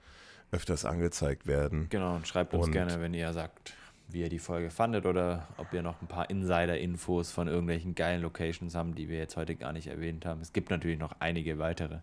[0.51, 1.89] öfters angezeigt werden.
[1.91, 3.75] Genau, und schreibt uns und gerne, wenn ihr sagt,
[4.09, 8.23] wie ihr die Folge fandet oder ob ihr noch ein paar Insider-Infos von irgendwelchen geilen
[8.23, 10.41] Locations haben, die wir jetzt heute gar nicht erwähnt haben.
[10.41, 11.99] Es gibt natürlich noch einige weitere,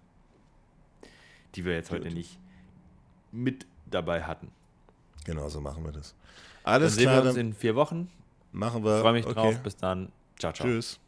[1.56, 2.40] die wir jetzt heute nicht
[3.32, 4.52] mit dabei hatten.
[5.26, 6.16] Genau so machen wir das.
[6.66, 7.24] Alles dann sehen klar.
[7.24, 8.10] wir uns in vier Wochen.
[8.52, 8.96] Machen wir.
[8.96, 9.36] Ich freue mich okay.
[9.36, 9.60] drauf.
[9.62, 10.12] Bis dann.
[10.40, 10.68] Ciao, ciao.
[10.68, 11.00] Tschüss.